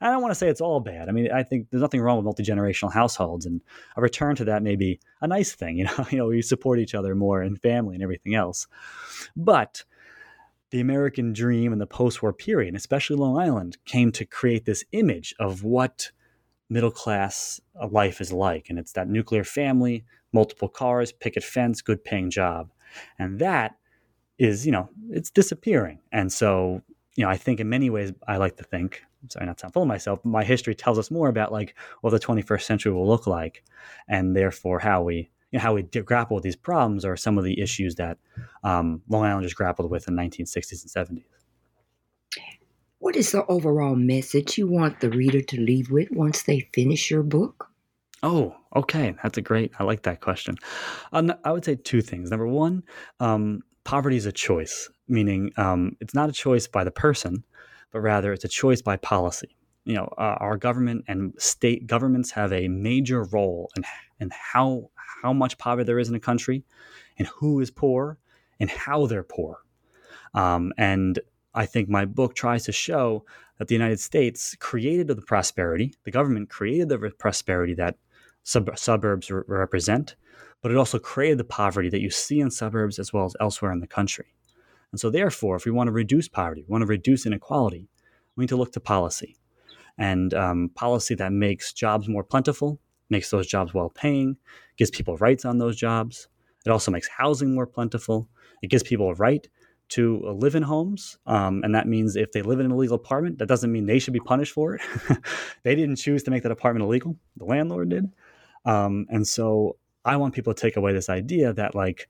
I 0.00 0.10
don't 0.10 0.22
want 0.22 0.32
to 0.32 0.34
say 0.34 0.48
it's 0.48 0.60
all 0.60 0.80
bad. 0.80 1.08
I 1.08 1.12
mean, 1.12 1.30
I 1.32 1.42
think 1.42 1.68
there's 1.70 1.80
nothing 1.80 2.00
wrong 2.00 2.16
with 2.16 2.24
multi 2.24 2.42
generational 2.42 2.92
households, 2.92 3.46
and 3.46 3.60
a 3.96 4.02
return 4.02 4.36
to 4.36 4.44
that 4.46 4.62
may 4.62 4.76
be 4.76 5.00
a 5.20 5.26
nice 5.26 5.54
thing. 5.54 5.78
You 5.78 5.84
know, 5.84 6.06
you 6.10 6.18
know, 6.18 6.26
we 6.26 6.42
support 6.42 6.78
each 6.78 6.94
other 6.94 7.14
more 7.14 7.42
in 7.42 7.56
family 7.56 7.94
and 7.94 8.02
everything 8.02 8.34
else. 8.34 8.66
But 9.36 9.84
the 10.70 10.80
American 10.80 11.32
dream 11.32 11.72
and 11.72 11.80
the 11.80 11.86
post 11.86 12.22
war 12.22 12.32
period, 12.32 12.68
and 12.68 12.76
especially 12.76 13.16
Long 13.16 13.38
Island, 13.38 13.76
came 13.84 14.10
to 14.12 14.24
create 14.24 14.64
this 14.64 14.84
image 14.92 15.34
of 15.38 15.62
what 15.62 16.10
middle 16.68 16.90
class 16.90 17.60
uh, 17.80 17.86
life 17.88 18.20
is 18.20 18.32
like. 18.32 18.68
And 18.68 18.78
it's 18.78 18.92
that 18.92 19.08
nuclear 19.08 19.44
family, 19.44 20.04
multiple 20.32 20.68
cars, 20.68 21.12
picket 21.12 21.44
fence, 21.44 21.80
good 21.80 22.04
paying 22.04 22.30
job. 22.30 22.70
And 23.18 23.38
that 23.38 23.76
is, 24.38 24.66
you 24.66 24.72
know, 24.72 24.90
it's 25.10 25.30
disappearing. 25.30 26.00
And 26.12 26.32
so, 26.32 26.82
you 27.16 27.24
know, 27.24 27.30
I 27.30 27.36
think 27.36 27.60
in 27.60 27.68
many 27.68 27.90
ways, 27.90 28.12
I 28.26 28.38
like 28.38 28.56
to 28.56 28.64
think, 28.64 29.02
sorry, 29.28 29.46
not 29.46 29.58
to 29.58 29.62
sound 29.62 29.74
full 29.74 29.82
of 29.82 29.88
myself, 29.88 30.20
but 30.22 30.30
my 30.30 30.44
history 30.44 30.74
tells 30.74 30.98
us 30.98 31.10
more 31.10 31.28
about 31.28 31.52
like 31.52 31.74
what 32.00 32.10
the 32.10 32.20
21st 32.20 32.62
century 32.62 32.92
will 32.92 33.06
look 33.06 33.26
like 33.26 33.64
and 34.08 34.36
therefore 34.36 34.78
how 34.78 35.02
we 35.02 35.30
you 35.50 35.58
know, 35.58 35.62
how 35.62 35.74
we 35.74 35.82
grapple 35.82 36.34
with 36.34 36.42
these 36.42 36.56
problems 36.56 37.04
are 37.04 37.16
some 37.16 37.38
of 37.38 37.44
the 37.44 37.60
issues 37.60 37.94
that 37.94 38.18
um, 38.64 39.02
Long 39.08 39.24
Islanders 39.24 39.54
grappled 39.54 39.88
with 39.90 40.08
in 40.08 40.16
the 40.16 40.22
1960s 40.22 40.82
and 40.82 41.20
70s. 41.20 41.24
What 42.98 43.16
is 43.16 43.32
the 43.32 43.46
overall 43.46 43.94
message 43.94 44.58
you 44.58 44.66
want 44.66 45.00
the 45.00 45.10
reader 45.10 45.42
to 45.42 45.60
leave 45.60 45.90
with 45.90 46.08
once 46.10 46.42
they 46.42 46.68
finish 46.72 47.10
your 47.10 47.22
book? 47.22 47.70
Oh, 48.22 48.56
okay. 48.74 49.14
That's 49.22 49.36
a 49.36 49.42
great, 49.42 49.72
I 49.78 49.84
like 49.84 50.02
that 50.04 50.20
question. 50.20 50.56
Um, 51.12 51.32
I 51.44 51.52
would 51.52 51.64
say 51.64 51.74
two 51.76 52.00
things. 52.00 52.30
Number 52.30 52.48
one, 52.48 52.82
um, 53.20 53.60
poverty 53.84 54.16
is 54.16 54.26
a 54.26 54.32
choice, 54.32 54.90
meaning 55.06 55.52
um, 55.58 55.96
it's 56.00 56.14
not 56.14 56.30
a 56.30 56.32
choice 56.32 56.66
by 56.66 56.82
the 56.82 56.90
person, 56.90 57.44
but 57.94 58.00
rather 58.00 58.32
it's 58.32 58.44
a 58.44 58.48
choice 58.48 58.82
by 58.82 58.96
policy. 58.96 59.56
You 59.84 59.94
know, 59.94 60.12
uh, 60.18 60.36
our 60.40 60.56
government 60.56 61.04
and 61.06 61.32
state 61.38 61.86
governments 61.86 62.32
have 62.32 62.52
a 62.52 62.66
major 62.66 63.22
role 63.22 63.70
in, 63.76 63.84
in 64.18 64.30
how 64.32 64.90
how 65.22 65.32
much 65.32 65.56
poverty 65.58 65.86
there 65.86 66.00
is 66.00 66.08
in 66.08 66.16
a 66.16 66.20
country 66.20 66.64
and 67.18 67.28
who 67.28 67.60
is 67.60 67.70
poor 67.70 68.18
and 68.58 68.68
how 68.68 69.06
they're 69.06 69.22
poor. 69.22 69.58
Um, 70.34 70.72
and 70.76 71.20
I 71.54 71.66
think 71.66 71.88
my 71.88 72.04
book 72.04 72.34
tries 72.34 72.64
to 72.64 72.72
show 72.72 73.24
that 73.58 73.68
the 73.68 73.76
United 73.76 74.00
States 74.00 74.56
created 74.58 75.06
the 75.06 75.14
prosperity, 75.14 75.94
the 76.02 76.10
government 76.10 76.50
created 76.50 76.88
the 76.88 76.98
prosperity 77.16 77.74
that 77.74 77.96
sub- 78.42 78.76
suburbs 78.76 79.30
re- 79.30 79.44
represent, 79.46 80.16
but 80.62 80.72
it 80.72 80.76
also 80.76 80.98
created 80.98 81.38
the 81.38 81.44
poverty 81.44 81.88
that 81.90 82.00
you 82.00 82.10
see 82.10 82.40
in 82.40 82.50
suburbs 82.50 82.98
as 82.98 83.12
well 83.12 83.24
as 83.24 83.36
elsewhere 83.38 83.70
in 83.70 83.78
the 83.78 83.86
country. 83.86 84.33
And 84.94 85.00
so, 85.00 85.10
therefore, 85.10 85.56
if 85.56 85.64
we 85.64 85.72
want 85.72 85.88
to 85.88 85.92
reduce 85.92 86.28
poverty, 86.28 86.62
we 86.62 86.70
want 86.70 86.82
to 86.82 86.86
reduce 86.86 87.26
inequality, 87.26 87.88
we 88.36 88.42
need 88.42 88.48
to 88.50 88.56
look 88.56 88.70
to 88.74 88.78
policy 88.78 89.36
and 89.98 90.32
um, 90.34 90.70
policy 90.76 91.16
that 91.16 91.32
makes 91.32 91.72
jobs 91.72 92.08
more 92.08 92.22
plentiful, 92.22 92.78
makes 93.10 93.28
those 93.28 93.48
jobs 93.48 93.74
well 93.74 93.88
paying, 93.88 94.36
gives 94.76 94.92
people 94.92 95.16
rights 95.16 95.44
on 95.44 95.58
those 95.58 95.74
jobs. 95.74 96.28
It 96.64 96.70
also 96.70 96.92
makes 96.92 97.08
housing 97.08 97.56
more 97.56 97.66
plentiful. 97.66 98.28
It 98.62 98.70
gives 98.70 98.84
people 98.84 99.08
a 99.08 99.14
right 99.14 99.44
to 99.88 100.20
live 100.20 100.54
in 100.54 100.62
homes. 100.62 101.18
Um, 101.26 101.62
and 101.64 101.74
that 101.74 101.88
means 101.88 102.14
if 102.14 102.30
they 102.30 102.42
live 102.42 102.60
in 102.60 102.66
an 102.66 102.70
illegal 102.70 102.94
apartment, 102.94 103.38
that 103.38 103.48
doesn't 103.48 103.72
mean 103.72 103.86
they 103.86 103.98
should 103.98 104.14
be 104.14 104.20
punished 104.20 104.52
for 104.52 104.76
it. 104.76 104.82
they 105.64 105.74
didn't 105.74 105.96
choose 105.96 106.22
to 106.22 106.30
make 106.30 106.44
that 106.44 106.52
apartment 106.52 106.84
illegal, 106.84 107.16
the 107.36 107.46
landlord 107.46 107.88
did. 107.88 108.12
Um, 108.64 109.06
and 109.10 109.26
so 109.26 109.76
I 110.04 110.18
want 110.18 110.34
people 110.34 110.54
to 110.54 110.60
take 110.60 110.76
away 110.76 110.92
this 110.92 111.08
idea 111.08 111.52
that, 111.52 111.74
like, 111.74 112.08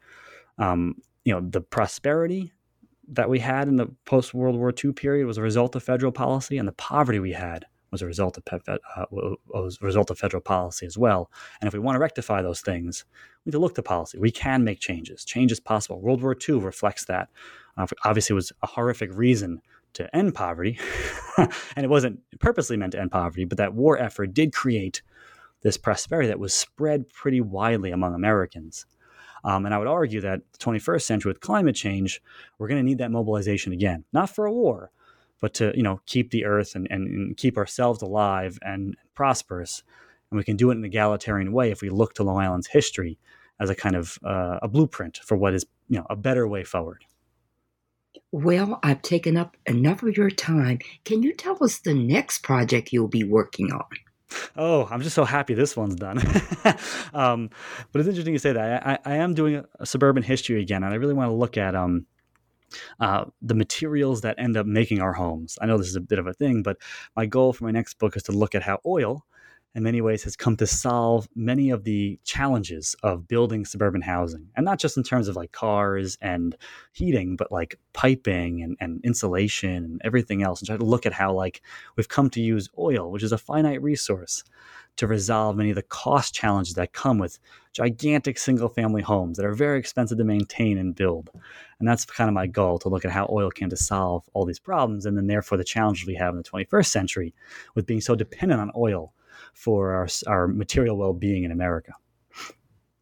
um, 0.59 0.97
you 1.25 1.33
know, 1.33 1.41
the 1.41 1.63
prosperity 1.63 2.53
that 3.09 3.29
we 3.29 3.39
had 3.39 3.69
in 3.69 3.77
the 3.77 3.87
post 4.05 4.35
World 4.35 4.57
War 4.57 4.73
II 4.73 4.93
period 4.93 5.27
was 5.27 5.39
a 5.39 5.43
result 5.43 5.75
of 5.77 5.83
federal 5.83 6.13
policy, 6.13 6.59
and 6.59 6.67
the 6.67 6.73
poverty 6.73 7.19
we 7.19 7.33
had 7.33 7.67
was 7.91 8.03
a 8.03 8.07
result 8.07 8.37
of 8.37 8.63
uh, 8.69 8.77
was 9.11 9.79
a 9.81 9.87
result 9.87 10.11
of 10.11 10.19
federal 10.19 10.41
policy 10.41 10.85
as 10.85 10.99
well. 10.99 11.31
And 11.61 11.69
if 11.69 11.75
we 11.75 11.79
want 11.79 11.95
to 11.95 12.01
rectify 12.01 12.43
those 12.43 12.61
things, 12.61 13.05
we 13.45 13.51
need 13.51 13.53
to 13.53 13.61
look 13.61 13.75
to 13.77 13.83
policy. 13.83 14.19
We 14.19 14.33
can 14.33 14.65
make 14.65 14.81
changes. 14.81 15.25
Change 15.25 15.53
is 15.53 15.61
possible. 15.61 16.01
World 16.01 16.23
War 16.23 16.37
II 16.37 16.57
reflects 16.57 17.05
that. 17.05 17.29
Uh, 17.77 17.87
obviously, 18.05 18.35
it 18.35 18.37
was 18.37 18.53
a 18.63 18.67
horrific 18.67 19.11
reason 19.15 19.61
to 19.95 20.15
end 20.15 20.35
poverty, 20.35 20.79
and 21.39 21.85
it 21.85 21.89
wasn't 21.89 22.21
purposely 22.41 22.77
meant 22.77 22.93
to 22.93 23.01
end 23.01 23.13
poverty, 23.13 23.45
but 23.45 23.59
that 23.59 23.75
war 23.75 23.97
effort 23.97 24.35
did 24.35 24.53
create 24.53 25.03
this 25.63 25.77
prosperity 25.79 26.29
that 26.29 26.39
was 26.39 26.53
spread 26.53 27.09
pretty 27.09 27.41
widely 27.41 27.91
among 27.91 28.15
Americans. 28.15 28.87
Um, 29.45 29.67
and 29.67 29.75
I 29.75 29.79
would 29.79 29.87
argue 29.87 30.21
that 30.23 30.41
the 30.53 30.59
21st 30.59 31.03
century 31.03 31.31
with 31.31 31.41
climate 31.41 31.77
change, 31.77 32.23
we're 32.59 32.69
going 32.69 32.81
to 32.81 32.85
need 32.85 32.99
that 32.99 33.11
mobilization 33.11 33.73
again, 33.73 34.05
not 34.13 34.31
for 34.31 34.47
a 34.47 34.53
war, 34.53 34.91
but 35.41 35.53
to 35.55 35.73
you 35.77 35.83
know 35.83 36.01
keep 36.07 36.31
the 36.31 36.45
earth 36.45 36.75
and, 36.75 36.87
and, 36.91 37.07
and 37.07 37.37
keep 37.37 37.59
ourselves 37.59 38.01
alive 38.01 38.59
and 38.63 38.97
prosperous. 39.15 39.83
And 40.31 40.39
we 40.39 40.45
can 40.45 40.57
do 40.57 40.71
it 40.71 40.73
in 40.73 40.79
an 40.79 40.85
egalitarian 40.85 41.53
way 41.53 41.71
if 41.71 41.83
we 41.83 41.91
look 41.91 42.15
to 42.15 42.25
Long 42.25 42.39
Island's 42.39 42.69
history 42.69 43.19
as 43.61 43.71
a 43.71 43.75
kind 43.75 43.95
of 43.95 44.19
uh, 44.25 44.59
a 44.63 44.69
blueprint 44.69 45.19
for 45.19 45.37
what 45.37 45.55
is 45.55 45.67
you 45.89 45.99
know 45.99 46.07
a 46.09 46.17
better 46.17 46.49
way 46.49 46.65
forward. 46.65 47.05
Well, 48.33 48.81
I've 48.83 49.03
taken 49.03 49.37
up 49.37 49.57
enough 49.67 50.03
of 50.03 50.17
your 50.17 50.31
time. 50.31 50.79
Can 51.05 51.23
you 51.23 51.35
tell 51.35 51.63
us 51.63 51.79
the 51.79 51.95
next 51.95 52.43
project 52.43 52.93
you'll 52.93 53.07
be 53.07 53.23
working 53.23 53.71
on? 53.71 53.85
Oh, 54.57 54.87
I'm 54.91 55.03
just 55.03 55.15
so 55.15 55.25
happy 55.25 55.55
this 55.55 55.77
one's 55.77 55.97
done. 55.97 56.19
um, 57.15 57.51
but 57.93 58.01
it's 58.01 58.09
interesting 58.09 58.33
you 58.33 58.39
say 58.39 58.53
that. 58.53 58.87
I, 58.87 58.99
I 59.05 59.17
am 59.17 59.35
doing 59.35 59.57
a, 59.57 59.65
a, 59.81 59.87
suburban 59.87 60.23
history 60.23 60.61
again, 60.61 60.85
and 60.85 60.93
I 60.93 60.97
really 60.97 61.15
want 61.15 61.31
to 61.31 61.35
look 61.35 61.57
at 61.57 61.75
um, 61.75 62.07
uh, 63.01 63.27
the 63.43 63.55
materials 63.55 64.21
that 64.23 64.37
end 64.39 64.57
up 64.57 64.67
making 64.67 65.01
our 65.01 65.13
homes. 65.13 65.59
I 65.61 65.67
know 65.67 65.79
this 65.79 65.89
is 65.89 65.97
a 65.97 66.01
bit 66.01 66.19
of 66.19 66.27
a 66.27 66.33
thing, 66.33 66.63
but 66.63 66.79
my 67.17 67.27
goal 67.27 67.53
for 67.53 67.65
my 67.65 67.71
next 67.71 67.99
book 67.99 68.17
is 68.17 68.23
to 68.25 68.33
look 68.33 68.55
at 68.55 68.63
how 68.63 68.79
oil, 68.87 69.25
in 69.75 69.83
many 69.83 70.01
ways, 70.01 70.23
has 70.23 70.37
come 70.37 70.57
to 70.57 70.67
solve 70.67 71.29
many 71.35 71.71
of 71.71 71.85
the 71.85 72.19
challenges 72.25 72.95
of 73.03 73.27
building 73.27 73.65
suburban 73.65 74.03
housing. 74.03 74.49
And 74.57 74.65
not 74.65 74.79
just 74.79 74.97
in 74.97 75.03
terms 75.03 75.27
of 75.27 75.35
like 75.35 75.53
cars 75.53 76.17
and 76.21 76.57
heating, 76.93 77.35
but 77.37 77.51
like 77.51 77.79
piping 77.93 78.63
and, 78.63 78.77
and 78.81 79.01
insulation 79.05 79.85
and 79.85 80.01
everything 80.05 80.43
else. 80.43 80.61
And 80.61 80.69
try 80.69 80.77
to 80.77 80.85
look 80.85 81.07
at 81.07 81.13
how 81.13 81.33
like 81.33 81.61
we've 81.97 82.09
come 82.09 82.31
to 82.31 82.41
use 82.41 82.69
oil, 82.79 83.11
which 83.11 83.25
is 83.25 83.33
a 83.33 83.39
finite 83.39 83.83
resource 83.83 84.45
to 84.97 85.09
resolve 85.09 85.57
many 85.57 85.71
of 85.71 85.77
the 85.77 85.83
cost 85.83 86.35
challenges 86.35 86.75
that 86.75 86.93
come 86.93 87.19
with 87.19 87.41
gigantic 87.73 88.39
single 88.39 88.69
family 88.69 89.03
homes 89.03 89.37
that 89.37 89.47
are 89.47 89.55
very 89.55 89.79
expensive 89.79 90.19
to 90.19 90.25
maintain 90.25 90.79
and 90.79 90.95
build. 90.95 91.31
And 91.81 91.89
that's 91.89 92.05
kind 92.05 92.29
of 92.29 92.35
my 92.35 92.47
goal 92.47 92.79
to 92.79 92.89
look 92.89 93.05
at 93.05 93.11
how 93.11 93.29
oil 93.29 93.51
came 93.51 93.71
to 93.71 93.77
solve 93.77 94.23
all 94.35 94.45
these 94.45 94.61
problems 94.61 95.05
and 95.05 95.17
then 95.17 95.27
therefore 95.27 95.59
the 95.59 95.65
challenges 95.65 96.07
we 96.07 96.15
have 96.15 96.35
in 96.35 96.37
the 96.37 96.45
21st 96.45 96.87
century 96.87 97.35
with 97.75 97.87
being 97.87 98.01
so 98.01 98.15
dependent 98.15 98.61
on 98.61 98.71
oil 98.77 99.13
for 99.55 99.93
our, 99.93 100.09
our 100.27 100.49
material 100.49 100.97
well 100.97 101.13
being 101.13 101.45
in 101.45 101.51
America. 101.51 101.93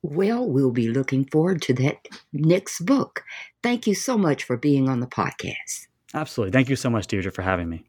Well, 0.02 0.48
we'll 0.48 0.72
be 0.72 0.88
looking 0.88 1.24
forward 1.26 1.62
to 1.62 1.74
that 1.74 2.08
next 2.32 2.84
book. 2.84 3.22
Thank 3.62 3.86
you 3.86 3.94
so 3.94 4.18
much 4.18 4.42
for 4.42 4.56
being 4.56 4.88
on 4.88 5.00
the 5.00 5.06
podcast. 5.06 5.86
Absolutely. 6.12 6.52
Thank 6.52 6.68
you 6.68 6.76
so 6.76 6.90
much, 6.90 7.06
Deirdre, 7.06 7.30
for 7.30 7.42
having 7.42 7.68
me. 7.68 7.84